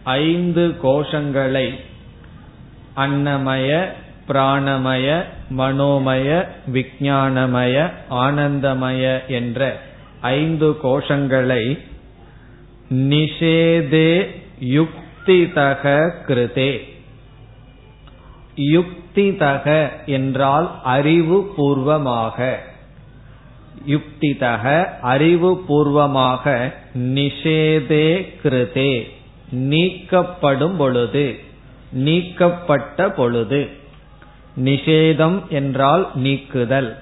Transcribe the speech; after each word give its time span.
ஐந்து 0.03 0.75
கோஷங்களை 0.83 1.79
அன்னமய 2.95 3.87
பிராணமய 4.27 5.23
மனோமய 5.57 6.47
விஞ்ஞானமய 6.73 7.91
ஆனந்தமய 8.09 9.27
என்ற 9.27 9.79
ஐந்து 10.21 10.77
கோஷங்களை 10.83 11.79
நிஷேதே 12.93 14.27
யுக்திதக 14.61 16.11
கிருதே. 16.27 16.71
யுக்திதக 18.55 19.89
என்றால் 20.05 20.79
அறிவு 20.83 21.53
பூர்வமாக 21.55 22.59
யுக்திதக 23.87 24.85
அறிவு 25.01 25.63
பூர்வமாக 25.67 26.73
நிஷேதே 26.97 28.33
கிருதே. 28.43 29.07
நீக்கப்படும் 29.53 30.77
பொழுது 30.77 31.39
நீக்கப்பட்ட 31.91 33.09
பொழுது. 33.09 33.69
நிஷேதம் 34.55 35.47
என்றால் 35.49 36.11
நீக்குதல் 36.15 36.97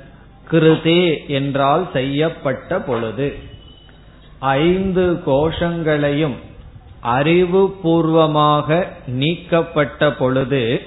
கிருதே 0.52 1.28
என்றால் 1.28 1.90
செய்யப்பட்ட 1.94 2.80
பொழுது. 2.80 3.38
ஐந்து 4.40 5.22
கோஷங்களையும் 5.26 6.36
அறிவுபூர்வமாக 7.04 8.88
நீக்கப்பட்ட 9.08 10.12
பொழுது 10.12 10.82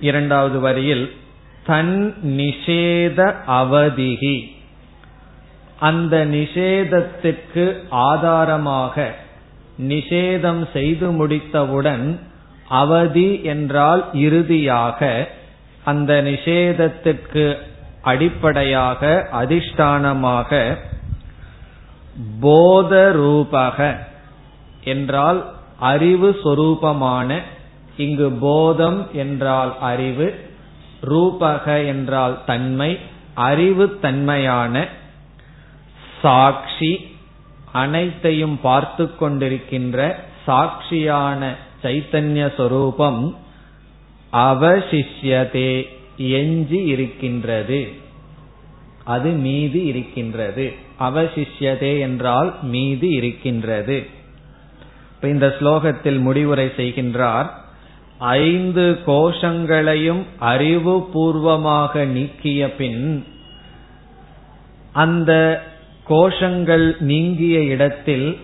இரண்டாவது 0.00 0.60
வரியில் 0.60 1.12
தன் 1.66 2.14
நிஷேத 2.22 3.34
அவதிகி 3.46 4.48
அந்த 5.78 6.26
நிஷேதத்திற்கு 6.26 7.78
ஆதாரமாக 7.88 9.14
நிஷேதம் 9.78 10.70
செய்து 10.72 11.10
முடித்தவுடன் 11.10 12.20
அவதி 12.74 13.28
என்றால் 13.44 14.02
இறுதியாக 14.20 15.00
அந்த 15.84 16.12
நிஷேதத்திற்கு 16.22 17.44
அடிப்படையாக 18.02 19.02
அதிஷ்டானமாக 19.40 20.50
போத 22.40 22.92
ரூபக 23.18 23.78
என்றால் 24.84 25.40
அறிவு 25.84 26.28
சொரூபமான 26.42 27.30
இங்கு 27.96 28.28
போதம் 28.40 29.00
என்றால் 29.16 29.72
அறிவு 29.82 30.26
ரூபக 31.04 31.64
என்றால் 31.86 32.34
தன்மை 32.46 32.90
அறிவு 33.42 33.84
தன்மையான 34.00 34.74
சாட்சி 36.20 36.92
அனைத்தையும் 37.74 38.56
பார்த்து 38.60 39.04
கொண்டிருக்கின்ற 39.20 39.98
சாட்சியான 40.46 41.42
சைத்தன்ய 41.84 42.54
சொரூபம் 42.56 43.36
அவசிஷ்யதே 44.32 45.88
எஞ்சி 46.16 46.84
இருக்கின்றது. 46.84 47.88
அது 49.04 49.30
மீதி 49.30 49.84
இருக்கின்றது. 49.84 50.72
அவசிஷ்யதே 51.00 52.00
என்றால் 52.00 52.54
மீதி 52.62 53.10
இருக்கின்றது. 53.10 54.06
இப்ப 55.12 55.28
இந்த 55.28 55.56
ஸ்லோகத்தில் 55.60 56.20
முடிவுரை 56.20 56.66
செய்கின்றார் 56.76 57.48
ஐந்து 58.18 58.98
கோஷங்களையும் 59.06 60.22
அறிவு 60.38 61.08
பூர்வமாக 61.12 62.04
நீக்கிய 62.04 62.70
பின் 62.72 63.24
அந்த 64.92 65.32
கோஷங்கள் 66.08 67.00
நீங்கிய 67.00 67.60
இடத்தில் 67.62 68.38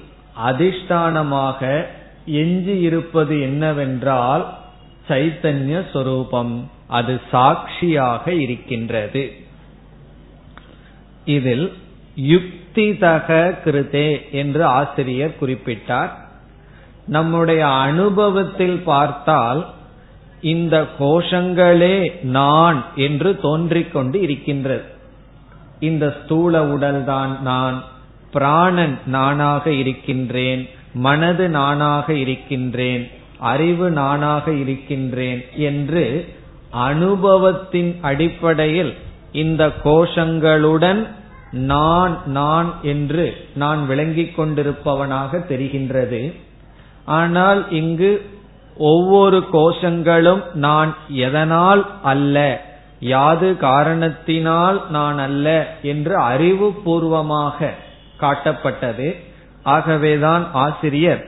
அதிஷ்டானமாக 0.48 1.86
எஞ்சி 2.26 2.80
இருப்பது 2.80 3.40
என்னவென்றால் 3.40 4.58
சைத்தன்ய 5.08 5.90
சொரூபம். 5.92 6.70
அது 6.86 7.20
சாட்சியாக 7.30 8.32
இருக்கின்றது. 8.32 9.32
இதில் 11.24 11.72
யுக்திதக 12.16 13.54
கிருதே 13.64 14.30
என்று 14.30 14.64
ஆசிரியர் 14.64 15.36
குறிப்பிட்டார். 15.40 16.10
நம்முடைய 17.06 17.68
அனுபவத்தில் 17.68 18.78
பார்த்தால் 18.78 19.66
இந்த 20.40 20.86
கோஷங்களே 20.98 22.22
நான் 22.22 22.84
என்று 22.96 23.38
தோன்றிக்கொண்டு 23.40 24.20
இருக்கின்றது. 24.20 24.84
இந்த 25.80 26.16
ஸ்தூல 26.24 26.64
உடல்தான் 26.64 27.40
நான் 27.40 27.84
பிராணன் 28.32 28.98
நானாக 29.06 29.70
இருக்கின்றேன். 29.70 30.68
மனது 30.92 31.48
நானாக 31.48 32.12
இருக்கின்றேன் 32.12 33.10
அறிவு 33.38 33.90
நானாக 33.90 34.52
இருக்கின்றேன் 34.52 35.44
என்று 35.56 36.34
அனுபவத்தின் 36.70 37.98
அடிப்படையில் 38.00 38.94
இந்த 39.32 39.66
கோஷங்களுடன் 39.84 41.08
நான் 41.50 42.20
நான் 42.26 42.74
என்று 42.82 43.46
நான் 43.54 43.86
விளங்கிக் 43.86 44.38
கொண்டிருப்பவனாக 44.38 45.38
தெரிகின்றது. 45.38 46.32
ஆனால் 47.04 47.70
இங்கு 47.70 48.30
ஒவ்வொரு 48.76 49.44
கோஷங்களும் 49.52 50.42
நான் 50.52 50.94
எதனால் 51.08 51.86
அல்ல 52.02 52.62
யாது 53.00 53.56
காரணத்தினால் 53.56 54.82
நான் 54.90 55.18
அல்ல 55.18 55.76
என்று 55.82 56.20
அறிவுபூர்வமாக 56.20 57.70
காட்டப்பட்டது. 58.20 59.16
ஆகவேதான் 59.74 60.44
ஆசிரியர் 60.62 61.22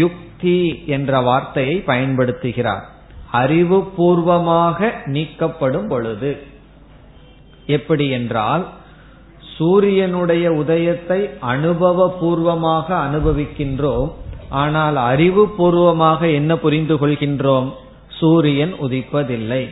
யுக்தி 0.00 0.58
என்ற 0.86 1.20
வார்த்தையை 1.20 1.76
பயன்படுத்துகிறார். 1.86 2.84
அறிவு 3.42 3.78
பூர்வமாக 3.96 4.90
நீக்கப்படும் 5.14 5.88
பொழுது. 5.88 6.32
எப்படி 7.76 8.06
என்றால் 8.10 8.64
சூரியனுடைய 9.56 10.46
உதயத்தை 10.62 11.20
அனுபவபூர்வமாக 11.52 12.88
அனுபவிக்கின்றோம் 13.06 14.10
ஆனால் 14.62 14.96
அறிவு 15.10 15.42
பூர்வமாக 15.56 16.20
என்ன 16.38 16.52
புரிந்து 16.56 16.94
கொள்கின்றோம்? 16.94 17.68
சூரியன் 18.18 18.74
உதிப்பதில்லை. 18.86 19.64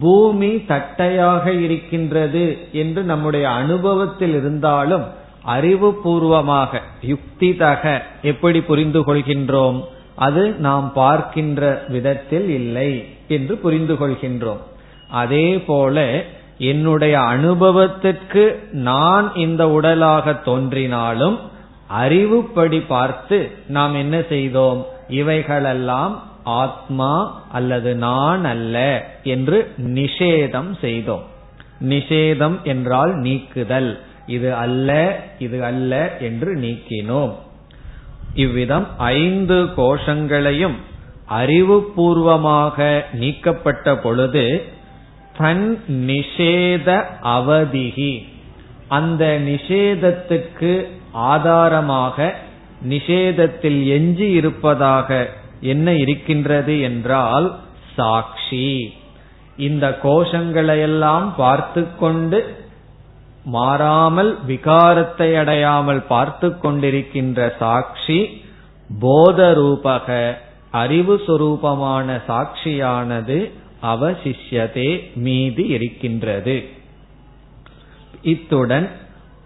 பூமி 0.00 0.50
தட்டையாக 0.68 1.44
இருக்கின்றது 1.64 2.44
என்று 2.82 3.00
நம்முடைய 3.02 3.46
அனுபவத்தில் 3.60 4.34
இருந்தாலும் 4.38 5.06
அறிவுபூர்வமாக 5.46 6.80
யுக்திதக 7.06 8.02
எப்படி 8.22 8.60
புரிந்து 8.60 9.00
கொள்கின்றோம்? 9.00 9.84
அது 10.14 10.50
நாம் 10.58 10.92
பார்க்கின்ற 10.92 11.84
விதத்தில் 11.88 12.48
இல்லை 12.48 13.04
என்று 13.28 13.56
புரிந்து 13.56 13.94
கொள்கின்றோம். 13.94 14.62
அதே 15.10 15.58
போல 15.58 16.24
என்னுடைய 16.58 17.20
அனுபவத்திற்கு 17.20 18.68
நான் 18.72 19.34
இந்த 19.34 19.68
உடலாக 19.68 20.42
தோன்றினாலும் 20.42 21.38
அறிவுப்படி 21.98 22.86
பார்த்து 22.86 23.50
நாம் 23.66 23.94
என்ன 23.94 24.22
செய்தோம்? 24.28 24.86
இவைகளெல்லாம் 25.08 26.22
ஆத்மா 26.44 27.44
அல்லது 27.52 27.94
நான் 27.94 28.44
அல்ல 28.44 28.76
என்று 29.24 29.72
நிஷேதம் 29.76 30.78
செய்தோம். 30.80 31.22
நிஷேதம் 31.80 32.62
என்றால் 32.62 33.14
நீக்குதல். 33.14 34.00
இது 34.26 34.54
அல்ல 34.54 35.20
இது 35.38 35.64
அல்ல 35.64 36.16
என்று 36.18 36.54
நீக்கினோம். 36.54 37.32
இவ்விதம் 38.34 38.86
ஐந்து 38.98 39.68
கோஷங்களையும் 39.76 40.76
அறிவுபூர்வமாக 41.30 43.04
நீக்கப்பட்ட 43.12 43.96
பொழுது 43.96 44.64
தன் 45.38 45.78
நிஷேத 45.88 47.04
அவதிகி 47.22 48.26
அந்த 48.88 49.40
நிஷேதத்துக்கு 49.44 50.86
ஆதாரமாக 51.12 52.34
நிஷேதத்தில் 52.88 53.86
எஞ்சி 53.86 54.30
இருப்பதாக 54.30 55.28
என்ன 55.60 55.92
இருக்கின்றது 55.92 56.80
என்றால் 56.80 57.58
சாட்சி. 57.94 58.94
இந்த 59.56 59.98
கோஷங்களையெல்லாம் 60.02 61.28
பார்த்து 61.36 61.96
கொண்டு 61.96 62.56
மாறாமல் 63.44 64.38
விகாரத்தை 64.46 65.36
அடையாமல் 65.36 66.02
பார்த்து 66.02 66.48
கொண்டிருக்கின்ற 66.48 67.56
சாட்சி 67.56 68.42
போதரூபக 69.00 70.36
அறிவு 70.70 71.22
சுரூபமான 71.26 72.20
சாட்சியானது 72.28 73.50
அவசிஷ்யதே 73.82 75.14
மீதி 75.14 75.66
இருக்கின்றது. 75.66 76.68
இத்துடன் 78.22 78.90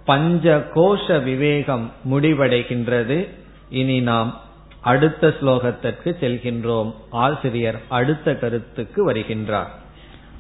பஞ்ச 0.05 0.69
கோஷ 0.75 1.23
விவேகம் 1.23 1.93
முடிவடைகின்றது. 2.11 3.29
இனி 3.71 4.01
நாம் 4.01 4.41
அடுத்த 4.81 5.29
ஸ்லோகத்திற்கு 5.29 6.17
செல்கின்றோம். 6.21 6.95
ஆசிரியர் 7.11 7.81
அடுத்த 7.89 8.35
கருத்துக்கு 8.35 9.13
வருகின்றார். 9.13 9.69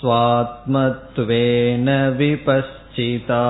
स्वात्मत्वेन 0.00 1.88
विपश्चिता 2.18 3.44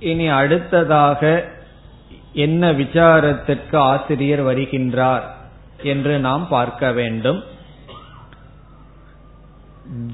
இனி 0.00 0.28
அடுத்ததாக 0.28 1.48
என்ன 2.32 2.72
விசாரத்திற்கு 2.72 3.76
ஆசிரியர் 3.76 4.44
வருகின்றார் 4.44 5.22
என்று 5.82 6.18
நாம் 6.18 6.48
பார்க்க 6.48 6.92
வேண்டும். 6.92 7.44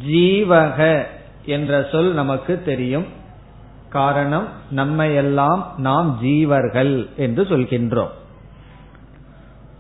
ஜீவக 0.09 1.07
என்ற 1.45 1.89
சொல் 1.93 2.13
நமக்கு 2.13 2.63
தெரியும். 2.63 3.07
காரணம் 3.91 4.49
நம்மையெல்லாம் 4.77 5.65
நாம் 5.77 6.19
ஜீவர்கள் 6.23 7.15
என்று 7.17 7.45
சொல்கின்றோம். 7.45 8.11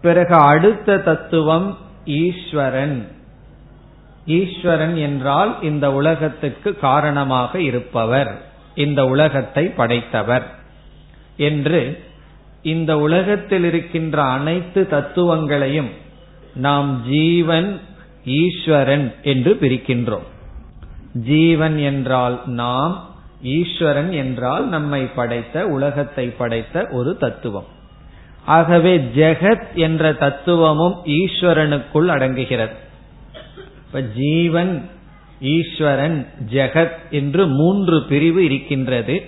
பிறகு 0.03 0.35
அடுத்த 0.35 0.99
தத்துவம் 0.99 1.79
ஈஸ்வரன். 2.05 3.09
ஈஸ்வரன் 4.27 4.97
என்றால் 4.97 5.63
இந்த 5.63 5.93
உலகத்துக்கு 5.93 6.77
காரணமாக 6.77 7.61
இருப்பவர். 7.61 8.46
இந்த 8.77 9.07
உலகத்தை 9.07 9.65
படைத்தவர் 9.65 10.47
என்று 11.37 12.05
இந்த 12.63 12.99
உலகத்தில் 12.99 13.65
இருக்கின்ற 13.65 14.23
அனைத்து 14.23 14.89
தத்துவங்களையும் 14.89 15.91
நாம் 16.55 17.09
ஜீவன் 17.09 17.81
ஈஸ்வரன் 18.25 19.15
என்று 19.23 19.59
பிரிக்கின்றோம். 19.61 20.27
ஜீவன் 21.15 21.79
என்றால் 21.79 22.41
நாம் 22.45 22.95
ஈஸ்வரன் 23.43 24.13
என்றால் 24.13 24.69
நம்மை 24.69 25.03
படைத்த 25.03 25.67
உலகத்தை 25.67 26.27
படைத்த 26.29 26.87
ஒரு 26.91 27.17
தத்துவம். 27.17 27.69
ஆகவே 28.45 28.99
ஜெகத் 28.99 29.73
என்ற 29.75 30.13
தத்துவமும் 30.13 30.97
ஈஸ்வரனுக்குள் 31.05 32.09
அடங்குகிறது. 32.09 32.77
இப்ப 33.87 34.03
ஜீவன் 34.03 34.91
ஈஸ்வரன் 35.41 36.27
ஜெகத் 36.53 37.11
என்று 37.11 37.47
மூன்று 37.47 38.03
பிரிவு 38.03 38.45
இருக்கின்றது. 38.45 39.23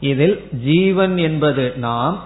இதில் 0.00 0.48
ஜீவன் 0.64 1.18
என்பது 1.18 1.72
நாம் 1.76 2.22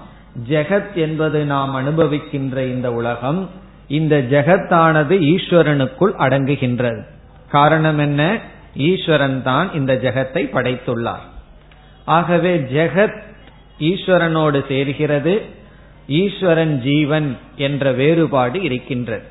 ஜெகத் 0.49 0.95
என்பது 0.95 1.45
நாம் 1.45 1.77
அனுபவிக்கின்ற 1.77 2.57
இந்த 2.57 2.93
உலகம் 2.93 3.51
இந்த 3.89 4.27
ஜெகத்தானது 4.31 5.21
ஈஸ்வரனுக்குள் 5.21 6.15
அடங்குகின்றது. 6.19 7.03
காரணம் 7.49 7.99
என்ன? 7.99 8.39
ஈஸ்வரன் 8.77 9.43
தான் 9.43 9.75
இந்த 9.75 9.95
ஜெகத்தை 9.95 10.37
படைத்துள்ளார். 10.37 11.31
ஆகவே 12.05 12.59
ஜெகத் 12.59 13.23
ஈஸ்வரனோடு 13.81 14.67
சேர்கிறது 14.69 15.43
ஈஸ்வரன் 16.09 16.81
ஜீவன் 16.83 17.37
என்ற 17.57 17.93
வேறுபாடு 17.93 18.63
இருக்கின்றது. 18.63 19.25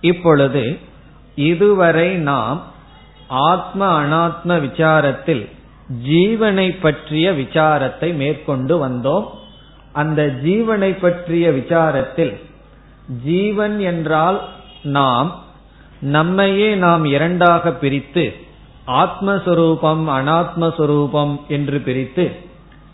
இப்பொழுது 0.00 0.78
இதுவரை 1.34 2.14
நாம் 2.14 2.70
ஆத்ம 3.32 4.02
அனாத்ம 4.02 4.44
விசாரத்தில் 4.44 5.48
ஜீவனை 6.08 6.76
பற்றிய 6.80 7.32
விசாரத்தை 7.32 8.14
மேற்கொண்டு 8.14 8.88
வந்தோம். 8.88 9.26
அந்த 9.92 10.34
ஜீவனை 10.44 11.00
பற்றிய 11.00 11.50
விசாரத்தில் 11.50 12.34
ஜீவன் 13.24 13.80
என்றால் 13.80 14.48
நாம் 14.82 15.40
நம்மையே 16.00 16.74
நாம் 16.74 17.04
இரண்டாக 17.04 17.72
பிரித்து 17.72 18.34
ஆத்மஸ்வரூபம் 18.86 20.04
அனாத்மஸ்வரூபம் 20.18 21.46
என்று 21.48 21.80
பிரித்து 21.80 22.30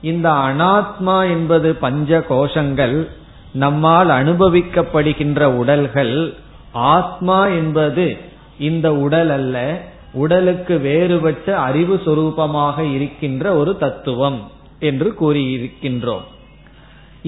இந்த 0.00 0.30
அனாத்மா 0.30 1.28
என்பது 1.30 1.74
பஞ்ச 1.74 2.18
கோஷங்கள் 2.18 3.08
நம்மால் 3.52 4.08
அனுபவிக்கப்படுகின்ற 4.08 5.44
உடல்கள் 5.44 6.34
ஆத்மா 6.72 7.46
என்பது 7.46 8.16
இந்த 8.58 8.94
உடல் 8.94 9.30
அல்ல 9.30 9.82
உடலுக்கு 10.20 10.74
வேறுபட்ட 10.86 11.46
அறிவு 11.68 11.96
சொரூபமாக 12.06 12.76
இருக்கின்ற 12.96 13.44
ஒரு 13.60 13.72
தத்துவம் 13.82 14.40
என்று 14.88 15.08
கூறியிருக்கின்றோம். 15.20 16.26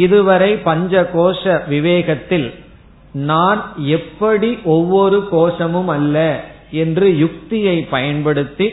இதுவரை 0.04 0.50
பஞ்ச 0.68 1.02
கோஷ 1.14 1.42
விவேகத்தில் 1.72 2.48
நான் 3.30 3.62
எப்படி 3.96 4.50
ஒவ்வொரு 4.74 5.18
கோஷமும் 5.32 5.90
அல்ல 5.96 6.16
என்று 6.82 7.06
யுக்தியை 7.18 7.76
பயன்படுத்தி 7.94 8.66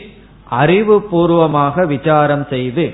அறிவுபூர்வமாக 0.60 1.84
விசாரம் 1.86 2.46
செய்து 2.50 2.84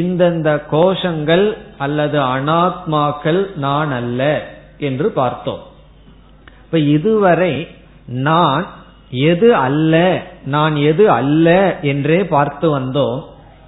இந்தந்த 0.00 0.48
கோஷங்கள் 0.72 1.46
அல்லது 1.78 2.18
அனாத்மாக்கள் 2.34 3.40
நான் 3.66 3.92
அல்ல 3.92 4.20
என்று 4.88 5.08
பார்த்தோம். 5.20 5.62
இப்ப 6.64 6.78
இதுவரை 6.96 7.54
நான் 8.28 8.66
எது 9.10 9.54
அல்ல 9.56 10.22
நான் 10.44 10.76
எது 10.76 11.10
அல்ல 11.10 11.78
என்றே 11.82 12.24
பார்த்து 12.24 12.78
வந்தோம். 12.78 13.20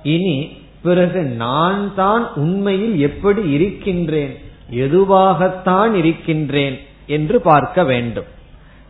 இனி 0.02 0.56
பிறகு 0.82 1.22
நான் 1.22 1.94
தான் 1.94 2.24
உண்மையில் 2.34 2.98
எப்படி 2.98 3.50
இருக்கின்றேன் 3.50 4.34
எதுவாகத்தான் 4.70 5.94
இருக்கின்றேன் 5.94 6.78
என்று 7.06 7.40
பார்க்க 7.40 7.84
வேண்டும். 7.84 8.26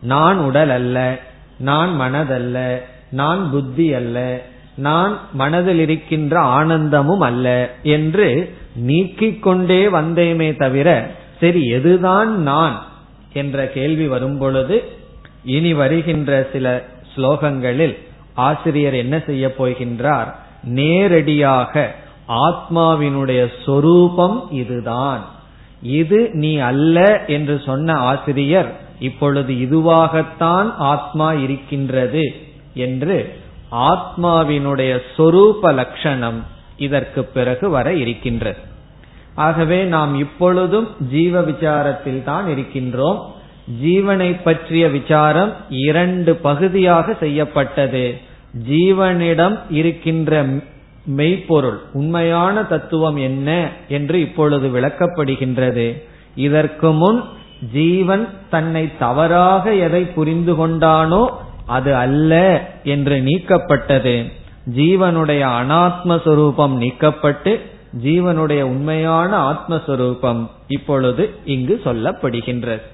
நான் 0.01 0.37
உடல் 0.37 0.69
அல்ல 0.69 1.19
நான் 1.57 2.01
மனதல்ல 2.01 2.81
நான் 3.11 3.49
புத்தி 3.51 3.93
அல்ல 3.93 4.41
நான் 4.75 5.19
மனதில் 5.33 5.79
இருக்கின்ற 5.79 6.39
ஆனந்தமும் 6.39 7.19
அல்ல 7.19 7.75
என்று 7.83 8.55
நீக்கிக் 8.75 9.43
கொண்டே 9.43 9.87
வந்தேமே 9.87 10.55
தவிர 10.55 11.11
சரி 11.39 11.61
எதுதான் 11.71 12.25
நான் 12.25 12.83
என்ற 13.33 13.65
கேள்வி 13.67 14.07
வரும் 14.07 14.37
பொழுது 14.37 14.83
இனி 15.45 15.73
வருகின்ற 15.73 16.47
சில 16.53 16.85
ஸ்லோகங்களில் 17.15 17.97
ஆசிரியர் 18.33 18.93
என்ன 18.93 19.19
செய்ய 19.25 19.53
போகின்றார்? 19.57 20.33
நேரடியாக 20.63 21.95
ஆத்மாவினுடைய 22.27 23.51
சொரூபம் 23.65 24.47
இதுதான். 24.51 25.25
இது 25.81 26.29
நீ 26.33 26.57
அல்ல 26.57 27.25
என்று 27.27 27.61
சொன்ன 27.65 27.93
ஆசிரியர் 27.93 28.79
இப்பொழுது 28.99 29.53
இதுவாகத்தான் 29.53 30.73
ஆத்மா 30.77 31.33
இருக்கின்றது 31.33 32.35
என்று 32.73 33.35
ஆத்மாவினுடைய 33.71 35.01
சொரூப 35.17 35.73
லட்சணம் 35.73 36.43
இதற்கு 36.77 37.23
பிறகு 37.23 37.69
வர 37.69 37.93
இருக்கின்றது. 37.93 38.57
ஆகவே 39.35 39.83
நாம் 39.83 40.19
இப்பொழுதும் 40.19 40.87
ஜீவ 41.11 41.41
விசாரத்தில் 41.41 42.23
தான் 42.23 42.47
இருக்கின்றோம். 42.47 43.33
ஜீவனை 43.83 44.43
பற்றிய 44.43 44.87
விசாரம் 44.87 45.53
இரண்டு 45.69 46.35
பகுதியாக 46.35 47.13
செய்யப்பட்டது. 47.13 48.13
ஜீவனிடம் 48.69 49.59
இருக்கின்ற 49.69 50.45
மெய்ப்பொருள் 51.05 51.79
உண்மையான 51.93 52.63
தத்துவம் 52.63 53.15
என்ன 53.15 53.69
என்று 53.87 54.19
இப்பொழுது 54.21 54.67
விளக்கப்படுகின்றது. 54.67 56.01
இதற்கு 56.35 56.91
முன் 56.91 57.23
ஜீவன் 57.73 58.29
தன்னை 58.49 58.97
தவறாக 58.99 59.73
எதை 59.73 60.05
புரிந்து 60.05 60.53
கொண்டானோ 60.53 61.29
அது 61.65 61.95
அல்ல 61.95 62.33
என்று 62.83 63.15
நீக்கப்பட்டது. 63.19 64.31
ஜீவனுடைய 64.75 65.43
அனாத்மஸ்வரூபம் 65.61 66.75
நீக்கப்பட்டு 66.83 67.59
ஜீவனுடைய 68.03 68.61
உண்மையான 68.61 69.51
ஆத்மஸ்வரூபம் 69.51 70.47
இப்பொழுது 70.67 71.33
இங்கு 71.45 71.81
சொல்லப்படுகின்றது. 71.85 72.92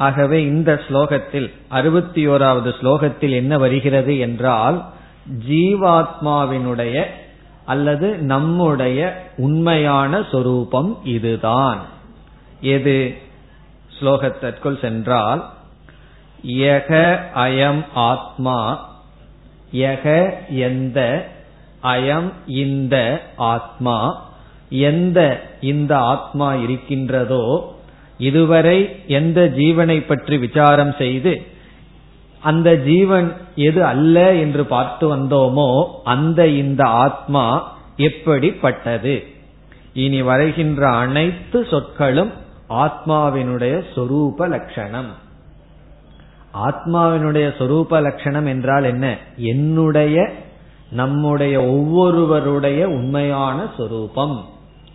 ஆகவே 0.00 0.38
இந்த 0.42 0.80
ஸ்லோகத்தில் 0.88 1.48
அறுபத்தி 1.68 2.28
ஓராவது 2.28 2.70
ஸ்லோகத்தில் 2.80 3.30
என்ன 3.30 3.58
வருகிறது 3.58 4.18
என்றால் 4.18 4.78
ஜீவாத்மாவினுடைய 5.48 7.04
அல்லது 7.64 8.08
நம்முடைய 8.18 9.00
உண்மையான 9.36 10.22
சொரூபம் 10.30 10.98
இதுதான். 11.04 11.80
எது? 12.60 13.16
ஸ்லோகத்திற்குள் 14.00 14.80
சென்றால் 14.80 15.42
யக 16.46 17.20
அயம் 17.34 17.84
ஆத்மா 17.94 18.58
யக 19.72 20.30
எந்த 20.48 21.28
அயம் 21.82 22.32
இந்த 22.46 23.22
ஆத்மா 23.36 23.98
எந்த 24.68 25.20
இந்த 25.60 25.92
ஆத்மா 25.98 26.54
இருக்கின்றதோ 26.54 27.44
இதுவரை 28.20 28.78
எந்த 29.06 29.52
ஜீவனை 29.56 29.98
பற்றி 30.06 30.38
விசாரம் 30.38 30.94
செய்து 30.98 31.32
அந்த 32.42 32.76
ஜீவன் 32.76 33.28
எது 33.54 33.84
அல்ல 33.84 34.34
என்று 34.34 34.64
பார்த்து 34.64 35.04
வந்தோமோ 35.16 35.70
அந்த 36.04 36.46
இந்த 36.46 36.84
ஆத்மா 36.84 37.44
எப்படிப்பட்டது? 37.96 39.14
இனி 39.94 40.22
வருகின்ற 40.22 40.88
அனைத்து 40.88 41.66
சொற்களும் 41.70 42.32
ஆத்மாவினுடைய 42.68 43.74
சொரூப 43.94 44.48
லட்சணம். 44.48 45.10
ஆத்மாவினுடைய 46.54 47.46
சொரூப 47.58 48.02
லட்சணம் 48.02 48.46
என்றால் 48.46 48.84
என்ன? 48.84 49.16
என்னுடைய 49.36 50.32
நம்முடைய 50.90 51.56
ஒவ்வொருவருடைய 51.64 52.88
உண்மையான 52.88 53.58
சொரூபம். 53.76 54.36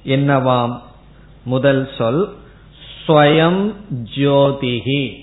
என்னவாம்? 0.05 0.75
முதல் 1.45 1.89
சொல் 1.97 2.23
ஸ்வயம் 3.07 3.73
ஜோதிகி. 4.15 5.15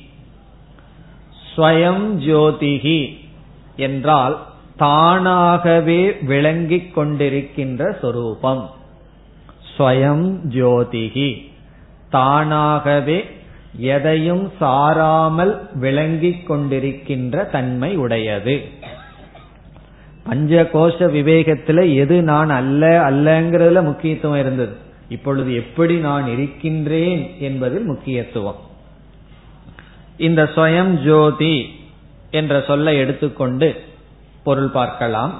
ஸ்வயம் 1.57 2.05
ஜோதிகி 2.19 3.17
என்றால் 3.77 4.47
தானாகவே 4.77 6.12
விளங்கிக் 6.12 6.99
கொண்டிருக்கின்ற 6.99 7.99
சொரூபம். 7.99 8.71
ஸ்வயம் 9.79 10.39
ஜோதிகி. 10.49 11.51
தானாகவே 12.11 13.25
எதையும் 13.77 14.53
சாராமல் 14.61 15.59
விளங்கிக் 15.75 16.53
கொண்டிருக்கின்ற 16.53 17.51
தன்மை 17.51 17.97
உடையது. 17.97 18.65
பஞ்ச 20.25 20.71
கோஷ 20.73 20.97
விவேகத்துல 20.99 21.95
எது 21.95 22.23
நான் 22.23 22.51
அல்ல 22.51 23.11
அல்லங்கிறதுல 23.11 23.83
முக்கியத்துவம் 23.83 24.39
இருந்தது. 24.39 24.82
இப்பொழுது 25.12 25.50
எப்படி 25.54 25.95
நான் 25.97 26.26
இருக்கின்றேன் 26.26 27.23
என்பதில் 27.38 27.85
முக்கியத்துவம். 27.85 28.61
இந்த 30.16 30.42
ஸ்வயம் 30.54 30.92
ஜோதி 31.04 31.57
என்ற 32.31 32.64
சொல்லை 32.66 32.92
எடுத்துக்கொண்டு 32.97 33.69
பொருள் 34.45 34.73
பார்க்கலாம். 34.78 35.33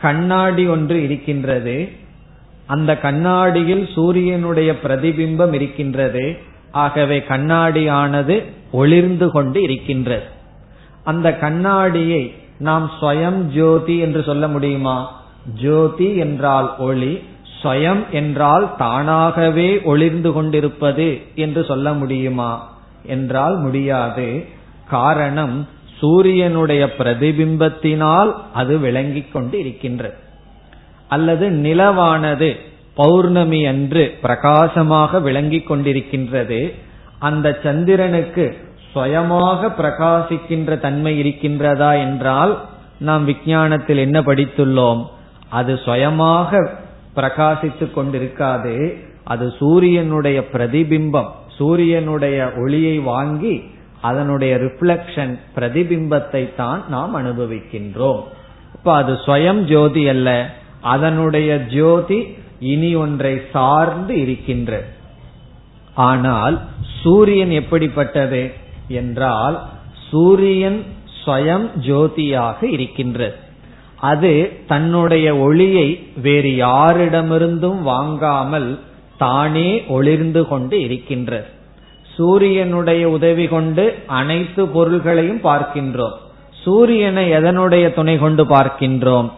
கண்ணாடி 0.00 0.66
ஒன்று 0.66 1.02
இருக்கின்றது. 1.02 1.76
அந்த 2.66 2.90
கண்ணாடியில் 2.98 3.84
சூரியனுடைய 3.94 4.70
பிரதிபிம்பம் 4.72 5.52
இருக்கின்றது. 5.52 6.24
ஆகவே 6.70 7.18
கண்ணாடியானது 7.28 8.36
ஒளிர்ந்து 8.72 9.26
கொண்டு 9.30 9.58
இருக்கின்றது. 9.62 10.26
அந்த 11.04 11.36
கண்ணாடியை 11.36 12.22
நாம் 12.58 12.90
ஸ்வயம் 13.00 13.40
ஜோதி 13.56 13.96
என்று 13.98 14.22
சொல்ல 14.22 14.48
முடியுமா? 14.48 14.96
ஜோதி 15.62 16.08
என்றால் 16.16 16.70
ஒளி 16.78 17.12
ஸ்வயம் 17.64 18.08
என்றால் 18.10 18.76
தானாகவே 18.76 19.82
ஒளிர்ந்து 19.82 20.32
கொண்டிருப்பது 20.32 21.22
என்று 21.34 21.64
சொல்ல 21.64 21.92
முடியுமா? 21.92 22.72
என்றால் 23.04 23.56
முடியாது. 23.56 24.44
காரணம் 24.88 25.68
சூரியனுடைய 25.98 26.92
பிரதிபிம்பத்தினால் 26.98 28.34
அது 28.52 28.78
விளங்கிக் 28.78 29.32
கொண்டு 29.32 29.58
இருக்கின்றது 29.58 30.14
அல்லது 31.08 31.50
நிலவானது 31.50 32.56
பௌர்ணமி 32.94 33.66
அன்று 33.66 34.14
பிரகாசமாக 34.22 35.20
விளங்கிக் 35.20 35.70
கொண்டிருக்கின்றது. 35.70 36.74
அந்த 37.18 37.58
சந்திரனுக்கு 37.62 38.56
சுயமாக 38.92 39.66
பிரகாசிக்கின்ற 39.66 40.78
தன்மை 40.78 41.20
இருக்கின்றதா 41.20 41.98
என்றால் 41.98 42.64
நாம் 42.98 43.24
விஞ்ஞானத்தில் 43.24 43.96
என்ன 43.96 44.20
படித்துள்ளோம்? 44.20 45.04
அது 45.48 45.80
சுயமாக 45.84 46.70
பிரகாசித்துக் 47.16 47.96
கொண்டிருக்காது. 47.96 48.94
அது 49.24 49.52
சூரியனுடைய 49.58 50.44
பிரதிபிம்பம். 50.52 51.30
சூரியனுடைய 51.48 52.52
ஒளியை 52.56 52.98
வாங்கி 52.98 53.64
அதனுடைய 54.00 54.56
ரிஃப்ளக்ஷன் 54.56 55.38
பிரதிபிம்பத்தை 55.56 56.54
தான் 56.54 56.84
நாம் 56.88 57.16
அனுபவிக்கின்றோம். 57.16 58.22
இப்ப 58.74 58.94
அது 58.94 59.12
ஸ்வயம் 59.12 59.62
ஜோதி 59.62 60.08
அல்ல. 60.08 60.50
அதனுடைய 60.80 61.64
ஜோதி 61.66 62.36
இனி 62.60 62.94
ஒன்றை 62.94 63.40
சார்ந்து 63.52 64.20
இருக்கின்றது 64.20 64.84
ஆனால் 65.94 66.60
சூரியன் 67.02 67.50
எப்படிப்பட்டது? 67.50 68.52
என்றால் 68.88 69.62
சூரியன் 70.10 70.84
ஸ்வயம் 71.24 71.66
ஜோதியாக 71.86 72.62
இருக்கின்றது. 72.62 73.36
அது 74.04 74.32
தன்னுடைய 74.66 75.26
ஒளியை 75.36 75.88
வேறு 76.22 76.50
யாரிடமிருந்தும் 76.50 77.80
வாங்காமல் 77.82 78.70
தானே 79.18 79.68
ஒளிர்ந்து 79.88 80.42
கொண்டு 80.48 80.76
இருக்கின்றது. 80.80 81.48
சூரியனுடைய 82.16 83.02
உதவி 83.08 83.46
கொண்டு 83.46 83.84
அனைத்து 84.20 84.62
பொருள்களையும் 84.66 85.40
பார்க்கின்றோம். 85.44 86.16
சூரியனை 86.64 87.24
எதனுடைய 87.32 87.86
துணை 87.94 88.16
கொண்டு 88.18 88.44
பார்க்கின்றோம்? 88.44 89.28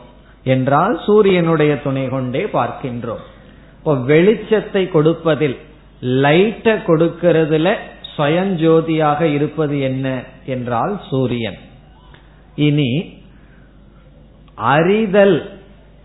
என்றால் 0.44 0.94
சூரியனுடைய 1.06 1.72
துணை 1.82 2.04
கொண்டே 2.08 2.42
பார்க்கின்றோம். 2.52 3.22
இப்போ 3.78 3.92
வெளிச்சத்தை 4.10 4.82
கொடுப்பதில் 4.88 5.56
லைட்டை 6.24 6.74
கொடுக்கிறதுல 6.88 7.68
சுயஞ்சோதியாக 8.16 9.20
இருப்பது 9.34 9.76
என்ன? 9.80 10.06
என்றால் 10.46 10.94
சூரியன். 11.10 11.58
இனி 12.56 12.90
அறிதல் 14.56 15.58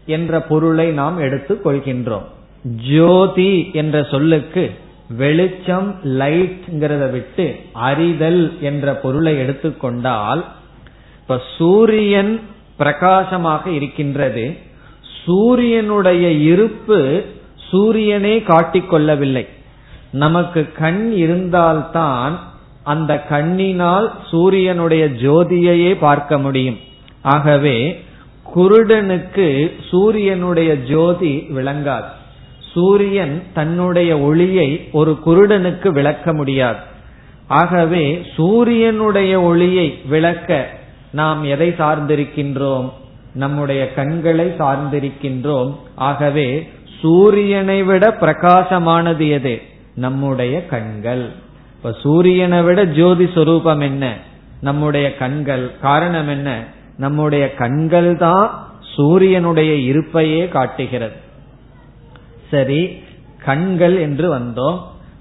என்ற 0.06 0.42
பொருளை 0.42 0.90
நாம் 0.90 1.18
எடுத்துக் 1.18 1.68
கொள்கின்றோம். 1.68 2.28
ஜோதி 2.98 3.70
என்ற 3.74 4.04
சொல்லுக்கு 4.04 4.72
வெளிச்சம் 5.10 5.96
லைட்ங்கிறத 6.04 7.12
விட்டு 7.12 7.56
அறிதல் 7.72 8.62
என்ற 8.62 8.94
பொருளை 8.94 9.38
எடுத்துக்கொண்டால் 9.38 10.46
இப்ப 11.22 11.42
சூரியன் 11.58 12.40
பிரகாசமாக 12.78 13.70
இருக்கின்றது. 13.70 14.58
சூரியனுடைய 15.26 16.32
இருப்பு 16.32 17.26
சூரியனே 17.70 18.40
காட்டிக்கொள்ளவில்லை 18.40 19.48
நமக்கு 20.12 20.72
கண் 20.72 21.12
இருந்தால்தான் 21.12 22.40
அந்த 22.84 23.24
கண்ணினால் 23.30 24.12
சூரியனுடைய 24.30 25.06
ஜோதியையே 25.06 25.98
பார்க்க 26.00 26.38
முடியும். 26.38 26.78
ஆகவே 27.22 28.04
குருடனுக்கு 28.56 29.72
சூரியனுடைய 29.90 30.78
ஜோதி 30.78 31.48
விளங்காது. 31.56 32.10
சூரியன் 32.74 33.44
தன்னுடைய 33.54 34.20
ஒளியை 34.20 34.90
ஒரு 34.92 35.20
குருடனுக்கு 35.26 35.88
விளக்க 35.88 36.34
முடியாது. 36.34 36.80
ஆகவே 37.48 38.26
சூரியனுடைய 38.36 39.42
ஒளியை 39.42 40.00
விளக்க 40.06 40.70
நாம் 41.12 41.44
எதை 41.44 41.70
சார்ந்திருக்கின்றோம்? 41.70 42.92
நம்முடைய 43.34 43.94
கண்களை 43.94 44.46
சார்ந்திருக்கின்றோம். 44.46 45.76
ஆகவே 45.96 46.70
சூரியனை 47.02 47.84
விட 47.84 48.16
பிரகாசமானது 48.20 49.30
எது? 49.30 49.62
நம்முடைய 49.96 50.66
கண்கள். 50.66 51.30
இப்ப 51.76 51.92
சூரியனை 52.02 52.62
விட 52.62 52.86
ஜோதி 52.86 53.30
சொரூபம் 53.34 53.80
என்ன? 53.80 54.18
நம்முடைய 54.62 55.16
கண்கள். 55.16 55.72
காரணம் 55.82 56.28
என்ன? 56.28 56.64
நம்முடைய 57.04 57.44
கண்கள் 57.62 58.10
தான் 58.18 58.46
சூரியனுடைய 58.94 59.72
இருப்பையே 59.90 60.42
காட்டுகிறது. 60.56 61.18
சரி 62.52 62.82
கண்கள் 63.46 63.96
என்று 64.06 64.28
வந்தோம். 64.38 64.80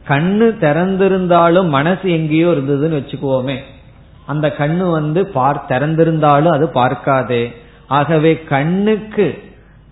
கண்ணு 0.08 0.46
திறந்திருந்தாலும் 0.64 1.68
மனசு 1.76 2.06
எங்கேயோ 2.18 2.48
இருந்ததுன்னு 2.50 2.98
வச்சுக்குவோமே. 3.00 3.56
அந்த 4.26 4.46
கண்ணு 4.58 4.84
வந்து 4.90 5.20
பார் 5.36 5.60
திறந்திருந்தாலும் 5.68 6.54
அது 6.56 6.66
பார்க்காதே. 6.70 7.42
ஆகவே 7.98 8.32
கண்ணுக்கு 8.52 9.26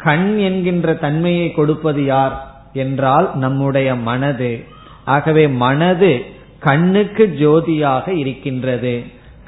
கண் 0.06 0.28
என்கின்ற 0.48 0.88
தன்மையை 1.04 1.46
கொடுப்பது 1.52 2.02
யார் 2.04 2.34
என்றால் 2.82 3.26
நம்முடைய 3.34 3.88
மனது. 4.08 4.52
ஆகவே 5.14 5.44
மனது 5.62 6.12
கண்ணுக்கு 6.66 7.24
ஜோதியாக 7.40 8.06
இருக்கின்றது. 8.22 8.94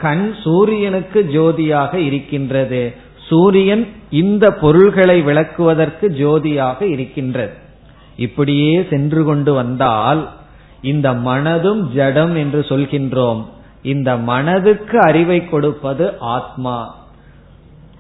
கண் 0.01 0.35
சூரியனுக்கு 0.43 1.21
ஜோதியாக 1.33 1.95
இருக்கின்றது. 1.95 2.95
சூரியன் 3.29 3.89
இந்த 4.11 4.51
பொருள்களை 4.51 5.23
விளக்குவதற்கு 5.23 6.07
ஜோதியாக 6.09 6.83
இருக்கின்றது. 6.83 7.53
இப்படியே 8.17 8.87
சென்று 8.91 9.25
கொண்டு 9.25 9.55
வந்தால் 9.55 10.29
இந்த 10.83 11.13
மனதும் 11.13 11.81
ஜடம் 11.95 12.35
என்று 12.37 12.61
சொல்கின்றோம். 12.69 13.45
இந்த 13.83 14.17
மனதுக்கு 14.17 15.01
அறிவை 15.01 15.49
கொடுப்பது 15.49 16.19
ஆத்மா. 16.19 16.97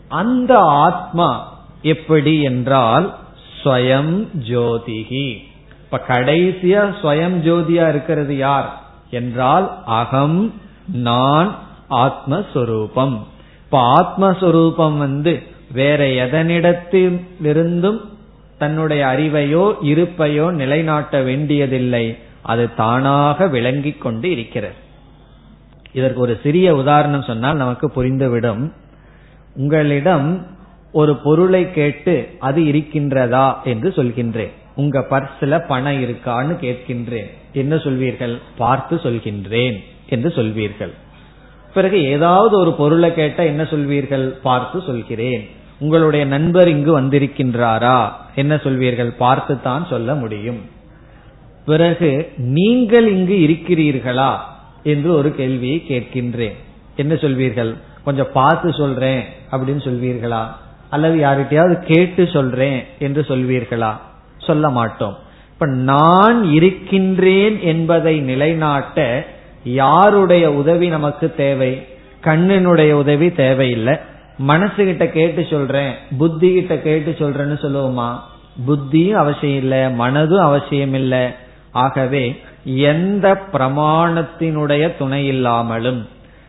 அந்த 0.08 0.58
ஆத்மா 0.58 1.58
எப்படி 1.82 2.42
என்றால் 2.42 3.14
ஸ்வயம் 3.62 4.26
ஜோதிகி. 4.48 5.36
இப்ப 5.84 6.04
கடைசியா 6.08 6.82
ஸ்வயம் 7.02 7.36
ஜோதியா 7.46 7.88
இருக்கிறது 7.88 8.36
யார்? 8.36 8.82
என்றால் 9.10 9.82
அகம் 9.84 10.54
நான் 10.92 11.54
ஆத்மஸ்வரூபம். 11.90 13.18
இப்ப 13.64 13.82
ஆத்மஸ்வரூபம் 14.00 14.98
வந்து 14.98 15.42
வேற 15.72 16.06
எதனிடத்திலிருந்தும் 16.06 18.00
தன்னுடைய 18.58 19.06
அறிவையோ 19.06 19.74
இருப்பையோ 19.84 20.50
நிலைநாட்ட 20.50 21.20
வேண்டியதில்லை. 21.20 22.18
அது 22.42 22.74
தானாக 22.74 23.46
விளங்கிக் 23.46 24.00
கொண்டு 24.00 24.30
இருக்கிறது. 24.30 24.74
இதற்கு 25.92 26.20
ஒரு 26.20 26.40
சிறிய 26.42 26.76
உதாரணம் 26.76 27.22
சொன்னால் 27.22 27.56
நமக்கு 27.56 27.90
புரிந்துவிடும். 27.96 28.72
உங்களிடம் 29.56 30.46
ஒரு 30.92 31.16
பொருளை 31.16 31.72
கேட்டு 31.72 32.36
அது 32.38 32.62
இருக்கின்றதா 32.62 33.62
என்று 33.62 33.88
சொல்கின்றேன். 33.90 34.50
உங்க 34.76 35.06
பர்ஸ்ல 35.10 35.66
பணம் 35.66 36.02
இருக்கான்னு 36.02 36.56
கேட்கின்றேன். 36.60 37.30
என்ன 37.52 37.74
சொல்வீர்கள்? 37.74 38.38
பார்த்து 38.58 38.96
சொல்கின்றேன் 38.96 39.78
என்று 40.08 40.28
சொல்வீர்கள். 40.28 40.92
பிறகு 41.74 42.04
ஏதாவது 42.04 42.58
ஒரு 42.58 42.72
பொருளை 42.72 43.14
கேட்ட 43.14 43.46
என்ன 43.46 43.62
சொல்வீர்கள்? 43.62 44.28
பார்த்து 44.42 44.82
சொல்கிறேன். 44.86 45.48
உங்களுடைய 45.78 46.24
நண்பர் 46.24 46.68
இங்கு 46.68 47.00
வந்திருக்கின்றாரா? 47.00 48.12
என்ன 48.34 48.54
சொல்வீர்கள்? 48.54 49.16
பார்த்து 49.18 49.62
தான் 49.62 49.86
சொல்ல 49.90 50.14
முடியும். 50.14 50.60
பிறகு 51.66 52.32
நீங்கள் 52.36 53.12
இங்கு 53.12 53.34
இருக்கிறீர்களா? 53.34 54.36
என்று 54.82 55.14
ஒரு 55.14 55.34
கேள்வியை 55.34 55.84
கேட்கின்றேன். 55.88 56.54
என்ன 56.96 57.14
சொல்வீர்கள்? 57.14 57.74
கொஞ்சம் 58.04 58.32
பார்த்து 58.32 58.72
சொல்றேன் 58.72 59.22
அப்படின்னு 59.52 59.88
சொல்வீர்களா? 59.88 60.46
அல்லது 60.90 61.16
யார்கிட்டயாவது 61.16 61.74
கேட்டு 61.74 62.28
சொல்றேன் 62.32 62.84
என்று 62.98 63.24
சொல்வீர்களா? 63.28 63.96
சொல்ல 64.38 64.68
மாட்டோம். 64.68 65.16
இப்ப 65.52 65.66
நான் 65.66 66.44
இருக்கின்றேன் 66.44 67.60
என்பதை 67.60 68.20
நிலைநாட்ட 68.20 69.26
யாருடைய 69.64 70.52
உதவி 70.52 70.88
நமக்கு 70.88 71.34
தேவை? 71.34 71.86
கண்ணினுடைய 72.24 72.90
உதவி 72.90 73.32
தேவையில்லை. 73.32 73.96
மனசு 74.38 74.84
கிட்ட 74.84 75.06
கேட்டு 75.06 75.46
சொல்றேன் 75.50 75.92
புத்தி 76.18 76.52
கிட்ட 76.54 76.78
கேட்டு 76.78 77.10
சொல்றேன்னு 77.18 77.58
சொல்லுவோமா? 77.60 78.16
புத்தியும் 78.66 79.12
அவசியம் 79.12 79.58
இல்லை 79.58 79.78
மனதும் 79.78 80.42
அவசியம் 80.42 80.94
இல்லை. 80.94 81.26
ஆகவே 81.70 82.40
எந்த 82.64 83.42
பிரமாணத்தினுடைய 83.52 84.96
துணை 84.98 85.26
இல்லாமலும் 85.26 86.08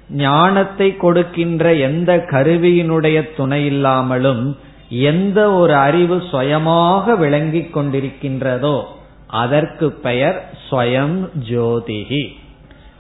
ஞானத்தை 0.09 0.97
கொடுக்கின்ற 0.97 1.73
எந்த 1.73 2.17
கருவியினுடைய 2.17 3.29
துணை 3.35 3.65
இல்லாமலும் 3.65 4.57
எந்த 4.89 5.51
ஒரு 5.51 5.75
அறிவு 5.75 6.23
சுயமாக 6.31 7.15
விளங்கிக் 7.15 7.77
கொண்டிருக்கின்றதோ 7.77 8.83
அதற்கு 9.27 9.91
பெயர் 9.91 10.49
ஸ்வயம் 10.69 11.29
ஜோதிகி. 11.49 12.39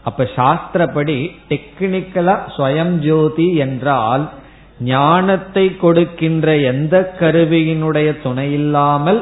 அப்ப 0.03 0.23
சாஸ்திரப்படி 0.35 1.17
டெக்னிக்கலா 1.49 2.35
ஸ்வயம் 2.55 2.95
ஜோதி 3.07 3.47
என்றால் 3.65 4.23
ஞானத்தை 4.79 5.65
கொடுக்கின்ற 5.83 6.55
எந்த 6.71 6.95
கருவியினுடைய 7.19 8.09
துணையில்லாமல் 8.23 9.21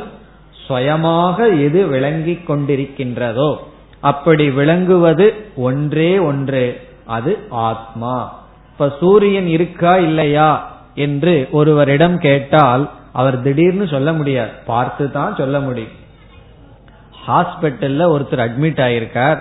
சுயமாக 0.66 1.38
எது 1.66 1.80
விளங்கிக் 1.88 2.46
கொண்டிருக்கின்றதோ 2.50 3.52
அப்படி 4.02 4.46
விளங்குவது 4.50 5.26
ஒன்றே 5.68 6.12
ஒன்று 6.30 6.66
அது 7.16 7.32
ஆத்மா. 7.70 8.16
இப்ப 8.72 8.88
சூரியன் 9.00 9.48
இருக்கா 9.48 9.94
இல்லையா 9.98 10.52
என்று 11.06 11.34
ஒருவரிடம் 11.52 12.18
கேட்டால் 12.18 12.84
அவர் 13.14 13.38
திடீர்னு 13.42 13.86
சொல்ல 13.88 14.10
முடியாது. 14.14 14.52
பார்த்து 14.66 15.06
தான் 15.12 15.34
சொல்ல 15.36 15.60
முடியும். 15.60 15.96
ஹாஸ்பிட்டல்ல 17.28 18.06
ஒருத்தர் 18.16 18.44
அட்மிட் 18.46 18.82
ஆயிருக்கார். 18.88 19.40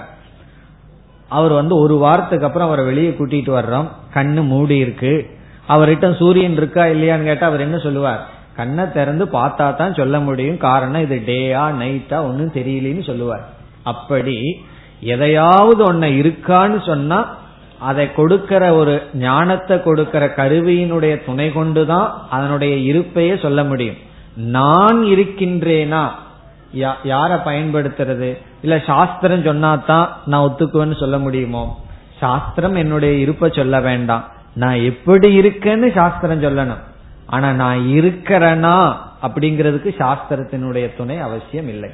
அவர் 1.28 1.52
வந்து 1.52 1.74
ஒரு 1.80 1.96
வாரத்துக்கு 1.96 2.46
அப்புறம் 2.46 2.68
அவரை 2.68 2.84
வெளியே 2.84 3.10
கூட்டிட்டு 3.10 3.50
வர்றோம். 3.58 3.88
கண்ணு 4.14 4.42
மூடி 4.46 4.76
இருக்கு. 4.76 5.14
அவர்கிட்ட 5.68 6.16
சூரியன் 6.16 6.52
இருக்கா 6.52 6.84
இல்லையான்னு 6.84 7.24
கேட்டா 7.24 7.46
அவர் 7.46 7.60
என்ன 7.60 7.78
சொல்லுவார்? 7.78 8.26
கண்ணை 8.56 8.84
திறந்து 8.92 9.24
பார்த்தா 9.24 9.74
தான் 9.76 9.94
சொல்ல 9.94 10.20
முடியும். 10.20 10.56
காரணம் 10.56 11.02
இது 11.02 11.22
டேயா 11.26 11.64
நைட்டா 11.82 12.18
ஒன்னும் 12.28 12.54
தெரியலன்னு 12.54 13.06
சொல்லுவார். 13.06 13.44
அப்படி 13.82 14.38
எதையாவது 15.00 15.92
ஒன்ன 15.92 16.06
இருக்கான்னு 16.20 16.86
சொன்னா 16.86 17.18
அதை 17.78 18.12
கொடுக்கிற 18.12 18.74
ஒரு 18.74 19.02
ஞானத்தை 19.14 19.82
கொடுக்கிற 19.82 20.26
கருவியினுடைய 20.36 21.24
துணை 21.24 21.52
கொண்டுதான் 21.52 22.26
அதனுடைய 22.30 22.74
இருப்பையே 22.92 23.42
சொல்ல 23.42 23.64
முடியும். 23.64 23.94
நான் 24.36 24.98
இருக்கின்றேனா? 25.04 26.04
யார 27.04 27.30
பயன்படுத்துறது? 27.44 28.30
இல்ல 28.62 28.82
சாஸ்திரம் 28.86 29.42
சொன்னாதான் 29.42 30.06
நான் 30.26 30.50
ஒத்துக்குவேன்னு 30.50 30.98
சொல்ல 30.98 31.18
முடியுமோ? 31.18 31.80
சாஸ்திரம் 32.18 32.74
என்னுடைய 32.74 33.14
இருப்ப 33.14 33.48
சொல்ல 33.48 33.80
வேண்டாம். 33.80 34.24
நான் 34.54 34.74
எப்படி 34.74 35.40
இருக்கேன்னு 35.40 35.94
சாஸ்திரம் 35.94 36.42
சொல்லணும். 36.42 36.78
ஆனா 37.26 37.52
நான் 37.52 37.78
இருக்கிறேனா 37.78 38.96
அப்படிங்கிறதுக்கு 39.22 39.94
சாஸ்திரத்தினுடைய 39.98 40.96
துணை 40.96 41.18
அவசியம் 41.18 41.68
இல்லை. 41.68 41.90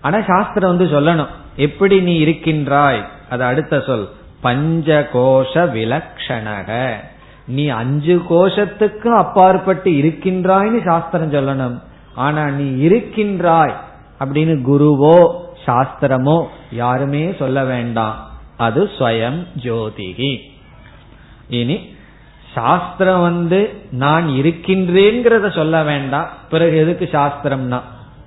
ஆனா 0.00 0.20
சாஸ்திரம் 0.26 0.76
வந்து 0.76 1.00
சொல்லணும். 1.00 1.26
எப்படி 1.56 2.00
நீ 2.00 2.16
இருக்கின்றாய்? 2.16 3.04
அது 3.30 3.44
அடுத்த 3.44 3.80
சொல். 3.80 4.08
பஞ்ச 4.40 5.08
கோஷ 5.12 5.54
விலக்ஷணக. 5.54 6.92
நீ 7.46 7.68
அஞ்சு 7.68 8.22
கோஷத்துக்கும் 8.30 9.16
அப்பாற்பட்டு 9.16 9.90
இருக்கின்றாய்னு 9.90 10.84
சாஸ்திரம் 10.84 11.32
சொல்லணும். 11.32 11.80
ஆனா 12.14 12.48
நீ 12.48 12.82
இருக்கின்றாய் 12.82 13.74
அப்படின்னு 14.20 14.62
குருவோ 14.70 15.44
சாஸ்திரமோ 15.66 16.44
யாருமே 16.70 17.34
சொல்ல 17.38 17.64
வேண்டாம். 17.64 18.30
அது 18.56 18.90
ஸ்வயம் 18.98 19.46
ஜோதிகி. 19.62 20.40
இனி 21.48 21.94
சாஸ்திரம் 22.54 23.20
வந்து 23.20 23.82
நான் 23.90 24.28
இருக்கின்றேங்கிறத 24.28 25.54
சொல்ல 25.54 25.82
வேண்டாம். 25.82 26.28
பிறகு 26.50 26.76
எதுக்கு 26.76 27.08
சாஸ்திரம்னா? 27.12 27.80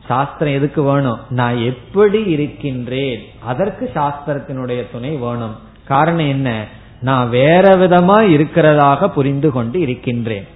சாஸ்திரம் 0.08 0.54
எதுக்கு 0.54 0.84
வேணும்? 0.84 1.19
நான் 1.30 1.58
எப்படி 1.58 2.23
இருக்கின்றேன்? 2.23 3.23
அதற்கு 3.45 3.91
சாஸ்திரத்தினுடைய 3.93 4.91
துணை 4.91 5.15
வேணும். 5.15 5.56
காரணம் 5.88 6.28
என்ன? 6.28 6.65
நான் 7.02 7.30
வேற 7.30 7.75
விதமா 7.75 8.17
இருக்கிறதாக 8.36 9.08
புரிந்து 9.08 9.52
கொண்டு 9.52 9.80
இருக்கின்றேன். 9.80 10.47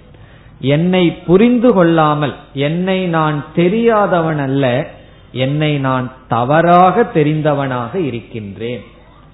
என்னை 0.60 1.12
புரிந்து 1.12 1.72
கொள்ளாமல் 1.72 2.34
என்னை 2.54 3.06
நான் 3.06 3.44
தெரியாதவன் 3.54 4.38
அல்ல 4.38 4.90
என்னை 5.34 5.78
நான் 5.78 6.12
தவறாக 6.28 7.10
தெரிந்தவனாக 7.14 7.94
இருக்கின்றேன். 7.94 8.84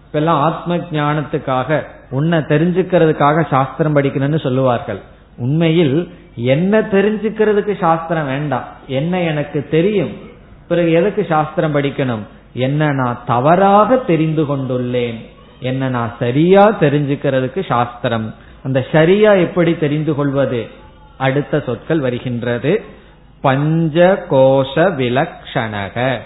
இப்பெல்லாம் 0.06 0.42
ஆத்ம 0.46 0.76
ஞானத்துக்காக 0.76 1.82
உன்னை 2.10 2.38
தெரிஞ்சுக்கிறதுக்காக 2.38 3.46
சாஸ்திரம் 3.50 3.96
படிக்கணும்னு 3.96 4.40
சொல்லுவார்கள். 4.40 5.00
உண்மையில் 5.36 6.14
என்ன 6.34 6.80
தெரிஞ்சுக்கிறதுக்கு 6.80 7.78
சாஸ்திரம் 7.78 8.26
வேண்டாம். 8.26 8.64
என்ன 8.86 9.20
எனக்கு 9.20 9.66
தெரியும். 9.70 10.12
பிறகு 10.68 10.92
எதுக்கு 10.92 11.26
சாஸ்திரம் 11.28 11.74
படிக்கணும்? 11.74 12.24
என்ன 12.52 12.92
நான் 12.92 13.22
தவறாக 13.26 13.96
தெரிந்து 13.96 14.44
கொண்டுள்ளேன். 14.44 15.18
என்ன 15.60 15.88
நான் 15.88 16.14
சரியா 16.18 16.72
தெரிஞ்சுக்கிறதுக்கு 16.80 17.66
சாஸ்திரம். 17.66 18.34
அந்த 18.62 18.86
சரியா 18.92 19.32
எப்படி 19.32 19.76
தெரிந்து 19.76 20.14
கொள்வது? 20.14 20.68
அடுத்த 21.18 21.62
சொற்கள் 21.66 22.00
வருகின்றது. 22.00 22.98
பஞ்ச 23.42 24.24
கோஷ 24.30 24.74
விலக்ஷணக 24.74 26.18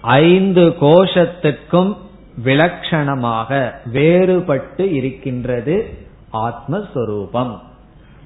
ஐந்து 0.00 0.74
கோஷத்துக்கும் 0.80 1.96
விலக்ஷணமாக 2.44 3.74
வேறுபட்டு 3.92 4.92
இருக்கின்றது 4.92 6.06
ஆத்மஸ்வரூபம். 6.32 7.58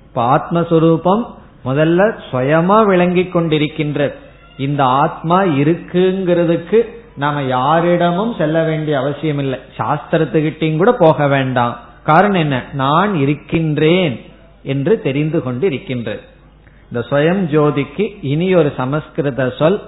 இப்ப 0.03 0.37
ஆத்மஸ்வரூபம் 0.37 1.35
முதல்ல 1.64 2.14
சுயமா 2.31 2.85
விளங்கி 2.85 3.22
கொண்டிருக்கின்றது 3.22 4.14
இந்த 4.59 4.85
ஆத்மா 4.85 5.42
இருக்குங்கிறதுக்கு 5.42 6.88
நாம 7.16 7.42
யாரிடமும் 7.42 8.35
செல்ல 8.38 8.62
வேண்டிய 8.62 8.98
அவசியம் 8.98 9.38
இல்லை 9.38 9.59
சாஸ்திரத்துக்கிட்டையும் 9.79 10.77
கூட 10.77 10.92
போக 10.92 11.29
வேண்டாம். 11.29 11.81
காரணம் 12.05 12.40
என்ன? 12.40 12.64
நான் 12.72 13.14
இருக்கின்றேன் 13.14 14.20
என்று 14.62 15.01
தெரிந்து 15.01 15.42
கொண்டு 15.42 15.66
இருக்கின்றது. 15.66 16.37
இந்த 16.92 17.07
ஸ்வயம் 17.09 17.42
ஜோதிக்கு 17.55 18.18
இனி 18.22 18.55
ஒரு 18.55 18.72
சமஸ்கிருத 18.77 19.51
சொல் 19.59 19.83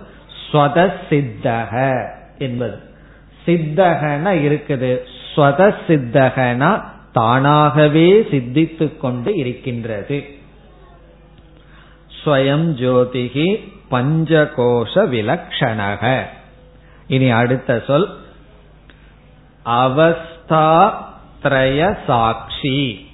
ஸ்வத 0.52 0.92
சித்தக 1.10 2.04
என்பது. 2.38 2.78
சித்தகன 3.46 4.30
இருக்குது. 4.30 4.98
ஸ்வத 5.34 5.74
சித்தகனா 5.86 6.84
தானாகவே 7.12 8.20
சித்தித்து 8.20 8.98
கொண்டு 8.98 9.34
இருக்கின்றது. 9.34 10.24
ஸ்வயம் 12.24 12.66
ஜோதிகி 12.82 13.72
பஞ்சகோஷ 13.90 14.94
விலக்ஷணக. 14.94 16.22
இனி 17.06 17.30
அடுத்த 17.30 17.82
சொல் 17.86 18.08
அவஸ்தா 19.64 20.92
திரய 21.42 21.96
சாட்சி. 22.06 23.08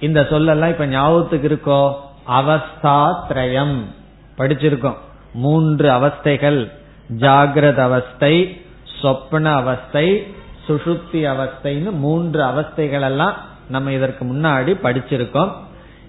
இந்த 0.00 0.20
சொல்லெல்லாம் 0.20 0.68
இப்ப 0.68 0.86
ஞாபகத்துக்கு 0.86 1.48
இருக்கோ? 1.48 2.04
அவஸ்தாத்ரயம். 2.28 3.84
படிச்சிருக்கோம். 4.38 4.96
மூன்று 5.32 5.90
அவஸ்தைகள். 5.90 6.70
ஜாகிரத 7.18 7.76
அவஸ்தை 7.76 8.60
சொப்ன 9.02 9.44
அவஸ்தை 9.44 10.34
சுஷுப்தி 10.68 11.12
அவஸ்தைன்னு 11.12 11.90
மூன்று 11.90 12.42
அவஸ்தைகள் 12.42 13.00
எல்லாம் 13.00 13.34
நம்ம 13.68 13.92
இதற்கு 13.92 14.24
முன்னாடி 14.24 14.76
படிச்சிருக்கோம். 14.82 15.52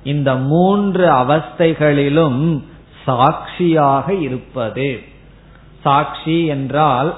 இந்த 0.03 0.36
மூன்று 0.36 1.12
அவஸ்தைகளிலும் 1.12 2.63
சாட்சியாக 3.06 4.13
இருப்பது. 4.13 5.01
சாட்சி 5.84 6.45
என்றால் 6.45 7.15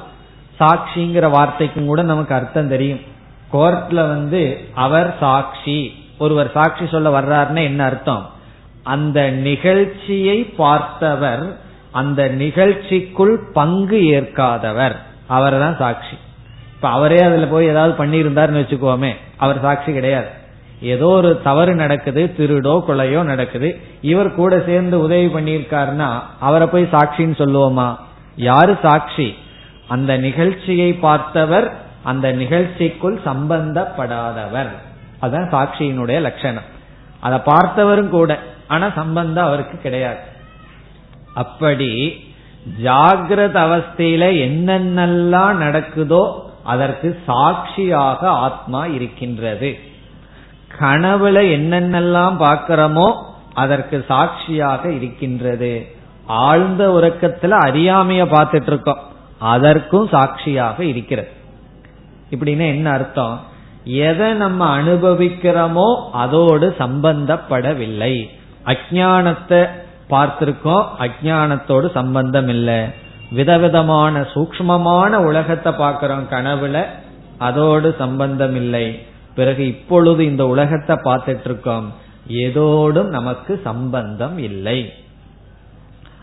சாட்சிங்கிற 0.60 1.30
வார்த்தைக்கும் 1.30 1.86
கூட 1.86 2.02
நமக்கு 2.02 2.36
அர்த்தம் 2.36 2.68
தெரியும். 2.68 3.00
கோர்ட்ல 3.54 3.94
வந்து 3.94 4.70
அவர் 4.76 5.16
சாட்சி. 5.20 6.08
ஒருவர் 6.18 6.52
சாட்சி 6.52 6.88
சொல்ல 6.88 7.22
வர்றாருன்னா 7.22 7.64
என்ன 7.64 7.84
அர்த்தம்? 7.84 8.30
அந்த 8.93 9.19
நிகழ்ச்சியை 9.47 10.39
பார்த்தவர் 10.62 11.43
அந்த 11.91 12.21
நிகழ்ச்சிக்குள் 12.41 13.36
பங்கு 13.54 13.99
ஏற்காதவர். 14.10 14.95
அவர் 15.28 15.58
தான் 15.60 15.80
சாட்சி. 15.80 16.15
இப்ப 16.75 16.89
அவரே 16.89 17.19
அதுல 17.21 17.47
போய் 17.47 17.71
ஏதாவது 17.73 17.93
பண்ணியிருந்தாருன்னு 18.02 18.62
வச்சுக்கோமே 18.62 19.12
அவர் 19.38 19.62
சாட்சி 19.62 19.91
கிடையாது. 19.93 20.30
ஏதோ 20.82 21.08
ஒரு 21.19 21.32
தவறு 21.43 21.73
நடக்குது 21.75 22.21
திருடோ 22.38 22.75
கொலையோ 22.88 23.23
நடக்குது. 23.23 23.69
இவர் 24.02 24.36
கூட 24.36 24.62
சேர்ந்து 24.65 24.99
உதவி 24.99 25.25
பண்ணியிருக்காருன்னா 25.25 26.10
அவரை 26.39 26.67
போய் 26.67 26.93
சாட்சின்னு 26.93 27.36
சொல்லுவோமா? 27.41 27.89
யாரு 28.36 28.73
சாட்சி? 28.82 29.28
அந்த 29.88 30.17
நிகழ்ச்சியை 30.17 30.93
பார்த்தவர் 30.93 31.67
அந்த 32.04 32.28
நிகழ்ச்சிக்குள் 32.34 33.17
சம்பந்தப்படாதவர். 33.25 34.71
அதுதான் 35.19 35.54
சாட்சியினுடைய 35.54 36.19
லட்சணம். 36.21 36.67
அதை 37.19 37.38
பார்த்தவரும் 37.45 38.13
கூட 38.17 38.32
ஆனா 38.70 38.90
சம்பந்தம் 38.96 39.46
அவருக்கு 39.46 39.78
கிடையாது. 39.78 40.24
அப்படி 41.34 41.92
ஜாகிரத 42.84 43.58
அவஸ்தையில 43.68 44.24
என்னென்னலாம் 44.46 45.60
நடக்குதோ 45.66 46.24
அதற்கு 46.64 47.10
சாட்சியாக 47.26 48.22
ஆத்மா 48.30 48.82
இருக்கின்றது. 48.86 49.70
கனவுல 50.80 51.38
என்னென்னலாம் 51.58 52.36
பார்க்கிறோமோ 52.46 53.08
அதற்கு 53.54 53.98
சாட்சியாக 54.08 54.84
இருக்கின்றது. 54.92 55.74
ஆழ்ந்த 56.46 56.84
உறக்கத்துல 56.90 57.54
அறியாமைய 57.68 58.24
பார்த்துட்டு 58.34 58.72
இருக்கோம் 58.72 59.04
அதற்கும் 59.54 60.08
சாட்சியாக 60.08 60.78
இருக்கிறது. 60.84 61.32
இப்படின்னா 62.32 62.66
என்ன 62.68 62.88
அர்த்தம்? 62.92 63.36
எதை 63.84 64.28
நம்ம 64.34 64.62
அனுபவிக்கிறோமோ 64.82 65.88
அதோடு 66.24 66.76
சம்பந்தப்படவில்லை. 66.80 68.16
அஜானத்தை 68.65 69.65
பார்த்திருக்கோம் 70.10 70.86
அஜானத்தோடு 71.00 71.91
சம்பந்தம் 71.93 72.48
இல்லை 72.48 72.86
விதவிதமான 73.32 74.19
சூக்மமான 74.19 75.15
உலகத்தை 75.15 75.74
பார்க்கிறோம் 75.74 76.28
கனவுல 76.32 76.86
அதோடு 77.38 77.95
சம்பந்தம் 77.98 78.56
இல்லை 78.56 79.00
பிறகு 79.36 79.67
இப்பொழுது 79.67 80.26
இந்த 80.26 80.48
உலகத்தை 80.48 80.95
பார்த்துட்டு 80.95 81.45
இருக்கோம் 81.45 81.93
ஏதோடும் 82.28 83.08
நமக்கு 83.08 83.62
சம்பந்தம் 83.63 84.38
இல்லை. 84.38 84.93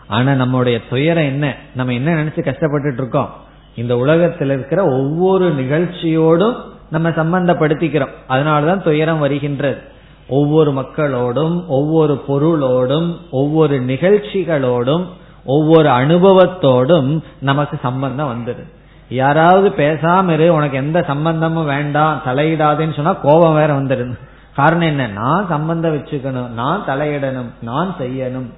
ஆனா 0.07 0.33
நம்முடைய 0.33 0.81
துயரம் 0.89 1.23
என்ன? 1.23 1.55
நம்ம 1.75 1.93
என்ன 1.93 2.11
நினைச்சு 2.13 2.37
கஷ்டப்பட்டுட்டு 2.37 2.93
இருக்கோம் 2.93 3.29
இந்த 3.75 3.97
உலகத்தில் 3.97 4.49
இருக்கிற 4.49 4.83
ஒவ்வொரு 4.83 5.49
நிகழ்ச்சியோடும் 5.49 6.55
நம்ம 6.89 7.09
சம்பந்தப்படுத்திக்கிறோம். 7.09 8.13
அதனாலதான் 8.29 8.81
துயரம் 8.81 9.19
வருகின்றது. 9.19 9.95
ஒவ்வொரு 10.29 10.71
மக்களோடும் 10.71 11.65
ஒவ்வொரு 11.67 12.23
பொருளோடும் 12.27 13.17
ஒவ்வொரு 13.31 13.81
நிகழ்ச்சிகளோடும் 13.81 15.05
ஒவ்வொரு 15.45 15.89
அனுபவத்தோடும் 15.89 17.21
நமக்கு 17.39 17.79
சம்பந்தம் 17.81 18.45
வந்துடுது 18.45 18.75
யாராவது 19.09 19.69
பேசாம 19.69 20.29
இரு 20.29 20.53
உனக்கு 20.53 20.77
எந்த 20.77 21.03
சம்பந்தமும் 21.07 21.65
வேண்டாம் 21.65 22.21
தலையிடாதேன்னு 22.25 22.93
சொன்னா 22.93 23.13
கோபம் 23.13 23.53
வேற 23.53 23.73
வந்துடுது. 23.73 24.19
காரணம் 24.55 24.87
என்ன? 24.87 25.07
நான் 25.07 25.45
சம்பந்தம் 25.49 25.95
வச்சுக்கணும் 25.95 26.49
நான் 26.49 26.83
தலையிடணும் 26.87 27.51
நான் 27.61 27.95
செய்யணும் 27.99 28.53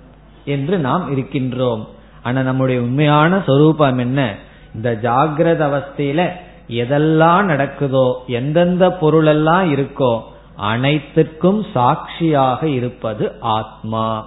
என்று 0.46 0.80
நாம் 0.80 1.18
இருக்கின்றோம். 1.18 1.88
ஆனா 2.24 2.42
நம்முடைய 2.42 2.82
உண்மையான 2.82 3.42
சொரூபம் 3.46 3.98
என்ன? 3.98 4.36
இந்த 4.76 5.00
ஜாகிரத 5.02 5.62
அவஸ்தையில 5.70 6.30
எதெல்லாம் 6.68 7.46
நடக்குதோ 7.46 8.14
எந்தெந்த 8.28 8.92
பொருளெல்லாம் 8.92 9.76
இருக்கோ 9.76 10.20
அனைத்துக்கும் 10.60 11.66
சாட்சியாக 11.74 12.68
இருப்பது 12.68 13.32
ஆத்மா. 13.42 14.26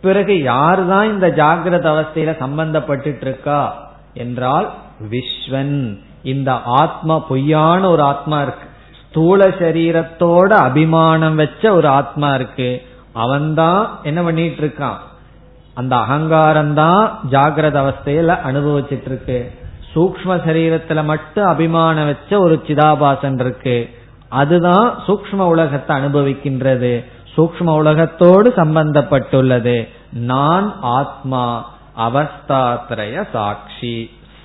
பிறகு 0.00 0.32
யாருதான் 0.32 1.04
இந்த 1.04 1.28
ஜாகிரத 1.28 1.86
அவஸ்தையில 1.92 2.30
சம்பந்தப்பட்டு 2.38 3.16
இருக்கா 3.20 3.90
என்றால் 4.14 4.72
விஸ்வன். 5.10 5.98
இந்த 6.22 6.52
ஆத்மா 6.52 7.18
பொய்யான 7.18 7.90
ஒரு 7.90 8.02
ஆத்மா 8.02 8.42
இருக்கு. 8.42 8.66
ஸ்தூல 9.08 9.48
சரீரத்தோட 9.48 10.50
அபிமானம் 10.50 11.34
வச்ச 11.34 11.74
ஒரு 11.74 11.88
ஆத்மா 11.88 12.30
இருக்கு. 12.34 12.82
அவன்தான் 13.12 13.98
என்ன 14.02 14.22
பண்ணிட்டு 14.22 14.62
இருக்கான் 14.62 15.00
அந்த 15.74 15.96
அகங்காரம் 15.96 16.74
தான் 16.74 17.20
ஜாகிரத 17.30 17.76
அவஸ்தையில 17.82 18.36
அனுபவிச்சிட்டு 18.48 19.04
இருக்கு 19.04 19.52
சூக்ம 19.94 20.36
சரீரத்துல 20.46 21.04
மட்டும் 21.04 21.44
அபிமானம் 21.44 22.06
வச்ச 22.06 22.38
ஒரு 22.38 22.62
சிதாபாசன் 22.66 23.40
இருக்கு. 23.40 23.76
அதுதான் 24.32 24.86
சூக்ம 25.06 25.46
உலகத்தை 25.54 25.92
அனுபவிக்கின்றது. 25.96 26.92
சூக்ம 27.34 27.68
உலகத்தோடு 27.82 28.48
சம்பந்தப்பட்டுள்ளது. 28.56 29.76
நான் 30.30 30.68
ஆத்மா 30.98 31.44
அவஸ்தாத்ரய 32.06 33.24
சாட்சி 33.32 33.94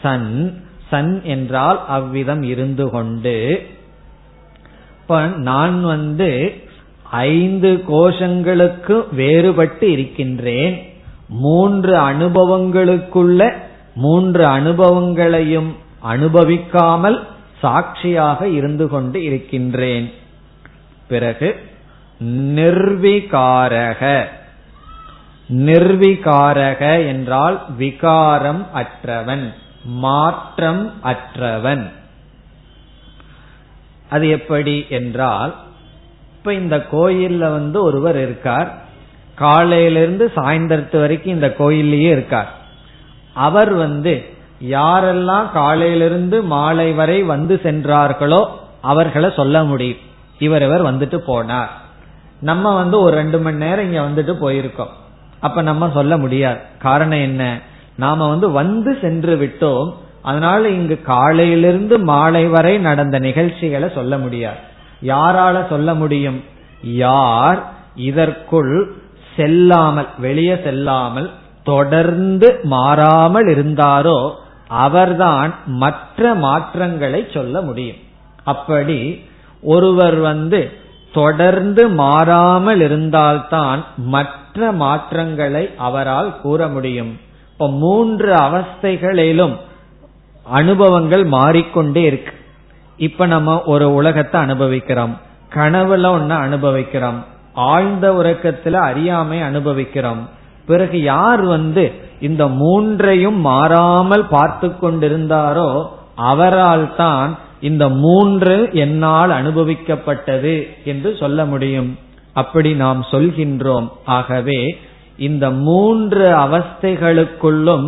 சன். 0.03 0.31
சன் 0.89 1.13
என்றால் 1.25 1.79
அவ்விதம் 1.87 2.43
இருந்து 2.43 2.85
கொண்டு 2.89 3.35
இப்ப 5.01 5.19
நான் 5.47 5.77
வந்து 5.85 6.29
ஐந்து 7.11 7.69
கோஷங்களுக்கு 7.89 8.95
வேறுபட்டு 9.17 9.85
இருக்கின்றேன். 9.95 10.75
மூன்று 11.43 11.93
அனுபவங்களுக்குள்ள 12.09 13.41
மூன்று 13.95 14.43
அனுபவங்களையும் 14.47 15.71
அனுபவிக்காமல் 16.13 17.17
சாட்சியாக 17.61 18.47
இருந்து 18.47 18.87
கொண்டு 18.87 19.23
இருக்கின்றேன். 19.23 20.11
பிறகு 21.07 21.69
நிர்விகாரக. 22.23 24.25
நிர்விகாரக 25.49 27.07
என்றால் 27.07 27.65
விகாரம் 27.77 28.67
அற்றவன் 28.73 29.53
மாற்றம் 29.85 30.93
அற்றவன். 31.03 31.91
அது 34.09 34.29
எப்படி 34.29 34.85
என்றால் 34.89 35.55
இப்ப 36.35 36.53
இந்த 36.53 36.85
கோயில்ல 36.91 37.37
வந்து 37.37 37.83
ஒருவர் 37.83 38.17
இருக்கார். 38.17 38.85
காலையிலிருந்து 39.35 40.31
சாயந்தரத்து 40.35 40.99
வரைக்கும் 40.99 41.33
இந்த 41.33 41.55
கோயிலேயே 41.57 42.01
இருக்கார். 42.09 42.53
அவர் 43.33 43.73
வந்து 43.73 44.35
யாரெல்லாம் 44.61 45.51
காலையிலிருந்து 45.51 46.43
மாலை 46.43 46.91
வரை 46.91 47.23
வந்து 47.23 47.59
சென்றார்களோ 47.63 48.49
அவர்களை 48.81 49.31
சொல்ல 49.35 49.63
முடியும். 49.63 49.97
இவர் 50.39 50.63
இவர் 50.63 50.85
வந்துட்டு 50.85 51.21
போனார். 51.27 51.67
நம்ம 52.39 52.75
வந்து 52.75 52.99
ஒரு 52.99 53.15
ரெண்டு 53.15 53.39
மணி 53.39 53.57
நேரம் 53.57 53.93
இங்க 53.93 54.01
வந்துட்டு 54.01 54.25
போயிருக்கோம். 54.25 54.93
அப்ப 55.39 55.61
நம்ம 55.61 55.89
சொல்ல 55.93 56.17
முடியாது. 56.17 56.57
காரணம் 56.79 57.19
என்ன? 57.19 57.59
நாம 57.95 58.29
வந்து 58.29 58.51
வந்து 58.51 58.97
சென்று 59.01 59.35
விட்டோம். 59.35 59.93
அதனால 60.21 60.69
இங்கு 60.69 61.01
காலையிலிருந்து 61.01 61.99
மாலை 61.99 62.47
வரை 62.47 62.77
நடந்த 62.77 63.19
நிகழ்ச்சிகளை 63.19 63.89
சொல்ல 63.93 64.17
முடியாது. 64.17 64.57
யாரால 65.03 65.67
சொல்ல 65.69 65.93
முடியும்? 65.93 66.43
யார் 66.81 67.73
இதற்குள் 67.95 68.95
செல்லாமல் 69.35 70.07
வெளியே 70.17 70.59
செல்லாமல் 70.63 71.31
தொடர்ந்து 71.63 72.59
மாறாமல் 72.63 73.47
இருந்தாரோ 73.47 74.45
அவர்தான் 74.67 75.53
மற்ற 75.65 76.33
மாற்றங்களை 76.33 77.27
சொல்ல 77.33 77.61
முடியும். 77.61 77.95
அப்படி 78.43 79.25
ஒருவர் 79.61 80.15
வந்து 80.15 80.71
தொடர்ந்து 81.13 81.89
மாறாமல் 81.89 82.81
இருந்தால்தான் 82.81 83.85
மற்ற 83.97 84.71
மாற்றங்களை 84.71 85.69
அவரால் 85.77 86.41
கூற 86.41 86.67
முடியும். 86.67 87.19
இப்ப 87.51 87.71
மூன்று 87.71 88.33
அவஸ்தைகளிலும் 88.33 89.55
அனுபவங்கள் 90.43 91.23
மாறிக்கொண்டே 91.23 92.01
இருக்கு. 92.01 92.33
இப்ப 92.97 93.25
நம்ம 93.25 93.63
ஒரு 93.65 93.93
உலகத்தை 93.93 94.41
அனுபவிக்கிறோம். 94.41 95.17
கனவுல 95.53 96.05
ஒன்னு 96.05 96.33
அனுபவிக்கிறோம். 96.33 97.25
ஆழ்ந்த 97.53 98.11
உறக்கத்துல 98.11 98.71
அறியாமை 98.71 99.41
அனுபவிக்கிறோம். 99.41 100.29
பிறகு 100.67 100.97
யார் 101.03 101.43
வந்து 101.45 101.85
இந்த 102.19 102.43
மூன்றையும் 102.61 103.39
மாறாமல் 103.49 104.25
பார்த்து 104.35 104.67
கொண்டிருந்தாரோ 104.81 105.69
அவரால் 106.29 106.87
தான் 106.95 107.31
இந்த 107.61 107.83
மூன்று 108.03 108.55
என்னால் 108.83 109.31
அனுபவிக்கப்பட்டது 109.31 110.55
என்று 110.83 111.09
சொல்ல 111.21 111.39
முடியும். 111.45 111.89
அப்படி 112.33 112.71
நாம் 112.83 112.99
சொல்கின்றோம். 113.11 113.87
ஆகவே 114.17 114.59
இந்த 115.27 115.45
மூன்று 115.67 116.25
அவஸ்தைகளுக்குள்ளும் 116.45 117.87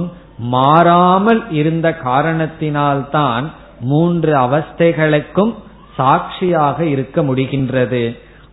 மாறாமல் 0.54 1.42
இருந்த 1.52 1.88
காரணத்தினால்தான் 2.06 3.46
மூன்று 3.82 4.32
அவஸ்தைகளுக்கும் 4.46 5.54
சாட்சியாக 5.98 6.80
இருக்க 6.86 7.22
முடிகின்றது. 7.22 8.04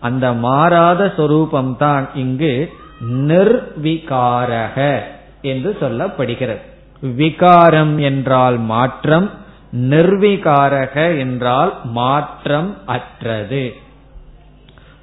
அந்த 0.01 0.27
மாறாத 0.47 1.03
சொரூபம்தான் 1.17 2.05
இங்கு 2.15 2.53
நிர்விகாரக 3.01 4.99
என்று 5.43 5.77
சொல்லப்படுகிறது. 5.81 6.61
விகாரம் 7.03 7.99
என்றால் 7.99 8.59
மாற்றம் 8.59 9.31
நிர்விகாரக 9.73 11.19
என்றால் 11.19 11.75
மாற்றம் 11.85 12.77
அற்றது. 12.87 13.75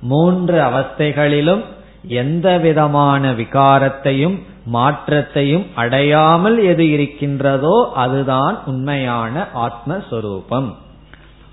மூன்று 0.01 0.61
அவஸ்தைகளிலும் 0.61 1.63
எந்த 2.07 2.57
விதமான 2.57 3.31
விகாரத்தையும் 3.31 4.39
மாற்றத்தையும் 4.65 5.65
அடையாமல் 5.75 6.63
எது 6.63 6.89
இருக்கின்றதோ 6.89 7.91
அதுதான் 7.95 8.63
உண்மையான 8.65 9.47
ஆத்மஸ்வரூபம். 9.55 10.73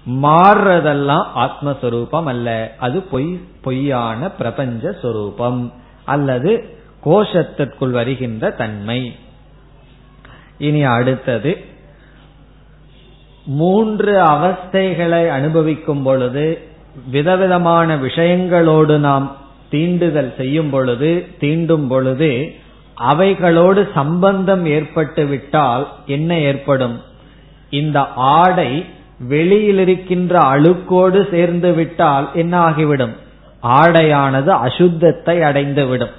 மாறுறதெல்லாம் 0.06 1.26
ஆத்மஸ்வரூபம் 1.36 2.24
அல்ல 2.24 2.76
அது 2.78 3.00
பொய் 3.02 3.40
பொய்யான 3.62 4.30
பிரபஞ்ச 4.30 4.92
சொரூபம் 5.02 5.72
அல்லது 6.10 6.52
கோஷத்திற்குள் 7.04 7.90
வருகின்ற 7.90 8.50
தன்மை. 8.50 9.00
இனி 10.58 10.82
அடுத்தது 10.96 11.52
மூன்று 13.44 14.12
அவஸ்தைகளை 14.24 15.22
அனுபவிக்கும் 15.28 16.02
பொழுது 16.02 16.46
விதவிதமான 17.10 17.96
விஷயங்களோடு 17.96 18.94
நாம் 18.98 19.26
தீண்டுதல் 19.70 20.32
செய்யும் 20.36 20.70
பொழுது 20.70 21.10
தீண்டும் 21.40 21.86
பொழுது 21.88 22.30
அவைகளோடு 23.10 23.82
சம்பந்தம் 23.94 24.64
ஏற்பட்டு 24.66 25.22
விட்டால் 25.24 25.84
என்ன 26.06 26.38
ஏற்படும்? 26.50 26.96
இந்த 27.70 27.98
ஆடை 28.32 28.70
வெளியில் 29.28 29.78
இருக்கின்ற 29.78 30.34
அழுக்கோடு 30.52 31.20
சேர்ந்து 31.30 31.70
விட்டால் 31.72 32.26
என்ன 32.34 32.54
ஆகிவிடும்? 32.58 33.14
ஆடையானது 33.62 34.52
அசுத்தத்தை 34.52 35.36
அடைந்துவிடும். 35.40 36.14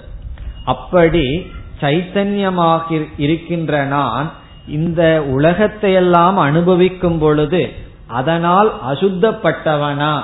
அப்படி 0.65 1.51
சைத்தன்யமாக 1.81 3.07
இருக்கின்ற 3.17 3.83
நான் 3.83 4.31
இந்த 4.67 5.23
உலகத்தையெல்லாம் 5.27 6.37
அனுபவிக்கும் 6.37 7.17
பொழுது 7.17 7.69
அதனால் 8.07 8.73
அசுத்தப்பட்டவனா? 8.87 10.21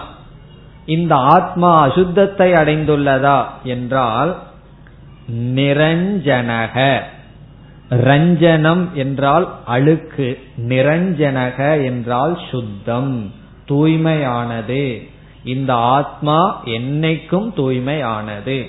இந்த 0.86 1.16
ஆத்மா 1.16 1.88
அசுத்தத்தை 1.88 2.54
அடைந்துள்ளதா 2.54 3.46
என்றால் 3.64 4.38
நிரஞ்சனக. 5.56 7.00
ரஞ்சனம் 7.90 8.92
என்றால் 8.94 9.50
அழுக்கு 9.66 10.40
நிரஞ்சனக 10.68 11.84
என்றால் 11.84 12.40
சுத்தம் 12.52 13.32
தூய்மையானது. 13.66 15.08
இந்த 15.48 15.74
ஆத்மா 15.74 16.62
என்னைக்கும் 16.66 17.54
தூய்மையானது. 17.56 18.66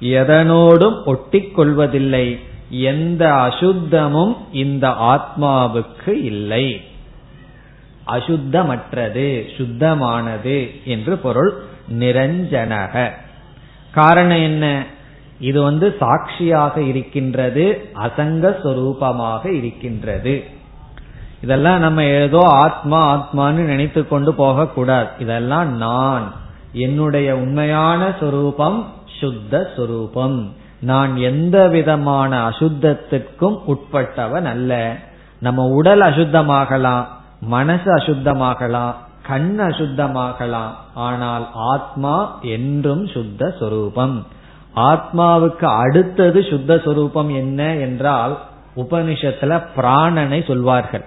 எதனோடும் 0.00 1.04
ஒட்டி 1.04 1.40
கொள்வதில்லை 1.40 2.38
எந்த 2.70 3.32
அசுத்தமும் 3.32 4.36
இந்த 4.52 4.88
ஆத்மாவுக்கு 4.88 6.12
இல்லை. 6.24 6.80
அசுத்தமற்றது 8.06 9.28
சுத்தமானது 9.56 10.70
என்று 10.84 11.18
பொருள் 11.18 11.52
நிரஞ்சனக. 11.98 13.10
காரணம் 13.92 14.42
என்ன? 14.42 14.86
இது 15.40 15.62
வந்து 15.62 15.96
சாட்சியாக 15.98 16.82
இருக்கின்றது 16.82 17.88
அசங்க 17.94 18.56
சொரூபமாக 18.62 19.44
இருக்கின்றது. 19.52 20.34
இதெல்லாம் 21.42 21.78
நம்ம 21.78 22.04
ஏதோ 22.04 22.38
ஆத்மா 22.38 23.00
ஆத்மான்னு 23.14 23.64
நினைத்து 23.72 24.08
கொண்டு 24.08 24.34
போக 24.34 24.66
கூடாது 24.66 25.08
இதெல்லாம் 25.18 25.76
நான். 25.76 26.32
என்னுடைய 26.72 27.36
உண்மையான 27.36 28.12
சொரூபம் 28.20 28.86
சுத்த 29.20 29.72
சொரூபம். 29.76 30.52
நான் 30.80 31.16
எந்த 31.16 31.68
விதமான 31.68 32.48
அசுத்தத்திற்கும் 32.48 33.58
உட்பட்டவன் 33.66 34.44
அல்ல. 34.44 34.96
நம்ம 35.38 35.64
உடல் 35.66 36.00
அசுத்தமாகலாம் 36.00 37.04
மனசு 37.40 37.96
அசுத்தமாகலாம் 37.96 38.94
கண் 39.26 39.60
அசுத்தமாகலாம். 39.60 40.74
ஆனால் 40.94 41.48
ஆத்மா 41.54 42.38
என்றும் 42.42 43.06
சுத்த 43.06 43.54
சொரூபம். 43.58 44.26
ஆத்மாவுக்கு 44.76 45.64
அடுத்தது 45.64 46.42
சுத்த 46.42 46.80
சொரூபம் 46.84 47.30
என்ன 47.34 47.74
என்றால் 47.74 48.38
உபனிஷத்துல 48.76 49.62
பிராணனை 49.76 50.46
சொல்வார்கள். 50.46 51.04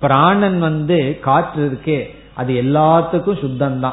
பிராணன் 0.00 0.58
வந்து 0.58 1.18
காற்று 1.20 1.64
இருக்கே 1.70 2.14
அது 2.34 2.52
எல்லாத்துக்கும் 2.52 3.38
சுத்தம்தான். 3.38 3.92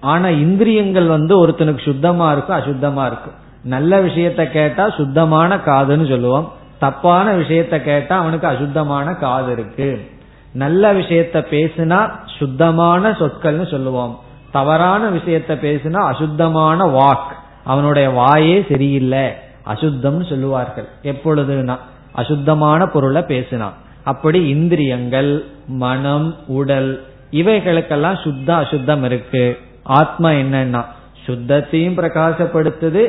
ஆனா 0.00 0.28
இந்திரியங்கள் 0.28 1.06
வந்து 1.06 1.46
ஒருத்தனுக்கு 1.46 1.84
சுத்தமா 1.84 2.32
இருக்கும் 2.32 2.56
அசுத்தமா 2.56 3.06
இருக்கும் 3.06 3.42
நல்ல 3.64 4.02
விஷயத்த 4.02 4.50
கேட்டா 4.50 4.90
சுத்தமான 4.90 5.56
காதுன்னு 5.56 6.08
சொல்லுவோம். 6.08 6.52
தப்பான 6.78 7.36
விஷயத்த 7.36 7.80
கேட்டா 7.80 8.18
அவனுக்கு 8.18 8.46
அசுத்தமான 8.46 9.14
காது 9.14 9.52
இருக்கு. 9.52 10.10
நல்ல 10.52 10.92
விஷயத்த 10.92 11.44
பேசினா 11.50 12.10
சுத்தமான 12.38 13.10
சொற்கள்னு 13.10 13.70
சொல்லுவோம். 13.70 14.18
தவறான 14.50 15.08
விஷயத்த 15.08 15.54
பேசினா 15.54 15.96
அசுத்தமான 15.96 16.84
வாக். 16.84 17.32
அவனுடைய 17.64 18.10
வாயே 18.10 18.70
சரியில்லை. 18.70 19.30
அசுத்தம்னு 19.66 20.28
சொல்லுவார்கள். 20.28 20.88
எப்பொழுதுனா 21.02 21.78
அசுத்தமான 22.12 22.86
பொருளை 22.86 23.22
பேசினான் 23.22 23.82
அப்படி 24.04 24.48
இந்திரியங்கள் 24.48 25.46
மனம் 25.66 26.34
உடல் 26.46 27.06
இவைகளுக்கெல்லாம் 27.30 28.22
சுத்த 28.22 28.54
அசுத்தம் 28.54 29.04
இருக்கு. 29.04 29.58
ஆத்மா 29.82 30.28
என்னன்னா 30.28 30.84
சுத்தத்தையும் 31.26 31.98
பிரகாசப்படுத்துது 31.98 33.02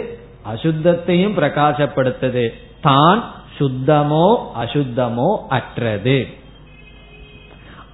அசுத்தத்தையும் 0.54 1.38
பிரகாசப்படுத்துது. 1.40 2.46
தான் 2.82 3.24
சுத்தமோ 3.60 4.28
அசுத்தமோ 4.64 5.30
அற்றது. 5.50 6.28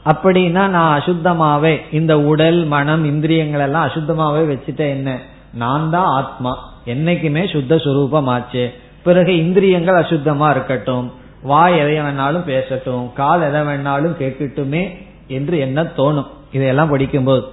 அப்படின்னா 0.06 0.68
நான் 0.68 1.02
அசுத்தமாவே 1.02 1.82
இந்த 1.92 2.20
உடல் 2.20 2.66
மனம் 2.66 3.04
இந்திரியங்கள் 3.06 3.62
எல்லாம் 3.62 3.88
அசுத்தமாவே 3.88 4.42
வச்சுட்டேன் 4.52 4.94
என்ன? 4.98 5.20
நான் 5.54 5.90
தான் 5.90 6.06
ஆத்மா. 6.06 6.54
என்னைக்குமே 6.86 7.52
சுத்த 7.52 7.76
சுரூபமாச்சு. 7.76 8.64
பிறகு 9.04 9.38
இந்திரியங்கள் 9.38 10.04
அசுத்தமா 10.04 10.50
இருக்கட்டும். 10.50 11.12
வாய் 11.42 11.78
எதை 11.78 12.00
வேணாலும் 12.00 12.46
பேசட்டும் 12.46 13.14
கால் 13.14 13.42
எதை 13.42 13.62
வேணாலும் 13.62 14.16
கேட்கட்டுமே 14.20 15.06
என்று 15.28 15.60
என்ன 15.60 15.84
தோணும். 15.84 16.28
இதையெல்லாம் 16.52 16.90
படிக்கும்போது. 16.90 17.46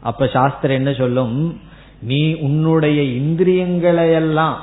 அப்ப 0.00 0.26
சாஸ்திரம் 0.26 0.76
என்ன 0.76 0.92
சொல்லும்? 0.92 1.60
நீ 2.00 2.34
உன்னுடைய 2.34 3.02
இந்திரியங்களையெல்லாம் 3.02 4.54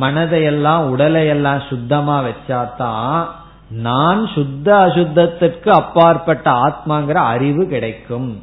மனதையெல்லாம் 0.00 0.96
உடலையெல்லாம் 0.96 1.68
சுத்தமா 1.68 2.22
வச்சாதான் 2.22 3.26
நான் 3.70 4.26
சுத்த 4.26 4.74
அசுத்தத்திற்கு 4.74 5.68
அப்பாற்பட்ட 5.68 6.50
ஆத்மாங்கிற 6.50 7.12
அறிவு 7.12 7.66
கிடைக்கும். 7.66 8.42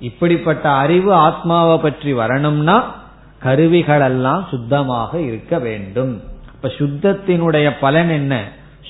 இப்படிப்பட்ட 0.00 0.70
அறிவு 0.70 1.12
ஆத்மாவை 1.12 1.78
பற்றி 1.78 2.12
வரணும்னா 2.12 2.94
கருவிகளெல்லாம் 3.44 4.48
சுத்தமாக 4.48 5.20
இருக்க 5.20 5.58
வேண்டும். 5.58 6.22
இப்ப 6.54 6.68
சுத்தத்தினுடைய 6.68 7.72
பலன் 7.80 8.10
என்ன? 8.10 8.42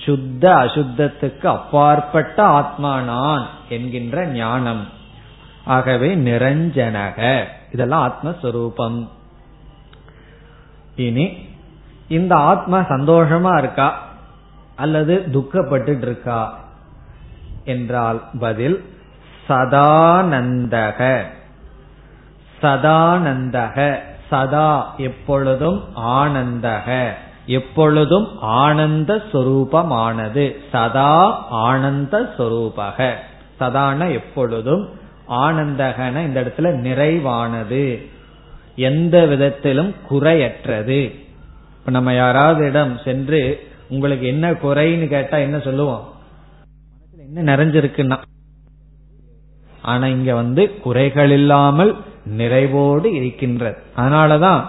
சுத்த 0.09 0.55
அசுத்தத்துக்கு 0.55 1.47
அப்பாற்பட்ட 1.47 2.43
ஆத்மா 2.43 3.01
நான் 3.01 3.47
என்கின்ற 3.69 4.27
ஞானம். 4.27 4.89
ஆகவே 5.65 6.17
நிரஞ்சனக. 6.17 7.45
இதெல்லாம் 7.73 8.15
ஆத்மஸ்வரூபம். 8.15 9.09
இனி 10.97 11.49
இந்த 12.09 12.35
ஆத்மா 12.35 12.79
சந்தோஷமா 12.79 13.59
இருக்கா? 13.59 14.03
அல்லது 14.77 15.25
துக்கப்பட்டு 15.33 16.01
இருக்கா 16.01 16.59
என்றால் 17.65 18.23
பதில் 18.41 18.95
சதானந்தக. 19.49 21.23
சதானந்தக. 22.63 23.99
சதா 24.29 24.95
எப்பொழுதும் 24.97 25.85
ஆனந்தக. 25.97 27.13
எப்பொழுதும் 27.49 28.41
ஆனந்த 28.41 29.23
சொரூபமானது. 29.33 30.57
சதா 30.73 31.47
ஆனந்த 31.49 32.35
சொரூபக. 32.39 33.13
சதான 33.61 34.13
எப்பொழுதும் 34.13 34.89
ஆனந்தகன 35.31 36.21
இந்த 36.25 36.41
இடத்துல 36.41 36.61
நிறைவானது. 36.61 38.07
எந்த 38.77 39.27
விதத்திலும் 39.27 39.95
குறையற்றது. 40.11 41.03
இப்ப 41.79 41.91
நம்ம 41.91 42.13
யாராவது 42.13 42.67
இடம் 42.67 42.99
சென்று 43.05 43.69
உங்களுக்கு 43.89 44.27
என்ன 44.27 44.53
குறைன்னு 44.53 45.07
கேட்டா 45.07 45.37
என்ன 45.37 45.59
சொல்லுவோம்? 45.59 46.09
என்ன 47.35 47.57
நிறைஞ்சிருக்குன்னா. 47.57 48.23
ஆனா 49.83 50.07
இங்க 50.07 50.35
வந்து 50.35 50.79
குறைகள் 50.79 51.31
இல்லாமல் 51.31 51.97
நிறைவோடு 52.39 53.05
இருக்கின்றது. 53.05 53.83
அதனாலதான் 53.97 54.65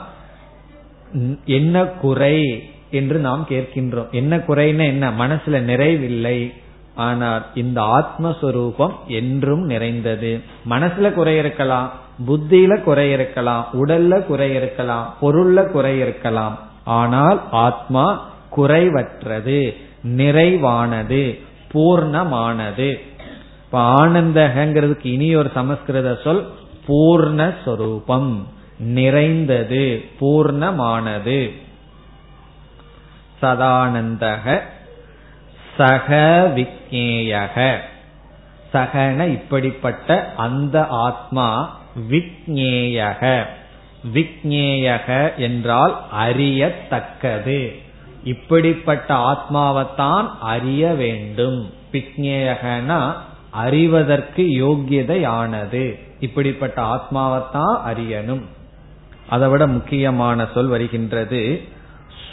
என்ன 1.45 1.85
குறை 1.85 2.63
என்று 2.91 3.19
நாம் 3.19 3.45
கேட்கின்றோம். 3.49 4.11
என்ன 4.11 4.37
குறைன்னு 4.37 4.85
என்ன? 4.85 5.09
மனசுல 5.11 5.59
நிறைவில்லை. 5.71 6.53
ஆனால் 6.95 7.45
இந்த 7.55 7.81
ஆத்மஸ்வரூபம் 7.81 8.91
என்றும் 9.07 9.65
நிறைந்தது. 9.65 10.39
மனசுல 10.69 11.13
குறை 11.13 11.37
இருக்கலாம் 11.37 11.91
புத்தியில 12.27 12.81
குறை 12.81 13.11
இருக்கலாம் 13.11 13.67
உடல்ல 13.73 14.25
குறை 14.25 14.53
இருக்கலாம் 14.53 15.15
பொருள்ல 15.21 15.71
குறை 15.71 15.99
இருக்கலாம். 15.99 16.59
ஆனால் 16.83 17.41
ஆத்மா 17.51 18.29
குறைவற்றது 18.57 19.75
நிறைவானது 20.03 21.39
பூர்ணமானது. 21.73 22.99
இப்ப 23.65 23.79
ஆனந்தகங்கிறதுக்கு 23.95 25.05
இனி 25.05 25.35
ஒரு 25.35 25.51
சமஸ்கிருத 25.53 26.17
சொல் 26.23 26.47
பூர்ணஸ்வரூபம் 26.87 28.35
நிறைந்தது 28.79 30.05
பூர்ணமானது. 30.19 31.51
சதானந்தக 33.41 34.61
சக 35.77 36.15
விக்னேயக 36.55 37.77
சகன 38.73 39.27
இப்படிப்பட்ட 39.27 40.33
அந்த 40.37 40.87
ஆத்மா 40.87 41.77
விக்னேயக 42.09 43.43
விக்னேயக 44.13 45.35
என்றால் 45.35 46.03
அறியத்தக்கது. 46.11 47.75
இப்படிப்பட்ட 48.23 49.13
ஆத்மாவைத்தான் 49.13 50.29
அறிய 50.39 50.87
வேண்டும். 50.87 51.73
விக்னேயகனா 51.91 53.13
அறிவதற்கு 53.49 54.43
யோகியதையானது 54.43 55.99
இப்படிப்பட்ட 56.19 56.81
ஆத்மாவைத்தான் 56.81 57.77
அறியணும். 57.87 58.41
அதை 59.29 59.49
விட 59.49 59.67
முக்கியமான 59.67 60.47
சொல் 60.53 60.67
வருகின்றது 60.67 61.61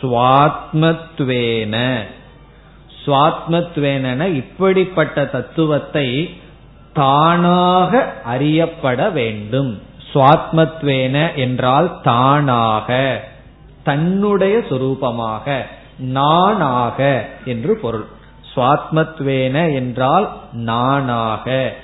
சுவாத்மத்வேன. 0.01 2.03
சுவாத்மத்வேன 3.07 4.35
இப்படிப்பட்ட 4.35 5.27
தத்துவத்தை 5.27 6.39
தானாக 6.93 8.15
அறியப்பட 8.25 9.11
வேண்டும். 9.11 9.81
சுவாத்மத்வேன 10.13 11.35
என்றால் 11.35 11.99
தானாக 12.03 13.21
தன்னுடைய 13.85 14.59
சுரூபமாக 14.59 15.65
நானாக 15.99 17.29
என்று 17.45 17.77
பொருள். 17.77 18.07
சுவாத்மத்வேன 18.55 19.75
என்றால் 19.75 20.37
நானாக 20.53 21.75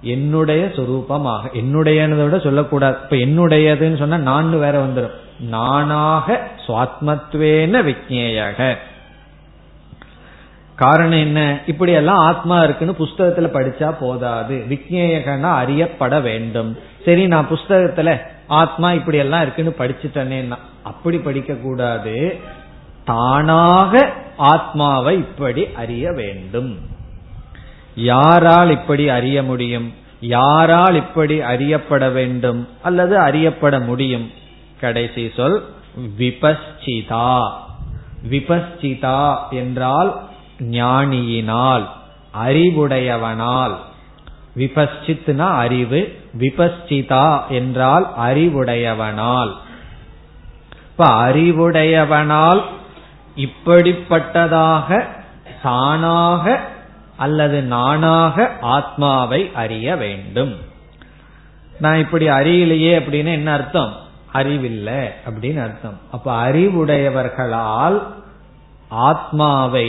என்னுடைய 0.00 0.64
சொரூபமாக 0.64 1.40
என்னுடையதை 1.52 2.24
விட 2.24 2.38
சொல்லக்கூடாது. 2.38 2.96
இப்ப 3.02 3.16
என்னுடையதுன்னு 3.16 3.96
சொன்னா 3.96 4.16
நான் 4.16 4.58
வேற 4.58 4.84
வந்துடும் 4.84 5.40
நானாக 5.40 6.48
சுவாத்மத்வேன 6.66 7.82
விக்னேயாக 7.82 8.76
காரணம் 10.74 11.18
என்ன? 11.18 11.58
இப்படி 11.66 11.92
எல்லாம் 11.92 12.18
ஆத்மா 12.18 12.62
இருக்குன்னு 12.62 12.94
புஸ்தகத்துல 12.98 13.48
படிச்சா 13.56 13.94
போதாது. 14.00 14.64
விக்னேயகனா 14.68 15.50
அறியப்பட 15.52 16.20
வேண்டும். 16.20 16.78
சரி 17.04 17.26
நான் 17.26 17.48
புஸ்தகத்துல 17.50 18.20
ஆத்மா 18.46 18.92
இப்படி 18.92 19.18
எல்லாம் 19.18 19.42
இருக்குன்னு 19.42 19.74
படிச்சுட்டேனேன்னா 19.78 20.56
அப்படி 20.82 21.18
படிக்க 21.18 21.54
கூடாது 21.54 22.36
தானாக 23.04 24.12
ஆத்மாவை 24.36 25.16
இப்படி 25.16 25.66
அறிய 25.76 26.12
வேண்டும். 26.12 26.96
யாரால் 27.98 28.70
இப்படி 28.70 29.08
அறிய 29.08 29.42
முடியும்? 29.42 29.94
யாரால் 30.20 30.94
இப்படி 30.94 31.40
அறியப்பட 31.40 32.08
வேண்டும்? 32.08 32.68
அல்லது 32.82 33.18
அறியப்பட 33.18 33.80
முடியும்? 33.80 34.30
கடைசி 34.80 35.32
சொல் 35.36 35.64
விபஸ்சிதா 36.18 37.50
விபஸ்சிதா 38.30 39.38
என்றால் 39.50 40.28
ஞானியினால் 40.58 41.86
அறிவுடையவனால். 42.46 43.76
விபஸ்சித்னா 44.56 45.50
அறிவு 45.56 46.16
விபஸ்சிதா 46.38 47.46
என்றால் 47.48 48.10
அறிவுடையவனால். 48.20 49.52
இப்ப 50.90 51.06
அறிவுடையவனால் 51.06 52.62
இப்படிப்பட்டதாக 53.36 55.04
தானாக 55.62 56.76
அல்லது 57.18 57.62
நானாக 57.62 58.50
ஆத்மாவை 58.60 59.50
அறிய 59.54 59.96
வேண்டும். 59.96 60.54
நான் 61.80 61.98
இப்படி 61.98 62.28
அறியலையே 62.28 62.92
அப்படின்னு 63.00 63.32
என்ன 63.32 63.52
அர்த்தம்? 63.52 63.94
அறிவில்லை 64.32 65.02
அப்படின்னு 65.26 65.62
அர்த்தம். 65.62 65.98
அப்ப 66.10 66.48
அறிவுடையவர்களால் 66.48 67.98
ஆத்மாவை 68.88 69.88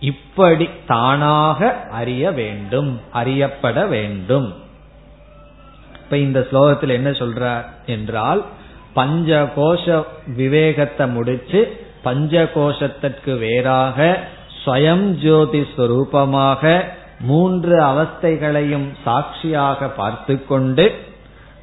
இப்படி 0.00 0.68
தானாக 0.86 1.72
அறிய 1.90 2.30
வேண்டும் 2.30 3.00
அறியப்பட 3.12 3.86
வேண்டும். 3.86 4.54
இப்ப 6.04 6.16
இந்த 6.16 6.46
ஸ்லோகத்தில் 6.50 6.96
என்ன 6.98 7.10
சொல்றார் 7.10 7.64
என்றால் 7.86 8.44
பஞ்ச 8.94 9.52
கோஷ 9.56 10.04
விவேகத்தை 10.36 11.06
முடிச்சு 11.08 11.60
பஞ்ச 12.02 12.42
கோஷத்திற்கு 12.54 13.38
வேறாக 13.38 13.98
ஸ்வயம் 14.66 15.14
ஜோதி 15.14 15.66
ஸ்வரூபமாக 15.76 16.84
மூன்று 17.20 17.80
அவஸ்தைகளையும் 17.80 18.88
சாட்சியாக 19.04 19.88
பார்த்து 19.88 20.46
கொண்டு 20.46 20.94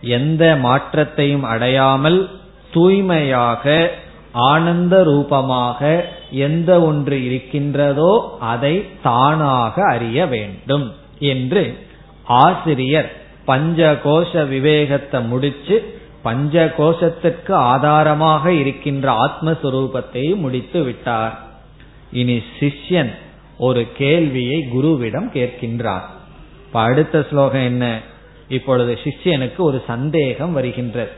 எந்த 0.01 0.55
மாற்றத்தையும் 0.55 1.43
அடையாமல் 1.43 2.29
தூய்மையாக 2.71 3.91
ஆனந்த 4.31 5.03
ரூபமாக 5.03 6.05
எந்த 6.29 6.81
ஒன்று 6.81 7.25
இருக்கின்றதோ 7.25 8.37
அதை 8.39 8.85
தானாக 9.01 9.75
அறிய 9.91 10.25
வேண்டும் 10.25 10.91
என்று 11.19 11.77
ஆசிரியர் 12.25 13.11
பஞ்ச 13.45 13.93
கோஷ 14.03 14.47
விவேகத்தை 14.47 15.21
முடிச்சு 15.23 15.95
பஞ்ச 16.21 16.73
கோஷத்திற்கு 16.77 17.51
ஆதாரமாக 17.51 18.51
இருக்கின்ற 18.51 19.29
ஆத்மஸ்வரூபத்தை 19.29 20.35
முடித்து 20.35 20.83
விட்டார். 20.83 21.42
இனி 22.13 22.41
சிஷ்யன் 22.59 23.11
ஒரு 23.57 23.87
கேள்வியை 23.97 24.67
குருவிடம் 24.75 25.29
கேட்கின்றார். 25.33 26.07
இப்ப 26.67 26.79
அடுத்த 26.79 27.25
ஸ்லோகம் 27.29 27.63
என்ன? 27.63 27.99
இப்பொழுது 28.47 28.99
சிஷ்யனுக்கு 29.03 29.57
ஒரு 29.57 29.83
சந்தேகம் 29.87 30.53
வருகின்றது 30.53 31.11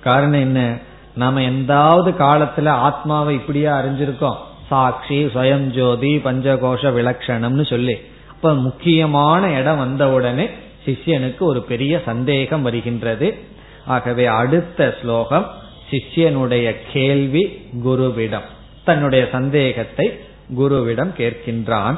காரணம் 0.00 0.40
என்ன? 0.40 0.78
நாம 1.14 1.42
எந்தாவது 1.42 2.10
காலத்துல 2.10 2.68
ஆத்மாவை 2.68 3.34
இப்படியா 3.34 3.80
அறிஞ்சிருக்கோம். 3.80 4.36
சாட்சி 4.68 5.24
சுயம் 5.24 5.66
ஜோதி 5.66 6.16
பஞ்சகோஷ 6.16 6.82
விலக்ஷணம்னு 6.98 7.66
சொல்லி. 7.66 7.96
இப்ப 8.34 8.54
முக்கியமான 8.54 9.50
இடம் 9.50 9.78
வந்த 9.78 10.10
உடனே 10.10 10.48
சிஷ்யனுக்கு 10.86 11.38
ஒரு 11.38 11.62
பெரிய 11.62 12.02
சந்தேகம் 12.04 12.62
வருகின்றது. 12.62 13.38
ஆகவே 13.86 14.26
அடுத்த 14.26 14.96
ஸ்லோகம் 15.00 15.46
சிஷ்யனுடைய 15.90 16.76
கேள்வி 16.92 17.70
குருவிடம். 17.84 18.48
தன்னுடைய 18.83 19.27
சந்தேகத்தை 19.31 20.19
குருவிடம் 20.57 21.11
கேட்கின்றான் 21.17 21.97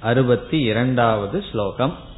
அறுபத்தி 0.00 0.62
இரண்டாவது 0.62 1.42
ஸ்லோகம் 1.50 2.10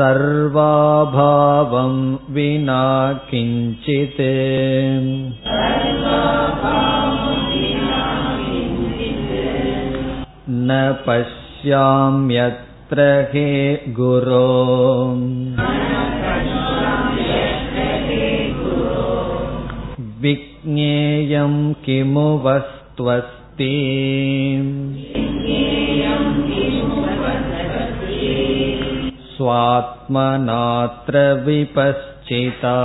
सर्वाभावं 0.00 2.18
विना 2.30 3.12
किञ्चित्। 3.12 4.20
न 10.50 10.96
पश्याम्यत्र 11.08 13.28
हे 13.32 13.80
गुरो। 13.88 15.16
विज्ञेयं 20.20 21.72
किमु 21.72 22.20
वस्त्वस्ति 22.20 23.96
स्वात्मनात्र 29.35 31.15
विपश्चिता 31.45 32.77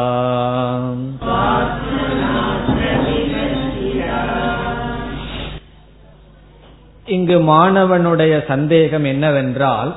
இங்கு 7.07 7.36
மாணவனுடைய 7.49 8.34
சந்தேகம் 8.47 9.05
என்னவென்றால் 9.05 9.90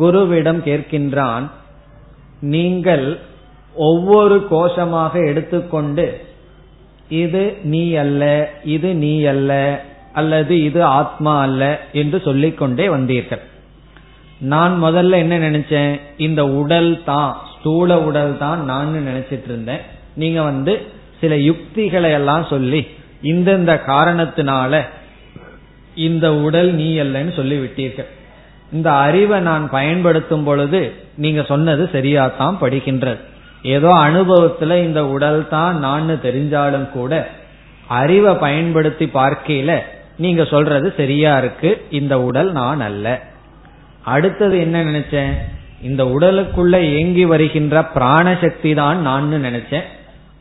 குருவிடம் 0.00 0.60
கேட்கின்றான் 0.64 1.44
நீங்கள் 2.46 3.06
ஒவ்வொரு 3.74 4.36
கோஷமாக 4.50 5.12
எடுத்துக்கொண்டு 5.26 6.06
இது 7.16 7.42
நீ 7.64 7.84
அல்ல 7.96 8.24
இது 8.68 8.88
நீ 8.94 9.24
அல்ல 9.24 9.52
அல்லது 10.12 10.54
இது 10.62 10.80
ஆத்மா 10.84 11.40
அல்ல 11.40 11.62
என்று 11.92 12.18
சொல்லிக்கொண்டே 12.20 12.86
வந்தீர்கள் 12.88 13.44
நான் 14.51 14.73
முதல்ல 14.83 15.17
என்ன 15.23 15.35
நினைச்சேன்? 15.49 15.99
இந்த 16.17 16.47
உடல் 16.47 17.03
தான் 17.03 17.37
ஸ்தூல 17.53 18.01
உடல் 18.01 18.37
தான் 18.37 18.63
நான் 18.63 19.07
நினைச்சிட்டு 19.09 19.43
இருந்தேன். 19.43 19.81
நீங்க 20.15 20.41
வந்து 20.41 20.73
சில 21.21 21.35
யுக்திகளை 21.35 22.11
எல்லாம் 22.11 22.45
சொல்லி 22.45 22.87
இந்தந்த 23.21 23.73
காரணத்தினால 23.85 24.81
இந்த 25.95 26.33
உடல் 26.33 26.73
நீ 26.73 26.97
அல்லன்னு 26.97 27.33
சொல்லிவிட்டீர்கள் 27.39 28.09
இந்த 28.71 28.91
அறிவை 28.91 29.39
நான் 29.39 29.69
பயன்படுத்தும் 29.69 30.43
பொழுது 30.43 30.93
நீங்க 31.15 31.41
சொன்னது 31.43 31.89
சரியாத்தான் 31.93 32.55
படிக்கின்றது 32.61 33.21
ஏதோ 33.75 33.89
அனுபவத்துல 34.07 34.75
இந்த 34.83 35.05
உடல் 35.05 35.47
தான் 35.47 35.77
நான் 35.79 36.09
தெரிஞ்சாலும் 36.23 36.89
கூட 36.91 37.29
அறிவை 37.87 38.33
பயன்படுத்தி 38.35 39.05
பார்க்கையில 39.05 39.71
நீங்க 40.17 40.43
சொல்றது 40.45 40.93
சரியா 40.97 41.37
இருக்கு 41.37 41.69
இந்த 41.89 42.21
உடல் 42.21 42.51
நான் 42.51 42.79
அல்ல. 42.79 43.07
அடுத்தது 44.03 44.59
என்ன 44.59 44.83
நினைச்சேன்? 44.83 45.31
இந்த 45.81 46.03
உடலுக்குள்ள 46.03 46.81
இயங்கி 46.81 47.25
வருகின்ற 47.25 47.81
பிராணசக்தி 47.95 48.75
தான் 48.75 49.01
நான் 49.01 49.33
நினைச்சேன். 49.33 49.83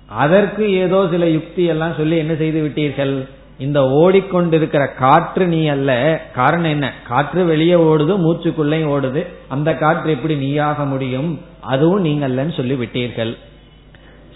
அதற்கு 0.07 0.73
ஏதோ 0.73 1.07
சில 1.11 1.29
யுக்தி 1.29 1.65
எல்லாம் 1.65 1.95
சொல்லி 1.95 2.17
என்ன 2.17 2.35
செய்து 2.35 2.63
விட்டீர்கள்? 2.63 3.29
இந்த 3.59 3.83
ஓடிக்கொண்டிருக்கிற 3.83 4.95
காற்று 4.95 5.47
நீ 5.47 5.69
அல்ல. 5.69 6.21
காரணம் 6.35 6.71
என்ன? 6.71 6.93
காற்று 7.09 7.45
வெளியே 7.45 7.75
ஓடுது 7.75 8.17
மூச்சுக்குள்ளையும் 8.19 8.91
ஓடுது. 8.91 9.27
அந்த 9.49 9.75
காற்று 9.75 10.11
எப்படி 10.11 10.37
நீயாக 10.37 10.85
முடியும்? 10.85 11.41
அதுவும் 11.61 12.01
நீங்க 12.01 12.29
அல்லன்னு 12.29 12.57
சொல்லி 12.57 12.75
விட்டீர்கள். 12.75 13.37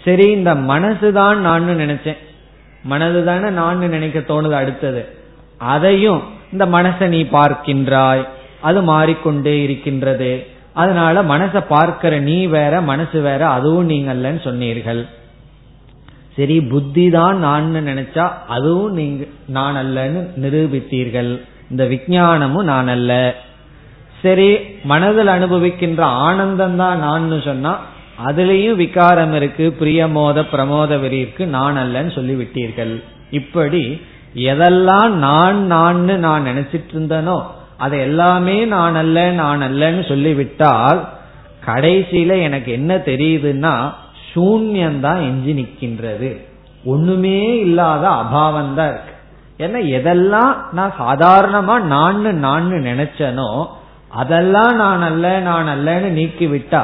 சரி 0.03 0.31
இந்த 0.31 0.55
மனசுதான் 0.55 1.35
நான் 1.35 1.69
நினைச்சேன். 1.69 2.17
மனது 2.83 3.23
தானே 3.23 3.49
நான் 3.49 3.77
நினைக்க 3.77 4.19
தோணுது 4.19 4.51
அடுத்தது. 4.51 5.07
அதையும் 5.57 6.23
இந்த 6.51 6.65
மனசை 6.65 7.07
நீ 7.07 7.23
பார்க்கின்றாய். 7.23 8.27
அது 8.67 8.81
மாறிக்கொண்டே 8.91 9.55
இருக்கின்றது. 9.63 10.31
அதனால 10.81 11.21
மனசை 11.33 11.61
பார்க்கிற 11.73 12.13
நீ 12.29 12.37
வேற 12.55 12.73
மனசு 12.91 13.19
வேற 13.27 13.41
அதுவும் 13.57 13.89
நீங்கள்லன்னு 13.91 14.41
சொன்னீர்கள். 14.47 15.01
சரி 16.37 16.55
புத்தி 16.71 17.05
தான் 17.17 17.37
நான் 17.45 17.67
நினைச்சா 17.91 18.25
அதுவும் 18.55 18.95
நீங்க 18.99 19.23
நான் 19.57 19.77
அல்லன்னு 19.83 20.21
நிரூபித்தீர்கள். 20.43 21.31
இந்த 21.71 21.83
விஞ்ஞானமும் 21.91 22.69
நான் 22.71 22.89
அல்ல. 22.95 23.11
சரி 24.23 24.49
மனதில் 24.91 25.31
அனுபவிக்கின்ற 25.37 26.01
ஆனந்தம் 26.27 26.77
தான் 26.81 26.99
நான் 27.05 27.25
சொன்னா 27.49 27.73
அதுலேயும் 28.27 28.79
விகாரம் 28.83 29.33
இருக்கு 29.39 29.65
பிரியமோத 29.79 30.43
பிரமோத 30.53 30.93
வெறி 31.01 31.19
இருக்கு 31.23 31.45
நான் 31.57 31.77
அல்லன்னு 31.83 32.13
சொல்லிவிட்டீர்கள். 32.19 32.93
இப்படி 33.39 33.83
எதெல்லாம் 34.51 35.13
நான் 35.25 35.59
நான் 35.73 36.01
நான் 36.25 36.47
நினைச்சிட்டு 36.49 36.93
இருந்தனோ 36.95 37.37
அதை 37.77 37.99
எல்லாமே 37.99 38.65
நான் 38.65 38.95
அல்ல 38.95 39.31
நான் 39.31 39.61
அல்லன்னு 39.61 40.07
சொல்லிவிட்டால் 40.07 40.99
கடைசியில 41.65 42.41
எனக்கு 42.41 42.71
என்ன 42.71 42.95
தெரியுதுன்னா 42.95 43.73
சூன்யம்தான் 44.33 45.21
எஞ்சி 45.21 45.53
நிற்கின்றது 45.53 46.29
ஒண்ணுமே 46.85 47.57
இல்லாத 47.57 48.07
அபாவம் 48.09 48.73
தான் 48.73 48.89
இருக்கு. 48.89 49.13
ஏன்னா 49.59 49.79
எதெல்லாம் 49.97 50.53
நான் 50.71 50.93
சாதாரணமா 50.99 51.75
நான் 51.83 52.39
நான் 52.39 52.71
நினைச்சனோ 52.71 53.49
அதெல்லாம் 54.09 54.75
நான் 54.75 55.01
அல்ல 55.01 55.39
நான் 55.39 55.67
அல்லன்னு 55.67 56.09
நீக்கி 56.09 56.47
விட்டா 56.47 56.83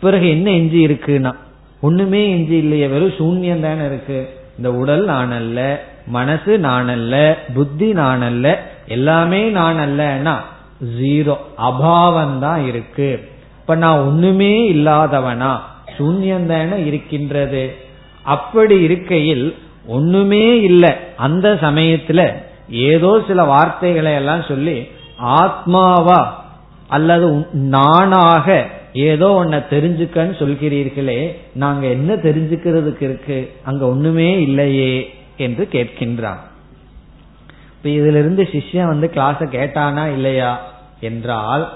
பிறகு 0.00 0.30
என்ன 0.30 0.50
எஞ்சி 0.50 0.86
இருக்குன்னா? 0.86 1.32
ஒண்ணுமே 1.80 2.30
எஞ்சி 2.30 2.56
இல்லையே 2.56 2.86
வெறும் 2.86 3.16
சூன்யம் 3.18 3.60
தானே 3.60 3.84
இருக்கு. 3.84 4.18
இந்த 4.56 4.72
உடல் 4.72 5.04
நான் 5.04 5.32
அல்ல 5.32 5.80
மனசு 6.06 6.58
நான் 6.58 6.88
அல்ல 6.88 7.38
புத்தி 7.54 7.92
நான் 7.92 8.22
அல்ல 8.22 8.46
எல்லாமே 8.86 9.48
நான் 9.48 9.76
அல்லனா 9.76 10.34
ஜீரோ 11.00 11.36
அபாவம் 11.56 12.38
தான் 12.38 12.66
இருக்கு. 12.66 13.28
இப்ப 13.60 13.74
நான் 13.74 13.98
ஒண்ணுமே 13.98 14.72
இல்லாதவனா 14.72 15.58
சூன்யம் 15.98 16.46
தானே 16.46 16.86
இருக்கின்றது. 16.86 17.74
அப்படி 18.22 18.80
இருக்கையில் 18.80 19.56
ஒண்ணுமே 19.86 20.60
இல்லை. 20.60 20.90
அந்த 21.16 21.54
சமயத்துல 21.54 22.34
ஏதோ 22.68 23.22
சில 23.26 23.44
வார்த்தைகளை 23.44 24.14
எல்லாம் 24.14 24.42
சொல்லி 24.42 24.88
ஆத்மாவா 25.18 26.26
அல்லது 26.88 27.46
நானாக 27.52 28.66
ஏதோ 28.92 29.26
ஒன்ன 29.26 29.62
தெரிஞ்சுக்கன்னு 29.70 30.34
சொல்கிறீர்களே 30.38 31.36
நாங்க 31.54 31.86
என்ன 31.86 32.14
தெரிஞ்சுக்கிறதுக்கு 32.14 33.02
இருக்கு? 33.02 33.50
அங்க 33.64 33.86
ஒண்ணுமே 33.86 34.40
இல்லையே 34.42 35.10
என்று 35.36 35.68
கேட்கின்றான். 35.72 36.38
இப்ப 37.84 37.96
இதுல 37.96 38.18
இருந்து 38.18 38.42
சிஷ்யன் 38.52 38.86
வந்து 38.86 39.10
கிளாஸ 39.14 39.46
கேட்டானா 39.54 40.12
இல்லையா 40.12 40.60
என்றால் 41.00 41.72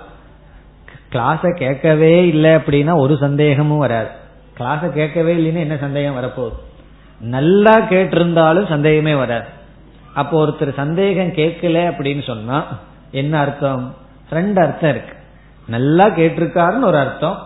கிளாஸ 1.13 1.51
கேட்கவே 1.57 2.27
இல்லை 2.27 2.51
அப்படின்னா 2.51 2.95
ஒரு 2.97 3.17
சந்தேகமும் 3.17 3.79
வராது. 3.79 4.09
கிளாஸ 4.59 4.89
கேட்கவே 4.89 5.35
இல்லைன்னா 5.35 5.59
என்ன 5.59 5.77
சந்தேகம் 5.77 6.17
வரப்போகுது? 6.17 6.57
நல்லா 7.21 7.81
கேட்டிருந்தாலும் 7.81 8.69
சந்தேகமே 8.69 9.15
வராது. 9.15 9.45
அப்போ 10.15 10.47
ஒருத்தர் 10.47 10.73
சந்தேகம் 10.75 11.33
கேட்கல 11.33 11.83
அப்படின்னு 11.91 12.23
சொன்னா 12.23 12.67
என்ன 13.11 13.39
அர்த்தம்? 13.39 13.95
ரெண்டு 14.31 14.61
அர்த்தம் 14.61 14.91
இருக்கு. 14.91 15.15
நல்லா 15.67 16.09
கேட்டிருக்காருன்னு 16.09 16.85
ஒரு 16.85 16.99
அர்த்தம் 16.99 17.39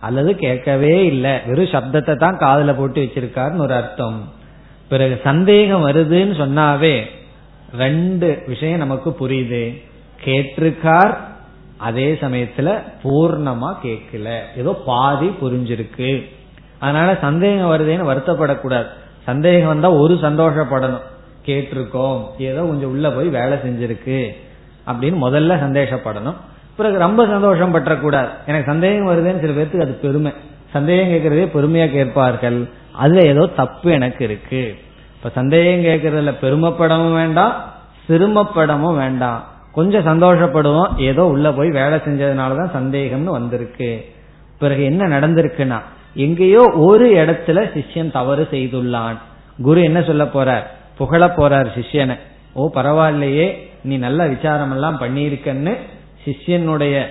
அல்லது 0.00 0.36
கேட்கவே 0.36 1.04
இல்லை. 1.06 1.34
வெறும் 1.46 1.74
சப்தத்தை 1.74 2.16
தான் 2.16 2.36
காதல 2.36 2.74
போட்டு 2.74 3.00
வச்சிருக்காருன்னு 3.02 3.66
ஒரு 3.66 3.74
அர்த்தம். 3.74 4.32
பிறகு 4.88 5.20
சந்தேகம் 5.24 5.86
வருதுன்னு 5.86 6.34
சொன்னாவே 6.44 7.22
ரெண்டு 7.78 8.42
விஷயம் 8.46 8.78
நமக்கு 8.78 9.10
புரியுது. 9.10 9.82
கேட்டிருக்கார் 10.24 11.16
அதே 11.76 12.12
சமயத்துல 12.12 12.82
பூர்ணமா 13.04 13.76
கேட்கல. 13.82 14.38
ஏதோ 14.56 14.82
பாதி 14.86 15.28
புரிஞ்சிருக்கு. 15.28 16.24
அதனால 16.78 17.18
சந்தேகம் 17.20 17.70
வருதேன்னு 17.70 18.16
வருத்தப்படக்கூடாது. 18.16 18.86
சந்தேகம் 19.22 19.68
வந்தா 19.68 19.90
ஒரு 19.90 20.14
சந்தோஷப்படணும். 20.14 21.00
கேட்டிருக்கோம். 21.46 22.24
ஏதோ 22.38 22.60
கொஞ்சம் 22.60 22.90
உள்ள 22.90 23.10
போய் 23.10 23.28
வேலை 23.28 23.58
செஞ்சிருக்கு. 23.58 24.36
அப்படின்னு 24.86 25.24
முதல்ல 25.26 25.56
சந்தேகப்படணும். 25.56 26.34
பிறகு 26.76 26.98
ரொம்ப 26.98 27.26
சந்தோஷம் 27.26 27.74
பற்றக்கூடாது. 27.74 28.28
எனக்கு 28.46 28.70
சந்தேகம் 28.70 29.08
வருதுன்னு 29.08 29.40
சில 29.40 29.52
பேருக்கு 29.52 29.80
அது 29.80 29.92
பெருமை. 29.92 30.32
சந்தேகம் 30.72 31.08
கேட்கறதே 31.08 31.40
பெருமையா 31.40 31.90
கேட்பார்கள். 31.90 32.68
அதுல 32.92 33.20
ஏதோ 33.20 33.46
தப்பு 33.46 33.90
எனக்கு 33.90 34.24
இருக்கு. 34.24 34.76
இப்ப 35.24 35.40
சந்தேகம் 35.40 35.84
கேட்கறதுல 35.84 36.32
பெருமைப்படவும் 36.42 37.14
வேண்டாம் 37.14 37.72
சிறுமப்படமும் 38.08 38.96
வேண்டாம். 38.96 39.44
கொஞ்சம் 39.72 40.06
சந்தோஷப்படுவோம். 40.06 40.98
ஏதோ 40.98 41.24
உள்ள 41.24 41.52
போய் 41.52 41.70
வேலை 41.70 41.98
செஞ்சதுனாலதான் 41.98 42.70
சந்தேகம்னு 42.74 43.24
வந்திருக்கு. 43.24 44.04
பிறகு 44.58 44.84
என்ன 44.84 45.18
நடந்திருக்குன்னா 45.18 45.80
எங்கேயோ 46.14 46.70
ஒரு 46.74 47.14
இடத்துல 47.14 47.62
சிஷ்யன் 47.74 48.10
தவறு 48.10 48.48
செய்துள்ளான். 48.50 49.16
குரு 49.62 49.82
என்ன 49.82 50.02
சொல்ல 50.02 50.24
போறார்? 50.24 50.62
புகழ 50.96 51.26
போறார் 51.26 51.66
சிஷ்யனை. 51.74 52.18
ஓ 52.52 52.70
பரவாயில்லையே 52.74 53.58
நீ 53.82 53.96
நல்ல 53.96 54.26
விசாரம் 54.26 54.72
எல்லாம் 54.72 55.00
பண்ணியிருக்கன்னு 55.00 55.76
சிஷ்யனுடைய 56.24 57.02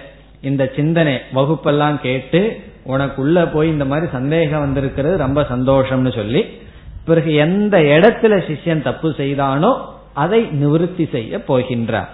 இந்த 0.42 0.72
சிந்தனை 0.76 1.20
வகுப்பெல்லாம் 1.36 2.02
கேட்டு 2.02 2.60
உனக்குள்ள 2.88 3.52
போய் 3.54 3.70
இந்த 3.70 3.86
மாதிரி 3.86 4.12
சந்தேகம் 4.12 4.60
வந்திருக்கிறது 4.60 5.18
ரொம்ப 5.18 5.42
சந்தோஷம்னு 5.42 6.16
சொல்லி 6.16 6.62
பிறகு 7.06 7.34
எந்த 7.34 7.78
இடத்துல 7.96 8.34
சிஷ்யன் 8.48 8.82
தப்பு 8.82 9.10
செய்தானோ 9.18 9.72
அதை 10.14 10.42
நிவர்த்தி 10.62 11.06
செய்ய 11.12 11.38
போகின்றார். 11.48 12.12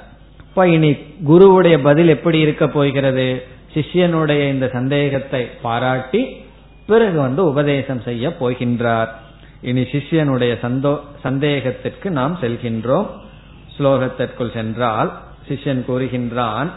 இப்ப 0.48 0.68
இனி 0.68 0.92
குருவுடைய 1.28 1.78
பதில் 1.84 2.08
எப்படி 2.08 2.40
இருக்க 2.40 2.68
போகிறது? 2.68 3.44
சிஷ்யனுடைய 3.74 4.42
இந்த 4.50 4.68
சந்தேகத்தை 4.68 5.42
பாராட்டி 5.62 6.22
பிறகு 6.88 7.18
வந்து 7.20 7.42
உபதேசம் 7.46 8.02
செய்ய 8.02 8.36
போகின்றார். 8.40 9.10
இனி 9.62 9.82
சிஷ்யனுடைய 9.82 10.54
சந்தோ 10.64 10.94
சந்தேகத்திற்கு 11.24 12.10
நாம் 12.10 12.38
செல்கின்றோம். 12.42 13.10
ஸ்லோகத்திற்குள் 13.76 14.54
சென்றால் 14.54 15.12
சிஷ்யன் 15.50 15.84
கூறுகின்றான் 15.90 16.70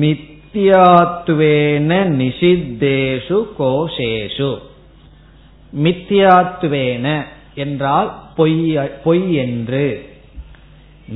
மித்யாத்வேன 0.00 1.92
நிஷித்தேஷு 2.20 3.38
கோஷேஷு. 3.58 4.50
மித்யாத்வேன 5.76 7.22
என்றால் 7.54 8.20
பொய் 8.36 8.78
பொய் 9.04 9.34
என்று. 9.34 10.08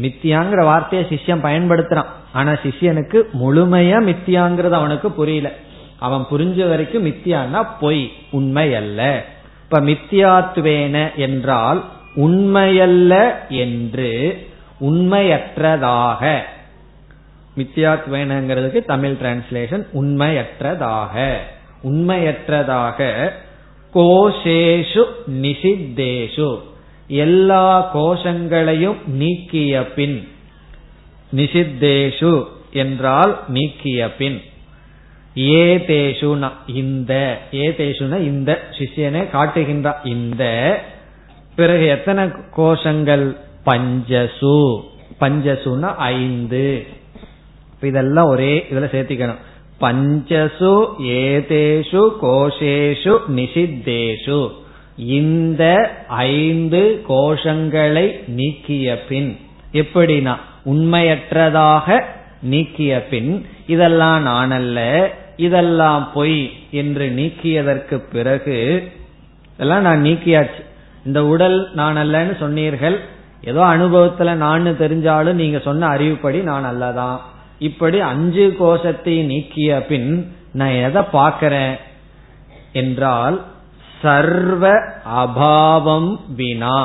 மித்தியாங்கிற 0.00 0.64
வார்த்தையை 0.64 1.08
சிஷ்யம் 1.10 1.44
பயன்படுத்துறான். 1.44 2.06
ஆனா 2.32 2.52
சிஷ்யனுக்கு 2.52 3.22
முழுமையா 3.42 3.98
மித்தியாங்கிறது 4.00 4.70
அவனுக்கு 4.70 5.10
புரியல. 5.10 5.52
அவன் 5.98 6.26
புரிஞ்ச 6.30 6.68
வரைக்கும் 6.68 7.06
மித்தியான்னா 7.06 7.66
பொய் 7.80 8.12
உண்மை 8.30 8.74
அல்ல 8.74 9.24
இப்ப 9.62 9.80
மித்தியாத்துவேன 9.80 11.14
என்றால் 11.14 11.84
உண்மையல்ல 12.16 13.32
என்று 13.48 14.46
உண்மையற்றதாக. 14.80 16.40
மித்தியாத்வேனங்கிறதுக்கு 17.56 18.84
தமிழ் 18.84 19.16
டிரான்ஸ்லேஷன் 19.22 19.86
உண்மையற்றதாக. 19.92 21.36
உண்மையற்றதாக 21.82 23.30
கோஷேஷு 23.94 25.04
நிஷித்தேஷு. 25.30 26.58
எல்லா 27.08 27.96
கோஷங்களையும் 27.96 28.96
நீக்கிய 29.06 29.92
பின். 29.92 30.28
நிஷித்தேஷு 31.36 32.44
என்றால் 32.72 33.44
நீக்கிய 33.48 34.14
பின். 34.14 34.40
ஏ 35.38 35.76
தேஷுனா 35.76 36.52
இந்த. 36.66 37.38
ஏ 37.54 37.68
தேஷுனா 37.68 38.18
இந்த. 38.18 38.68
சிஷியனை 38.78 39.30
காட்டுகின்ற 39.30 40.00
இந்த. 40.04 40.78
பிறகு 41.56 41.86
எத்தனை 41.86 42.24
கோஷங்கள்? 42.56 43.36
பஞ்சசு. 43.64 44.80
பஞ்சசுனா 45.20 45.94
ஐந்து. 45.94 46.86
இதெல்லாம் 47.82 48.26
ஒரே 48.26 48.66
இதுல 48.70 48.72
சேர்த்திக்கணும். 48.72 49.38
பஞ்சசு 49.82 50.72
ஏதேஷு 51.20 52.02
கோஷேஷு 52.22 53.14
நிஷித்தேஷு. 53.36 54.40
இந்த 54.96 55.64
ஐந்து 56.08 57.04
கோஷங்களை 57.08 58.06
நீக்கிய 58.28 59.02
பின் 59.08 59.30
எப்படினா 59.72 60.34
உண்மையற்றதாக 60.66 62.00
நீக்கிய 62.42 63.06
பின் 63.10 63.46
இதெல்லாம் 63.66 64.26
நானல்ல 64.26 65.06
இதெல்லாம் 65.36 66.12
பொய் 66.14 66.50
என்று 66.70 67.06
நீக்கியதற்கு 67.16 67.96
பிறகு 68.12 68.58
இதெல்லாம் 69.54 69.82
நான் 69.82 70.04
நீக்கியாச்சு. 70.04 70.62
இந்த 71.06 71.24
உடல் 71.24 71.70
நான் 71.74 71.96
அல்லன்னு 71.96 72.38
சொன்னீர்கள் 72.38 72.96
ஏதோ 73.44 73.60
அனுபவத்துல 73.62 74.32
நான் 74.34 74.66
தெரிஞ்சாலும் 74.66 75.40
நீங்க 75.42 75.58
சொன்ன 75.58 75.86
அறிவுப்படி 75.86 76.42
நான் 76.42 76.66
அல்லதான் 76.72 77.18
இப்படி 77.68 77.98
அஞ்சு 78.00 78.44
கோஷத்தை 78.58 79.14
நீக்கிய 79.22 79.70
பின் 79.86 80.10
நான் 80.52 80.80
எதை 80.86 81.02
பார்க்கிறேன்? 81.12 81.76
என்றால் 82.72 83.36
சர்வ 84.02 84.64
அபாவம் 85.16 86.10
வினா. 86.36 86.78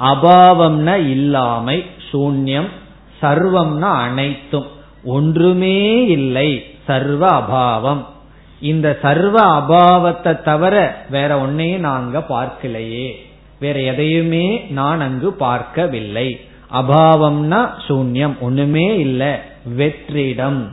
அபாவம்னா 0.00 0.94
இல்லாமை 1.10 1.76
சூன்யம் 2.10 2.70
சர்வம்னா 3.22 3.90
அனைத்தும். 4.06 4.68
ஒன்றுமே 5.04 5.78
இல்லை 6.06 6.48
சர்வ 6.86 7.22
அபாவம். 7.40 8.02
இந்த 8.60 8.88
சர்வ 9.02 9.36
அபாவத்தை 9.60 10.32
தவிர 10.42 10.74
வேற 11.10 11.30
ஒன்னையும் 11.36 11.84
நான் 11.86 12.00
அங்க 12.00 12.18
பார்க்கலையே. 12.28 13.08
வேற 13.60 13.76
எதையுமே 13.90 14.46
நான் 14.70 15.00
அங்கு 15.00 15.30
பார்க்கவில்லை. 15.44 16.28
அபாவம்னா 16.72 17.60
சூன்யம் 17.86 18.36
ஒண்ணுமே 18.40 18.86
இல்லை. 18.98 19.32
வெற்றிடம். 19.68 20.68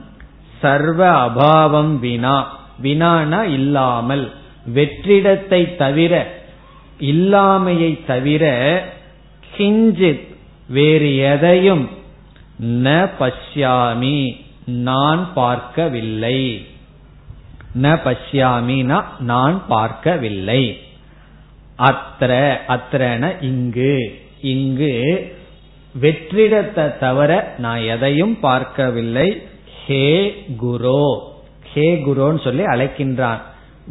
சர்வ 0.60 1.10
அபாவம் 1.10 2.00
வினா. 2.00 2.60
வினானா 2.84 3.42
இல்லாமல். 3.42 4.32
வெற்றிடத்தை 4.74 5.76
தவிர 5.76 6.42
இல்லாமையை 7.00 8.06
தவிர 8.06 8.84
கிஞ்சித் 9.58 10.36
வேறு 10.70 11.18
எதையும் 11.18 11.90
ந 12.64 13.10
பஷ்யாமி. 13.20 14.46
நான் 14.66 15.34
பார்க்கவில்லை. 15.34 16.68
ந 17.82 18.00
பஷ்யாமினா 18.06 19.04
நான் 19.20 19.68
பார்க்கவில்லை. 19.68 20.80
அத்திர 21.78 22.58
அத்திரன 22.68 23.36
இங்கு. 23.42 24.22
இங்கு 24.42 25.38
வெற்றிடத்தை 26.02 26.98
தவிர 26.98 27.56
நான் 27.58 27.80
எதையும் 27.80 28.40
பார்க்கவில்லை. 28.40 29.42
ஹே 29.86 30.36
குரோ. 30.64 31.20
ஹே 31.74 31.94
குரோன்னு 31.94 32.44
சொல்லி 32.44 32.64
அழைக்கின்றான். 32.64 33.42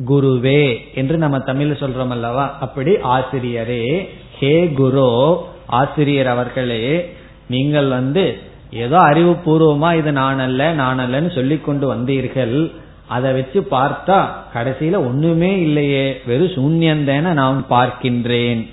குருவே 0.06 0.94
என்று 0.94 1.18
நம்ம 1.18 1.38
தமிழ் 1.38 1.70
சொல்றோம் 1.70 2.08
அல்லவா? 2.08 2.56
அப்படி 2.60 2.92
ஆசிரியரே 2.94 4.08
ஹே 4.38 4.68
குரு 4.68 5.38
ஆசிரியர் 5.66 6.26
அவர்களே 6.26 7.14
நீங்கள் 7.48 7.88
வந்து 7.88 8.38
ஏதோ 8.70 8.96
அறிவுபூர்வமா 8.96 9.96
இது 9.96 10.12
நான் 10.12 10.38
அல்ல 10.38 10.72
நான் 10.72 10.98
அல்லன்னு 10.98 11.34
சொல்லி 11.34 11.58
கொண்டு 11.58 11.94
வந்தீர்கள். 11.94 12.72
அதை 13.06 13.32
வச்சு 13.32 13.66
பார்த்தா 13.70 14.28
கடைசியில 14.54 14.96
ஒண்ணுமே 14.96 15.60
இல்லையே. 15.60 16.20
வெறும் 16.26 16.54
சூன்யந்தேன 16.56 17.32
நான் 17.32 17.64
பார்க்கின்றேன். 17.70 18.68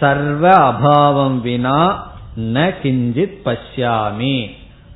சர்வ 0.00 0.44
அபாவம் 0.70 1.40
வினா 1.40 2.12
ந 2.36 2.74
கிஞ்சித் 2.82 3.36
பஷ்யாமி. 3.44 4.50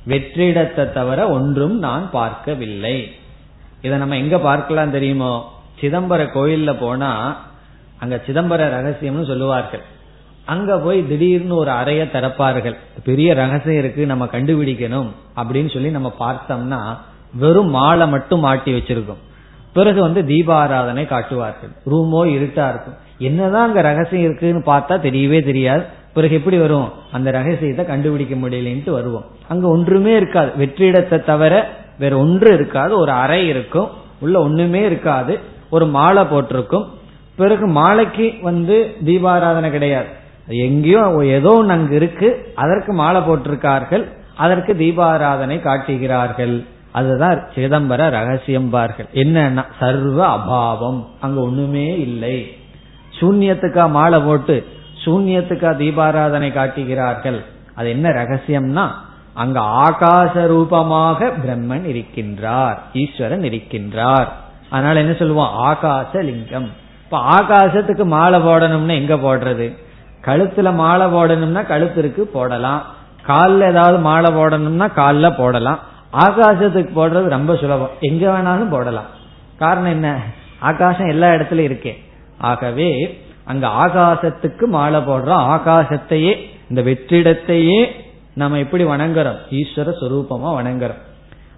வெற்றிடத்தை 0.07 0.93
தவிர 0.93 1.29
ஒன்றும் 1.29 1.77
நான் 1.79 2.11
பார்க்கவில்லை. 2.11 2.97
இதை 3.81 3.97
நம்ம 3.97 4.17
எங்க 4.17 4.39
பார்க்கலாம் 4.39 4.91
தெரியுமோ? 4.91 5.33
சிதம்பர 5.81 6.21
கோயில்ல 6.35 6.71
போனா 6.79 7.37
அங்க 7.99 8.21
சிதம்பர 8.27 8.61
ரகசியம்னு 8.75 9.25
சொல்லுவார்கள். 9.25 9.83
அங்க 10.45 10.77
போய் 10.79 11.07
திடீர்னு 11.07 11.55
ஒரு 11.55 11.71
அறைய 11.71 12.03
திறப்பார்கள். 12.13 12.75
பெரிய 13.03 13.33
ரகசியம் 13.33 13.79
இருக்கு 13.79 14.05
நம்ம 14.05 14.25
கண்டுபிடிக்கணும் 14.25 15.09
அப்படின்னு 15.35 15.73
சொல்லி 15.73 15.89
நம்ம 15.89 16.11
பார்த்தோம்னா 16.19 16.81
வெறும் 17.33 17.69
மாலை 17.69 18.07
மட்டும் 18.07 18.39
மாட்டி 18.39 18.71
வச்சிருக்கோம். 18.73 19.23
பிறகு 19.73 20.01
வந்து 20.01 20.21
தீபாராதனை 20.21 21.07
காட்டுவார்கள். 21.07 21.69
ரூமோ 21.85 22.21
இருட்டா 22.35 22.65
இருக்கும். 22.69 22.97
என்னதான் 23.19 23.67
அங்க 23.67 23.81
ரகசியம் 23.81 24.23
இருக்குன்னு 24.23 24.61
பார்த்தா 24.65 24.99
தெரியவே 25.07 25.43
தெரியாது. 25.43 25.83
பிறகு 26.13 26.35
எப்படி 26.35 26.57
வரும்? 26.57 26.91
அந்த 27.11 27.31
ரகசியத்தை 27.31 27.85
கண்டுபிடிக்க 27.85 28.35
முடியலன்ட்டு 28.35 28.89
வருவோம். 28.89 29.25
அங்க 29.47 29.67
ஒன்றுமே 29.67 30.15
இருக்காது. 30.15 30.65
வெற்றிடத்தை 30.65 31.23
தவிர 31.23 31.69
வேற 31.99 32.17
ஒன்று 32.17 32.53
இருக்காது. 32.53 32.97
ஒரு 32.97 33.11
அறை 33.11 33.47
இருக்கும். 33.47 33.89
உள்ள 34.19 34.39
ஒண்ணுமே 34.39 34.85
இருக்காது. 34.85 35.39
ஒரு 35.69 35.85
மாலை 35.85 36.23
போட்டிருக்கும். 36.25 36.85
பிறகு 37.35 37.67
மாலைக்கு 37.67 38.33
வந்து 38.41 38.95
தீபாராதனை 39.05 39.71
கிடையாது. 39.71 40.07
எங்கேயோ 40.47 41.19
ஏதோ 41.23 41.51
ஒன்று 41.51 41.73
அங்கு 41.73 41.95
இருக்கு. 41.95 42.51
அதற்கு 42.55 42.93
மாலை 42.93 43.21
போட்டிருக்கார்கள். 43.21 44.03
அதற்கு 44.35 44.73
தீபாராதனை 44.73 45.61
காட்டுகிறார்கள். 45.61 46.63
அதுதான் 46.91 47.43
சிதம்பர 47.55 48.09
ரகசியம் 48.09 48.69
பார்கள். 48.69 49.05
என்னன்னா 49.13 49.65
சர்வ 49.79 50.27
அபாவம். 50.27 51.05
அங்க 51.19 51.41
ஒண்ணுமே 51.41 51.99
இல்லை. 51.99 52.53
சூன்யத்துக்கா 53.19 53.89
மாலை 53.89 54.19
போட்டு 54.19 54.67
சூன்யத்துக்கா 55.05 55.75
தீபாராதனை 55.75 56.53
காட்டுகிறார்கள். 56.53 57.43
அது 57.75 57.89
என்ன 57.89 58.09
ரகசியம்னா 58.09 58.89
அங்க 59.33 59.59
ஆகாச 59.59 60.47
ரூபமாக 60.47 61.25
பிரம்மன் 61.25 61.85
இருக்கின்றார் 61.93 62.77
ஈஸ்வரன் 62.93 63.41
இருக்கின்றார். 63.41 64.27
அதனால 64.69 64.99
என்ன 64.99 65.13
சொல்லுவோம்? 65.13 65.53
ஆகாச 65.65 66.23
லிங்கம் 66.23 66.69
இப்ப 67.03 67.17
ஆகாசத்துக்கு 67.17 68.03
மாலை 68.03 68.39
போடணும்னா 68.39 68.95
எங்க 68.95 69.15
போடுறது? 69.15 69.77
கழுத்துல 70.25 70.73
மாலை 70.73 71.07
போடணும்னா 71.07 71.61
கழுத்திற்கு 71.61 72.21
போடலாம். 72.21 72.81
காலில் 73.23 73.61
ஏதாவது 73.61 73.97
மாலை 73.97 74.35
போடணும்னா 74.35 74.93
காலில் 74.93 75.37
போடலாம். 75.37 75.79
ஆகாசத்துக்கு 76.13 76.91
போடுறது 76.95 77.23
ரொம்ப 77.23 77.55
சுலபம். 77.55 77.89
எங்க 77.99 78.31
வேணாலும் 78.31 78.69
போடலாம். 78.69 79.09
காரணம் 79.57 79.91
என்ன? 79.91 80.19
ஆகாசம் 80.59 81.07
எல்லா 81.07 81.27
இடத்துலயும் 81.27 81.71
இருக்கே. 81.71 82.07
ஆகவே 82.39 83.19
அங்க 83.43 83.67
ஆகாசத்துக்கு 83.67 84.65
மாலை 84.65 84.99
போடுறோம். 84.99 85.59
ஆகாசத்தையே 85.59 86.35
இந்த 86.69 86.81
வெற்றிடத்தையே 86.81 87.87
நம்ம 88.33 88.57
எப்படி 88.57 88.83
வணங்குறோம்? 88.83 89.37
ஈஸ்வர 89.51 89.93
சுரூபமா 90.01 90.49
வணங்குறோம். 90.59 91.07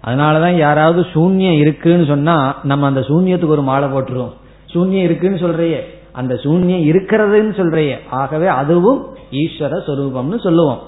அதனாலதான் 0.06 0.56
யாராவது 0.56 1.06
சூன்யம் 1.14 1.58
இருக்குன்னு 1.58 2.04
சொன்னா 2.04 2.60
நம்ம 2.62 2.86
அந்த 2.86 3.00
சூன்யத்துக்கு 3.00 3.46
ஒரு 3.46 3.62
மாலை 3.62 3.88
போட்டுருவோம். 3.88 4.32
சூன்யம் 4.72 5.02
இருக்குன்னு 5.02 5.38
சொல்றையே 5.38 5.80
அந்த 6.12 6.34
சூன்யம் 6.34 6.84
இருக்கிறதுன்னு 6.84 7.54
சொல்றையே 7.54 7.98
ஆகவே 8.10 8.46
அதுவும் 8.46 9.16
ஈஸ்வர 9.32 9.80
சொரூபம்னு 9.86 10.40
சொல்லுவோம். 10.40 10.82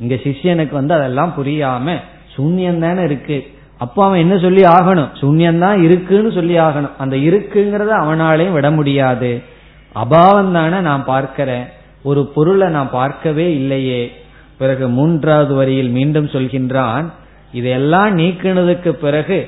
இங்க 0.00 0.14
சிஷ்யனுக்கு 0.14 0.72
வந்து 0.72 0.94
அதெல்லாம் 0.94 1.34
புரியாம 1.36 1.96
சூன்யம் 2.36 2.78
தானே 2.78 3.02
இருக்கு. 3.02 3.46
அப்போ 3.82 4.00
அவன் 4.04 4.22
என்ன 4.24 4.34
சொல்லி 4.38 4.62
ஆகணும்? 4.76 5.12
சூன்யம்தான் 5.20 5.78
இருக்குன்னு 5.82 6.30
சொல்லி 6.32 6.56
ஆகணும். 6.58 6.96
அந்த 6.98 7.16
இருக்குங்கிறத 7.28 7.92
அவனாலையும் 8.02 8.56
விட 8.56 8.70
முடியாது. 8.70 9.30
அபாவம் 9.94 10.52
தானே 10.52 10.78
நான் 10.80 11.08
பார்க்கிறேன். 11.12 11.64
ஒரு 12.02 12.20
பொருளை 12.34 12.68
நான் 12.68 12.96
பார்க்கவே 12.98 13.46
இல்லையே. 13.54 14.02
பிறகு 14.58 14.84
மூன்றாவது 14.88 15.52
வரியில் 15.54 15.90
மீண்டும் 15.90 16.32
சொல்கின்றான் 16.34 17.06
இதெல்லாம் 17.52 18.10
நீக்கினதுக்கு 18.18 18.90
பிறகு 19.04 19.38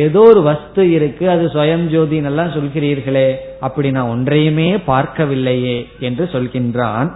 ஏதோ 0.00 0.20
ஒரு 0.30 0.40
வஸ்து 0.42 0.82
இருக்கு 0.96 1.24
அது 1.30 1.44
சுயம் 1.54 1.86
ஜோதினெல்லாம் 1.92 2.32
எல்லாம் 2.32 2.54
சொல்கிறீர்களே. 2.56 3.28
அப்படி 3.60 3.88
நான் 3.90 4.12
ஒன்றையுமே 4.14 4.68
பார்க்கவில்லையே 4.86 5.78
என்று 6.00 6.24
சொல்கின்றான். 6.32 7.08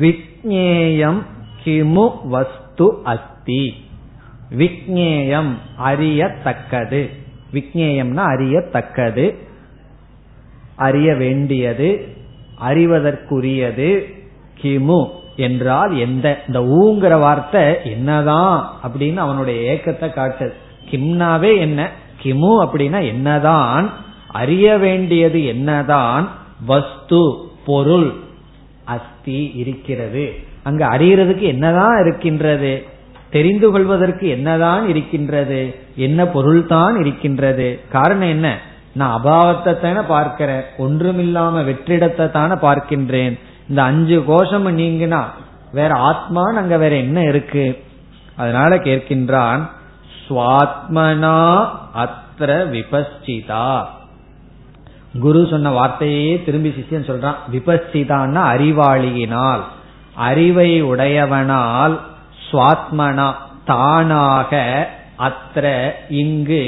விக்னேயம் 0.00 1.20
கிமு 1.64 2.06
வஸ்து 2.28 2.88
அஸ்தி. 3.04 3.62
விக்னேயம் 4.56 5.52
அறியத்தக்கது. 5.76 7.10
விக்னேயம்னா 7.52 8.16
அறியத்தக்கது. 8.16 9.36
அறிய 10.76 11.14
வேண்டியது 11.14 12.16
அறிவதற்குரியது 12.68 14.14
கிமு 14.62 15.08
என்றால் 15.36 15.98
எந்த? 15.98 16.40
இந்த 16.46 16.60
ஊங்கிற 16.60 17.18
வார்த்தை 17.18 17.76
என்னதான் 17.84 18.70
அப்படின்னு 18.82 19.16
அவனுடைய 19.16 19.74
ஏக்கத்தை 19.74 20.06
காட்டுது. 20.06 20.52
கிம்னாவே 20.90 21.58
என்ன? 21.58 21.90
கிமு 22.22 22.68
அப்படின்னா 22.68 23.06
என்னதான்? 23.06 23.92
அறிய 24.28 24.78
வேண்டியது 24.78 25.44
என்னதான்? 25.44 26.28
வஸ்து 26.66 27.34
பொருள் 27.66 28.12
அஸ்தி 28.84 29.52
இருக்கிறது. 29.54 30.34
அங்க 30.62 30.86
அறியறதுக்கு 30.86 31.40
என்னதான் 31.40 32.06
இருக்கின்றது? 32.06 32.84
தெரிந்து 33.30 33.70
கொள்வதற்கு 33.70 34.28
என்னதான் 34.28 34.88
இருக்கின்றது? 34.88 35.74
என்ன 35.96 36.26
பொருள் 36.26 36.66
தான் 36.66 36.96
இருக்கின்றது? 36.96 37.80
காரணம் 37.92 38.28
என்ன? 38.28 38.58
நான் 38.92 39.20
அபாவத்தை 39.20 39.80
தானே 39.80 40.00
பார்க்கிறேன். 40.00 40.62
ஒன்றுமில்லாம 40.78 41.64
வெற்றிடத்தை 41.64 42.30
தானே 42.30 42.52
பார்க்கின்றேன். 42.52 43.38
இந்த 43.68 43.82
அஞ்சு 43.82 44.24
கோஷம் 44.24 44.78
நீங்கினா 44.78 45.24
வேற 45.72 45.94
ஆத்மான்னு 45.94 46.56
அங்க 46.56 46.76
வேற 46.76 46.96
என்ன 46.96 47.22
இருக்கு? 47.22 47.84
அதனால 48.36 48.76
கேட்கின்றான் 48.76 49.68
சுவாத்மனா 50.28 51.66
அத்திர 51.96 52.50
விபஸ்சிதா. 52.74 53.84
குரு 55.20 55.46
சொன்ன 55.50 55.70
வார்த்தையே 55.70 56.42
திரும்பி 56.44 56.68
சிஷ்யன் 56.68 57.08
சொல்றான் 57.10 57.34
விபஸ்சிதான்னா 57.52 58.42
அறிவாளியினால். 58.54 59.60
அறிவை 60.14 60.84
உடையவனால் 60.84 62.00
சுவாத்மனா 62.50 63.34
தானாக 63.64 64.52
அத்த 65.18 65.90
இங்கு 66.08 66.62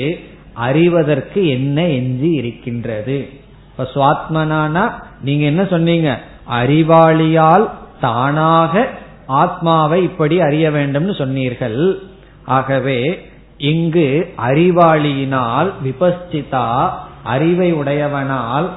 அறிவதற்கு 0.52 1.48
என்ன 1.48 1.86
எஞ்சி 1.86 2.30
இருக்கின்றது. 2.30 3.28
இப்ப 3.70 3.86
சுவாத்மனானா 3.94 4.84
நீங்க 5.20 5.44
என்ன 5.44 5.64
சொன்னீங்க? 5.64 6.18
அறிவாளியால் 6.50 7.68
தானாக 8.00 8.88
ஆத்மாவை 9.26 10.02
இப்படி 10.02 10.40
அறிய 10.40 10.70
வேண்டும்னு 10.70 11.18
சொன்னீர்கள். 11.18 11.98
ஆகவே 12.44 13.28
இங்கு 13.58 14.34
அறிவாளியினால் 14.48 15.72
விபஸ்திதா 15.84 16.90
அறிவை 17.24 17.74
உடையவனால் 17.74 18.68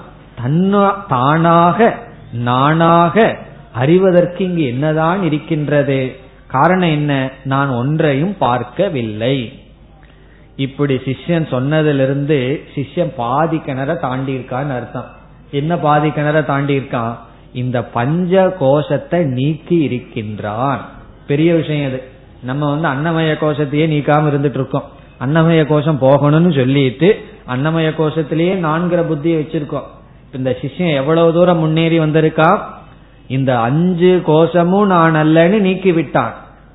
தானாக 1.07 1.79
நானாக 2.33 3.37
அறிவதற்கு 3.73 4.45
இங்கு 4.45 4.63
என்னதான் 4.67 5.23
இருக்கின்றது? 5.23 6.01
காரணம் 6.53 6.93
என்ன? 6.99 7.13
நான் 7.43 7.69
ஒன்றையும் 7.81 8.35
பார்க்கவில்லை. 8.37 9.35
இப்படி 10.55 10.95
சிஷ்யன் 11.05 11.45
சொன்னதிலிருந்து 11.51 12.37
சிஷ்யன் 12.73 13.13
பாதி 13.15 13.57
கிணற 13.57 13.99
தாண்டி 13.99 14.33
இருக்கான்னு 14.37 14.73
அர்த்தம். 14.79 15.09
என்ன 15.51 15.77
பாதி 15.77 16.09
கிணற 16.09 16.45
தாண்டி 16.45 16.73
இருக்கான் 16.79 17.13
இந்த 17.53 17.77
பஞ்ச 17.95 18.33
கோஷத்தை 18.59 19.19
நீக்கி 19.37 19.77
இருக்கின்றான். 19.87 20.81
பெரிய 21.27 21.49
விஷயம் 21.55 21.87
அது 21.89 21.99
நம்ம 22.43 22.69
வந்து 22.73 22.87
அன்னமய 22.93 23.33
கோஷத்தையே 23.41 23.85
நீக்காம 23.93 24.29
இருந்துட்டு 24.31 24.59
இருக்கோம் 24.61 24.87
அன்னமய 25.19 25.61
கோஷம் 25.67 26.01
போகணும்னு 26.01 26.51
சொல்லிட்டு 26.59 27.09
அன்னமய 27.47 27.89
கோஷத்திலேயே 27.99 28.53
நான்கிற 28.67 29.01
புத்தியை 29.09 29.35
வச்சிருக்கோம். 29.41 29.89
இந்த 30.37 30.51
சிஷ்யம் 30.61 30.93
எவ்வளவு 30.93 31.33
தூரம் 31.33 31.57
முன்னேறி 31.57 31.99
வந்திருக்கா 31.99 32.49
இந்த 33.27 33.51
அஞ்சு 33.59 34.13
கோஷமும் 34.25 34.89
நான் 34.93 35.15
அல்லன்னு 35.15 35.59
நீக்கி 35.67 35.91
விட்டான் 35.91 36.33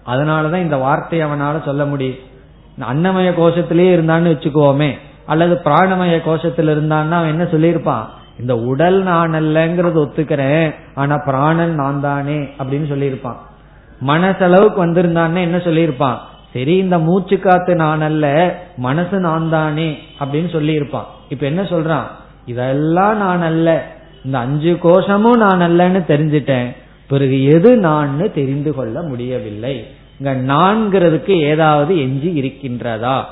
அதனாலதான் 0.08 0.60
இந்த 0.60 0.76
வார்த்தை 0.76 1.24
அவனால 1.24 1.64
சொல்ல 1.64 1.84
முடியும். 1.84 2.26
அன்னமய 2.80 3.30
கோஷத்திலேயே 3.30 3.92
இருந்தான்னு 3.96 4.30
வச்சுக்கோமே. 4.34 4.92
அல்லது 5.26 5.60
பிராணமய 5.64 6.20
கோஷத்தில் 6.22 6.68
இருந்தான்னா 6.68 7.10
அவன் 7.10 7.28
என்ன 7.28 7.42
சொல்லியிருப்பான்? 7.42 8.04
இந்த 8.40 8.56
உடல் 8.56 9.02
நான் 9.02 9.34
அல்லங்கிறது 9.34 9.98
ஒத்துக்கிறேன் 9.98 10.74
ஆனா 10.94 11.16
பிராணன் 11.24 11.74
நான் 11.74 12.00
தானே 12.00 12.36
அப்படின்னு 12.36 12.88
சொல்லியிருப்பான். 12.92 13.36
மனசளவுக்கு 14.06 14.86
வந்திருந்தான்னு 14.86 15.40
என்ன 15.40 15.56
சொல்லியிருப்பான்? 15.56 16.16
சரி 16.52 16.76
இந்த 16.76 16.98
மூச்சு 16.98 17.38
காத்து 17.38 17.74
நான் 17.74 18.00
அல்ல 18.00 18.56
மனசு 18.76 19.18
நான் 19.18 19.48
தானே 19.48 19.98
அப்படின்னு 20.20 20.48
சொல்லியிருப்பான். 20.52 21.04
இப்ப 21.28 21.46
என்ன 21.46 21.62
சொல்றான்? 21.62 22.06
இதெல்லாம் 22.46 23.16
நான் 23.16 23.42
அல்ல 23.42 23.86
இந்த 24.24 24.38
அஞ்சு 24.38 24.78
கோஷமும் 24.78 25.36
நான் 25.36 25.60
அல்லன்னு 25.60 26.00
தெரிஞ்சிட்டேன். 26.08 26.76
பிறகு 27.08 27.44
எது 27.44 27.76
நான் 27.76 28.32
தெரிந்து 28.34 28.74
கொள்ள 28.74 29.02
முடியவில்லை. 29.02 29.86
இங்க 30.20 30.34
நான்கிறதுக்கு 30.52 31.28
ஏதாவது 31.28 32.00
எஞ்சி 32.00 32.30
இருக்கின்றதா? 32.40 33.24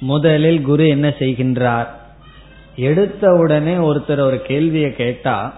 முதலில் 0.00 0.62
குரு 0.62 0.88
என்ன 0.88 1.08
செய்கின்றார்? 1.08 1.86
எடுத்தவுடனே 2.76 3.74
ஒருத்தர் 3.80 4.20
ஒரு 4.20 4.42
கேள்வியை 4.42 4.94
கேட்டா 4.94 5.52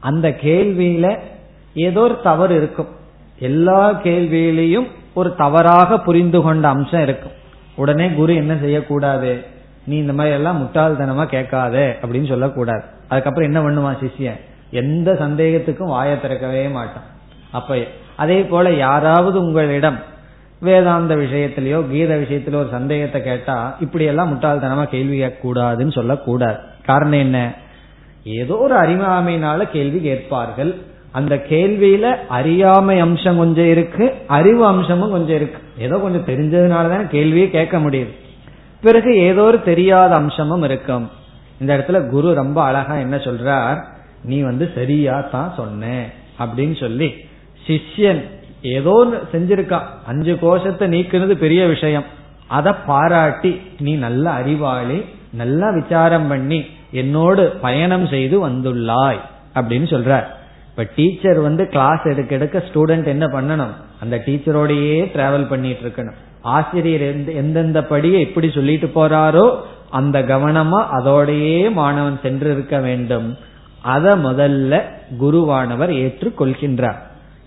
அந்த 0.00 0.28
கேள்வியில 0.28 1.18
ஏதோ 1.74 2.00
ஒரு 2.00 2.20
தவறு 2.22 2.56
இருக்கும். 2.56 2.88
எல்லா 3.38 3.92
கேள்வியிலையும் 3.92 4.86
ஒரு 5.14 5.34
தவறாக 5.34 5.98
புரிந்து 5.98 6.42
கொண்ட 6.42 6.68
அம்சம் 6.68 7.02
இருக்கும். 7.02 7.32
உடனே 7.76 8.10
குரு 8.10 8.34
என்ன 8.34 8.56
செய்யக்கூடாது? 8.60 9.44
நீ 9.86 9.96
இந்த 9.96 10.12
மாதிரி 10.12 10.34
எல்லாம் 10.34 10.62
முட்டாள்தனமா 10.62 11.24
கேட்காத 11.24 11.96
அப்படின்னு 12.02 12.28
சொல்லக்கூடாது. 12.28 12.82
அதுக்கப்புறம் 13.08 13.54
என்ன 13.54 13.68
பண்ணுவான் 13.68 13.94
சிஷ்யன்? 13.94 14.40
எந்த 14.70 15.12
சந்தேகத்துக்கும் 15.12 15.86
வாயை 15.86 16.20
திறக்கவே 16.20 16.68
மாட்டான். 16.68 17.02
அப்ப 17.50 17.78
அதே 18.16 18.42
போல 18.42 18.72
யாராவது 18.72 19.40
உங்களிடம் 19.40 19.98
வேதாந்த 20.60 21.16
விஷயத்திலயோ 21.16 21.90
கீத 21.90 22.16
விஷயத்திலோ 22.16 22.54
ஒரு 22.54 22.68
சந்தேகத்தை 22.70 23.22
கேட்டா 23.22 23.76
இப்படி 23.80 24.04
எல்லாம் 24.04 24.30
முட்டாள்தனமா 24.34 24.84
கேள்வி 24.84 25.20
கேட்கக்கூடாதுன்னு 25.20 25.92
சொல்லக்கூடாது. 25.92 26.58
காரணம் 26.86 27.18
என்ன? 27.18 27.54
ஏதோ 28.24 28.56
ஒரு 28.56 28.76
அறிவாமையினால 28.76 29.70
கேள்வி 29.70 30.00
கேட்பார்கள். 30.00 30.76
அந்த 31.12 31.34
கேள்வியில 31.50 32.16
அறியாமை 32.28 32.98
அம்சம் 32.98 33.36
கொஞ்சம் 33.36 33.68
இருக்கு 33.68 34.14
அறிவு 34.26 34.66
அம்சமும் 34.66 35.10
கொஞ்சம் 35.10 35.36
இருக்கு. 35.36 35.60
ஏதோ 35.78 35.98
கொஞ்சம் 35.98 36.26
தெரிஞ்சதுனாலதான் 36.26 37.06
கேள்வியே 37.12 37.50
கேட்க 37.50 37.78
முடியுது. 37.78 38.12
பிறகு 38.82 39.16
ஏதோ 39.16 39.42
ஒரு 39.42 39.62
தெரியாத 39.62 40.14
அம்சமும் 40.14 40.62
இருக்கும். 40.62 41.10
இந்த 41.60 41.76
இடத்துல 41.76 42.08
குரு 42.08 42.34
ரொம்ப 42.34 42.62
அழகா 42.62 42.94
என்ன 42.94 43.16
சொல்றார்? 43.16 43.82
நீ 44.22 44.40
வந்து 44.40 44.70
சரியா 44.74 45.28
தான் 45.32 45.54
சொன்ன 45.56 46.04
அப்படின்னு 46.38 46.80
சொல்லி 46.80 47.14
சிஷ்யன் 47.66 48.22
ஏதோ 48.62 48.94
செஞ்சிருக்கான் 49.32 49.88
அஞ்சு 50.06 50.38
கோஷத்தை 50.38 50.88
நீக்கிறது 50.88 51.32
பெரிய 51.32 51.66
விஷயம். 51.66 52.04
அதை 52.46 52.72
பாராட்டி 52.86 53.60
நீ 53.80 53.94
நல்ல 53.94 54.30
அறிவாளி 54.30 55.04
நல்லா 55.32 55.70
விசாரம் 55.70 56.28
பண்ணி 56.28 56.66
என்னோடு 56.90 57.48
பயணம் 57.60 58.06
செய்து 58.06 58.48
வந்துள்ளாய் 58.48 59.20
அப்படின்னு 59.54 59.88
சொல்ற 59.94 60.24
இப்ப 60.70 60.86
டீச்சர் 60.96 61.40
வந்து 61.40 61.68
கிளாஸ் 61.68 62.04
எடுக்க 62.04 62.34
எடுக்க 62.34 62.62
ஸ்டூடெண்ட் 62.72 63.06
என்ன 63.06 63.26
பண்ணணும்? 63.26 63.74
அந்த 64.00 64.22
டீச்சரோடையே 64.26 64.98
டிராவல் 65.14 65.48
பண்ணிட்டு 65.48 65.88
இருக்கணும் 65.88 66.18
ஆசிரியர் 66.42 67.04
எந்தெந்த 67.26 67.80
படியை 67.80 68.18
எப்படி 68.18 68.50
சொல்லிட்டு 68.50 68.90
போறாரோ 68.94 69.56
அந்த 69.90 70.22
கவனமா 70.22 70.80
அதோடையே 70.98 71.72
மாணவன் 71.72 72.18
சென்று 72.22 72.52
இருக்க 72.52 72.78
வேண்டும். 72.78 73.36
அத 73.82 74.16
முதல்ல 74.16 74.82
குருவானவர் 75.20 75.92
ஏற்றுக்கொள்கின்றார். 76.04 76.98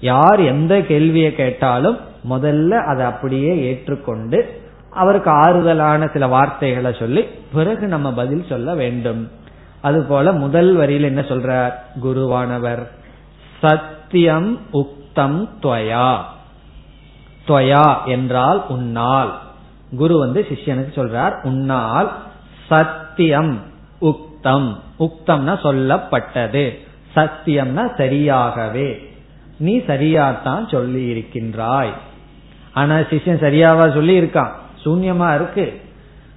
யார் 0.02 0.40
எந்த 0.40 0.82
கேள்வியை 0.82 1.36
கேட்டாலும் 1.36 1.98
முதல்ல 2.30 2.70
அதை 2.70 3.06
அப்படியே 3.06 3.64
ஏற்றுக்கொண்டு 3.64 4.62
அவருக்கு 4.90 5.32
ஆறுதலான 5.32 6.12
சில 6.12 6.28
வார்த்தைகளை 6.28 6.96
சொல்லி 7.00 7.22
பிறகு 7.54 7.88
நம்ம 7.88 8.14
பதில் 8.14 8.46
சொல்ல 8.50 8.74
வேண்டும். 8.74 9.32
அதுபோல 9.82 10.32
முதல் 10.32 10.76
வரியில் 10.76 11.04
என்ன 11.04 11.22
சொல்றார்? 11.22 11.74
குருவானவர். 12.04 12.88
சத்தியம் 13.60 14.60
உக்தம் 14.74 15.50
துவயா. 15.62 16.18
துவயா 17.48 18.06
என்றால் 18.06 18.66
உன்னால். 18.68 19.40
குரு 19.98 20.18
வந்து 20.18 20.46
சிஷ்யனுக்கு 20.50 20.98
சொல்றார் 20.98 21.42
உன்னால் 21.44 22.18
சத்தியம் 22.70 23.60
உக்தம். 24.02 24.76
உக்தம்னா 25.00 25.58
சொல்லப்பட்டது. 25.64 26.80
சத்தியம்னா 27.16 27.90
சரியாகவே. 27.98 29.11
நீ 29.62 29.78
சரியாத்தான் 29.78 30.72
சொல்லி 30.72 31.06
இருக்கின்றாய் 31.06 31.94
ஆனா 32.74 32.96
சிஷ்யன் 32.96 33.44
சரியாவா 33.46 33.94
சொல்லி 33.94 34.22
இருக்கான் 34.22 34.52
சூன்யமா 34.84 35.36
இருக்கு. 35.36 35.82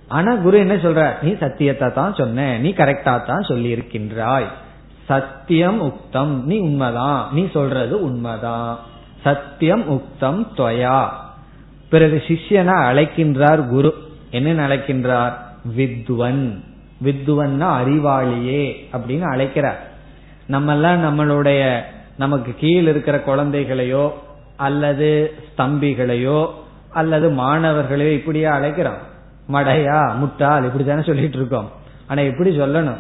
ஆனா 0.09 0.35
குரு 0.35 0.59
என்ன 0.59 0.75
சொல்ற 0.75 1.15
நீ 1.23 1.37
சத்தியத்தை 1.37 1.93
தான் 1.93 2.15
சொன்ன. 2.15 2.59
நீ 2.59 2.71
கரெக்டா 2.71 3.25
தான் 3.27 3.47
சொல்லி 3.49 3.69
இருக்கின்றாய் 3.69 4.49
சத்தியம் 5.09 5.81
உக்தம். 5.83 6.43
நீ 6.43 6.59
உண்மைதான். 6.59 7.29
நீ 7.33 7.49
சொல்றது 7.53 8.03
உண்மைதான். 8.03 8.79
சத்தியம் 9.23 9.85
உக்தம் 9.91 10.47
துவயா. 10.57 11.09
பிறகு 11.91 12.23
சிஷ்யனை 12.27 12.77
அழைக்கின்றார் 12.91 13.69
குரு. 13.69 13.95
என்ன 14.31 14.69
அழைக்கின்றார்? 14.69 15.33
வித்வன். 15.77 16.61
வித்வன்னா 17.05 17.69
அறிவாளியே 17.81 18.75
அப்படின்னு 18.93 19.31
அழைக்கிறார். 19.33 19.81
நம்ம 20.47 20.73
எல்லாம் 20.73 21.03
நம்மளுடைய 21.05 21.81
நமக்கு 22.19 22.55
கீழ் 22.59 22.89
இருக்கிற 22.89 23.19
குழந்தைகளையோ 23.19 24.11
அல்லது 24.57 25.35
ஸ்தம்பிகளையோ 25.59 26.49
அல்லது 26.91 27.31
மாணவர்களையோ 27.31 28.13
இப்படியே 28.13 28.45
அழைக்கிறோம். 28.45 29.03
மடையா 29.53 30.17
முட்டாள் 30.17 30.63
இப்படித்தானே 30.63 31.07
சொல்லிட்டு 31.07 31.37
இருக்கோம். 31.37 31.71
ஆனா 32.07 32.23
எப்படி 32.23 32.61
சொல்லணும்? 32.61 32.97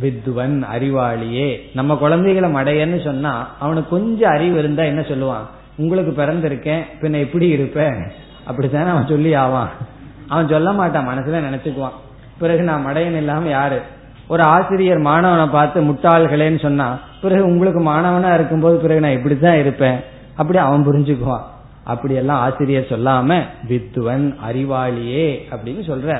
வித்வன் 0.00 0.64
அறிவாளியே. 0.74 1.60
நம்ம 1.74 1.96
குழந்தைகளை 1.96 2.54
மடையன்னு 2.54 3.04
சொன்னா 3.04 3.50
அவனுக்கு 3.58 3.90
கொஞ்சம் 3.90 4.30
அறிவு 4.30 4.58
இருந்தா 4.58 4.82
என்ன 4.82 5.00
சொல்லுவான்? 5.00 5.46
உங்களுக்கு 5.76 6.22
பிறந்திருக்கேன் 6.22 6.82
பின்ன 7.00 7.20
எப்படி 7.20 7.48
இருப்பேன்? 7.48 8.12
அப்படித்தானே 8.44 8.90
அவன் 8.90 9.06
சொல்லி 9.06 9.34
ஆவான். 9.34 9.70
அவன் 10.28 10.48
சொல்ல 10.48 10.72
மாட்டான் 10.72 11.08
மனசுல 11.08 11.42
நினைச்சுக்குவான். 11.50 11.98
பிறகு 12.38 12.62
நான் 12.62 12.86
மடையன் 12.86 13.16
இல்லாம 13.16 13.48
யாரு? 13.48 13.80
ஒரு 14.32 14.42
ஆசிரியர் 14.42 15.00
மாணவனை 15.00 15.46
பார்த்து 15.50 15.78
முட்டாள்களேன்னு 15.82 16.60
சொன்னா 16.62 16.86
பிறகு 17.22 17.44
உங்களுக்கு 17.46 17.80
மாணவனா 17.88 18.34
இருக்கும்போது 18.34 18.76
பிறகு 18.78 19.00
நான் 19.00 19.18
இப்படித்தான் 19.18 19.58
இருப்பேன். 19.58 19.98
அப்படி 20.36 20.58
அவன் 20.58 20.86
புரிஞ்சுக்குவான். 20.86 21.46
அப்படியெல்லாம் 21.84 22.40
ஆசிரியர் 22.40 22.90
சொல்லாம 22.90 23.38
வித்துவன் 23.68 24.26
அறிவாளியே 24.48 25.26
அப்படின்னு 25.50 25.82
சொல்ற 25.90 26.18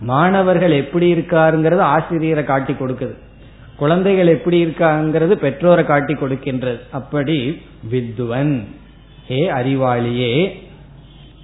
மாணவர்கள் 0.00 0.74
எப்படி 0.82 1.06
இருக்காருங்கிறது 1.14 1.84
ஆசிரியரை 1.94 2.44
காட்டி 2.44 2.72
கொடுக்குது. 2.72 3.14
குழந்தைகள் 3.76 4.26
எப்படி 4.26 4.58
இருக்காங்கிறது 4.64 5.34
பெற்றோரை 5.44 5.84
காட்டி 5.84 6.14
கொடுக்கின்றது. 6.14 6.80
அப்படி 6.90 7.62
வித்துவன் 7.90 8.52
ஹே 9.26 9.40
அறிவாளியே 9.50 10.34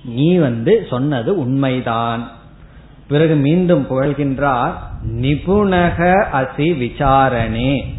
நீ 0.04 0.30
வந்து 0.36 0.86
சொன்னது 0.90 1.38
உண்மைதான். 1.38 2.24
பிறகு 3.08 3.34
மீண்டும் 3.46 3.86
புகழ்கின்றார் 3.90 4.72
நிபுணக 5.12 6.26
அசி 6.32 6.78
விசாரணே. 6.78 7.94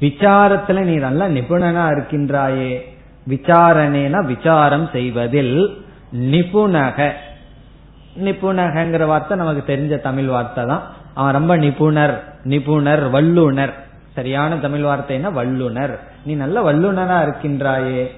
விசாரத்துல 0.00 0.80
நீ 0.80 0.94
நல்ல 0.94 1.28
நிபுணனா 1.28 1.84
இருக்கின்றாயே. 1.90 2.80
விசாரணேனா 3.28 4.24
விசாரம் 4.24 4.88
செய்வதில் 4.92 5.84
நிபுணக. 6.12 7.10
நிபுணகங்கிற 8.24 9.06
வார்த்தை 9.06 9.36
நமக்கு 9.36 9.76
தெரிஞ்ச 9.76 10.00
தமிழ் 10.00 10.24
வார்த்தை 10.24 10.66
தான். 10.66 10.82
அவன் 11.14 11.32
ரொம்ப 11.32 11.56
நிபுணர் 11.56 12.24
நிபுணர் 12.42 13.10
வல்லுனர். 13.10 13.72
சரியான 14.14 14.56
தமிழ் 14.56 14.84
வார்த்தைன்னா 14.84 15.32
வல்லுனர். 15.36 15.98
நீ 16.24 16.34
நல்ல 16.34 16.72
வல்லுனரா 16.72 17.28
இருக்கின்றாயே. 17.28 18.10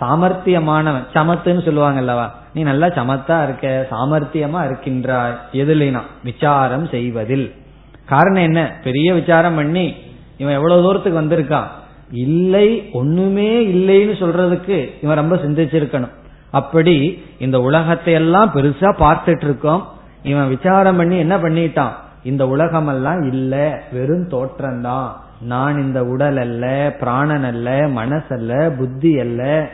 சாமர்த்தியமானவன் 0.00 1.04
சமத்துன்னு 1.14 1.64
சொல்லுவாங்கல்லவா 1.68 2.30
நீ 2.54 2.62
நல்லா 2.62 2.86
சமத்தா 2.86 3.42
இருக்க 3.42 3.86
சாமர்த்தியமா 3.90 4.64
இருக்கின்றாய். 4.64 5.38
எதுலாம் 5.52 6.02
விசாரம் 6.24 6.88
செய்வதில். 6.88 7.54
காரணம் 8.10 8.42
என்ன? 8.42 8.60
பெரிய 8.84 9.14
விசாரம் 9.14 9.54
பண்ணி 9.54 9.94
இவன் 10.36 10.54
எவ்வளவு 10.54 10.82
தூரத்துக்கு 10.82 11.20
வந்திருக்கான்? 11.20 11.68
இல்லை 12.12 12.68
ஒண்ணுமே 12.92 13.50
இல்லைன்னு 13.66 14.14
சொல்றதுக்கு 14.22 14.76
இவன் 15.02 15.16
ரொம்ப 15.16 15.36
சிந்திச்சிருக்கணும். 15.36 16.14
அப்படி 16.50 16.96
இந்த 17.38 17.60
உலகத்தை 17.60 18.12
எல்லாம் 18.14 18.52
பெருசா 18.54 18.90
பார்த்துட்டு 18.98 19.44
இருக்கோம். 19.44 19.82
இவன் 20.22 20.48
விசாரம் 20.48 20.96
பண்ணி 20.96 21.18
என்ன 21.18 21.36
பண்ணிட்டான்? 21.36 21.94
இந்த 22.22 22.48
உலகம் 22.48 22.88
எல்லாம் 22.88 23.22
இல்ல 23.22 23.82
வெறும் 23.92 24.28
தோற்றம்தான். 24.28 25.08
நான் 25.40 25.76
இந்த 25.82 26.04
உடல் 26.04 26.36
அல்ல 26.36 26.64
பிராணன் 27.00 27.44
அல்ல 27.44 27.70
மனசல்ல 27.96 28.76
புத்தி 28.78 29.12
அல்ல 29.18 29.70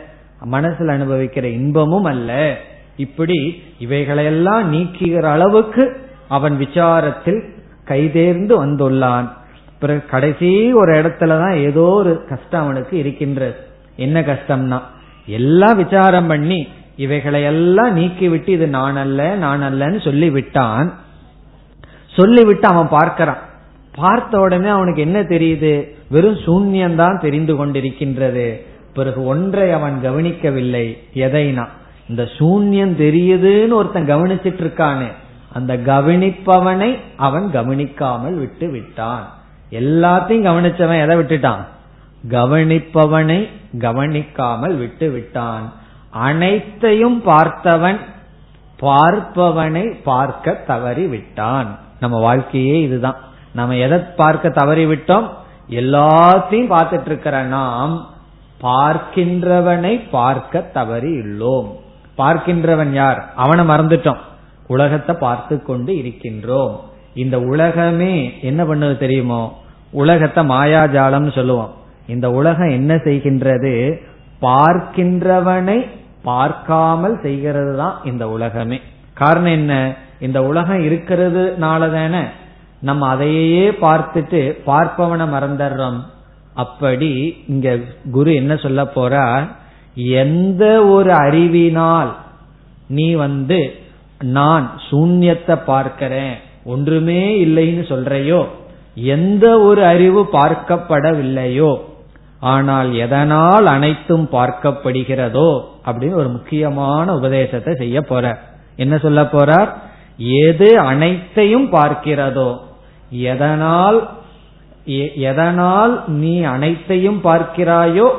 மனசுல 0.51 0.93
அனுபவிக்கிற 0.95 1.43
இன்பமும் 1.43 2.03
அல்ல. 2.03 2.57
இப்படி 2.97 3.39
இவைகளையெல்லாம் 3.79 4.73
நீக்குகிற 4.73 5.23
அளவுக்கு 5.23 5.83
அவன் 6.27 6.55
விசாரத்தில் 6.57 7.41
கைதேர்ந்து 7.89 8.53
வந்துள்ளான். 8.65 9.29
பிறகு 9.79 10.05
கடைசி 10.05 10.73
ஒரு 10.73 10.91
இடத்துலதான் 11.01 11.55
ஏதோ 11.55 11.81
ஒரு 11.81 12.25
கஷ்டம் 12.29 12.61
அவனுக்கு 12.61 12.97
இருக்கின்றது. 12.97 13.55
என்ன 13.95 14.21
கஷ்டம்னா 14.21 14.81
எல்லாம் 15.25 15.77
விசாரம் 15.77 16.27
பண்ணி 16.27 16.67
இவைகளை 16.95 17.43
எல்லாம் 17.43 17.97
நீக்கிவிட்டு 17.97 18.47
இது 18.47 18.67
நான் 18.67 18.97
அல்ல 18.97 19.35
நான் 19.35 19.63
அல்லன்னு 19.63 20.03
சொல்லி 20.03 20.29
விட்டான் 20.29 20.93
சொல்லிவிட்டு 22.15 22.67
அவன் 22.67 22.87
பார்க்கிறான். 22.89 23.37
பார்த்த 23.95 24.39
உடனே 24.39 24.67
அவனுக்கு 24.67 25.01
என்ன 25.01 25.21
தெரியுது? 25.21 25.73
வெறும் 26.09 26.35
சூன்யம்தான் 26.35 27.19
தெரிந்து 27.19 27.65
கொண்டிருக்கின்றது. 27.65 28.61
பிறகு 28.93 29.25
ஒன்றை 29.25 29.71
அவன் 29.71 30.01
கவனிக்கவில்லை. 30.01 30.97
எதைனா 31.13 31.67
இந்த 32.09 32.23
சூன்யம் 32.37 32.93
தெரியுதுன்னு 33.03 33.69
ஒருத்தன் 33.69 34.07
கவனிச்சிட்டு 34.07 34.61
இருக்கானே 34.63 35.07
அந்த 35.53 35.77
கவனிப்பவனை 35.77 36.99
அவன் 37.17 37.51
கவனிக்காமல் 37.51 38.33
விட்டு 38.33 38.69
விட்டான். 38.69 39.25
எல்லாத்தையும் 39.71 40.47
கவனிச்சவன் 40.49 41.01
எதை 41.01 41.17
விட்டுட்டான்? 41.17 41.63
கவனிப்பவனை 42.29 43.49
கவனிக்காமல் 43.79 44.77
விட்டு 44.77 45.11
விட்டான். 45.11 45.73
அனைத்தையும் 46.09 47.23
பார்த்தவன் 47.25 47.99
பார்ப்பவனை 48.81 49.93
பார்க்க 50.03 50.51
தவறி 50.51 51.05
விட்டான். 51.07 51.79
நம்ம 51.99 52.19
வாழ்க்கையே 52.19 52.81
இதுதான். 52.81 53.15
நம்ம 53.53 53.75
எதை 53.75 53.99
பார்க்க 53.99 54.49
தவறி 54.49 54.85
விட்டோம்? 54.85 55.29
எல்லாத்தையும் 55.69 56.71
பார்த்துட்டு 56.73 57.05
இருக்கிற 57.05 57.43
நாம் 57.43 58.07
பார்க்கின்றவனை 58.61 60.09
பார்க்க 60.11 60.59
தவறி 60.59 61.11
உள்ளோம். 61.11 61.71
பார்க்கின்றவன் 62.17 62.91
யார்? 62.91 63.33
அவனை 63.35 63.67
மறந்துட்டோம். 63.67 64.17
உலகத்தை 64.67 65.15
பார்த்து 65.15 65.63
கொண்டு 65.63 65.93
இருக்கின்றோம். 65.93 66.75
இந்த 67.13 67.39
உலகமே 67.39 68.39
என்ன 68.41 68.63
பண்ணது 68.63 68.97
தெரியுமோ? 68.97 69.57
உலகத்தை 69.91 70.49
மாயாஜாலம்னு 70.49 71.31
சொல்லுவோம். 71.33 71.73
இந்த 72.07 72.31
உலகம் 72.31 72.69
என்ன 72.69 72.95
செய்கின்றது? 72.95 73.99
பார்க்கின்றவனை 74.41 75.87
பார்க்காமல் 76.23 77.19
செய்கிறது 77.21 77.77
தான் 77.77 77.95
இந்த 78.03 78.29
உலகமே. 78.29 78.81
காரணம் 79.13 79.51
என்ன? 79.51 79.93
இந்த 80.19 80.43
உலகம் 80.43 80.83
இருக்கிறதுனால 80.83 81.91
தானே 81.91 82.23
நம்ம 82.79 83.07
அதையே 83.07 83.69
பார்த்துட்டு 83.69 84.41
பார்ப்பவனை 84.65 85.25
மறந்துடுறோம். 85.35 85.99
அப்படி 86.53 87.43
இங்க 87.47 87.77
குரு 88.11 88.35
என்ன 88.35 88.55
சொல்ல 88.55 88.83
போறார்? 88.83 89.47
எந்த 89.95 90.85
ஒரு 90.85 91.13
அறிவினால் 91.13 92.15
நீ 92.87 93.13
வந்து 93.13 93.73
நான் 94.19 94.79
சூன்யத்தை 94.89 95.55
பார்க்கிறேன் 95.65 96.35
ஒன்றுமே 96.63 97.45
இல்லைன்னு 97.45 97.83
சொல்றையோ? 97.91 98.45
எந்த 98.95 99.59
ஒரு 99.59 99.85
அறிவு 99.85 100.29
பார்க்கப்படவில்லையோ? 100.31 101.79
ஆனால் 102.39 102.93
எதனால் 102.93 103.65
அனைத்தும் 103.65 104.29
பார்க்கப்படுகிறதோ? 104.31 105.61
அப்படின்னு 105.85 106.13
ஒரு 106.13 106.27
முக்கியமான 106.27 107.15
உபதேசத்தை 107.15 107.73
செய்ய 107.77 107.99
போறார். 107.99 108.37
என்ன 108.75 108.97
சொல்ல 108.97 109.21
போறார்? 109.21 109.69
எது 110.17 110.79
அனைத்தையும் 110.79 111.71
பார்க்கிறதோ 111.71 112.57
எதனால் 113.09 114.09
எதனால் 115.15 116.03
நீ 116.07 116.41
அனைத்தையும் 116.41 117.23
பார்க்கிறாயோ 117.23 118.09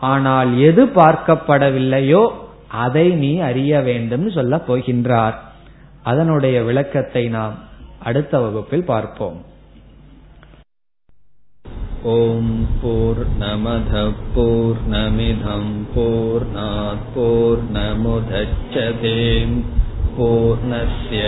ஆனால் 0.00 0.58
எது 0.58 0.86
பார்க்கப்படவில்லையோ 0.86 2.28
அதை 2.68 3.08
நீ 3.08 3.38
அறிய 3.38 3.80
வேண்டும் 3.80 4.30
சொல்ல 4.30 4.62
போகின்றார். 4.68 5.34
அதனுடைய 6.10 6.62
விளக்கத்தை 6.62 7.28
நாம் 7.28 7.54
அடுத்த 7.98 8.40
வகுப்பில் 8.40 8.84
பார்ப்போம். 8.84 9.44
ஓம் 12.02 12.66
போர் 12.82 13.22
நமத 13.40 14.12
போர் 14.34 14.76
நமிதம் 14.90 15.74
போர் 15.94 16.46
போர் 17.14 17.62
நமுதச்சதேம் 17.72 19.64
பூர்ணய 20.18 21.26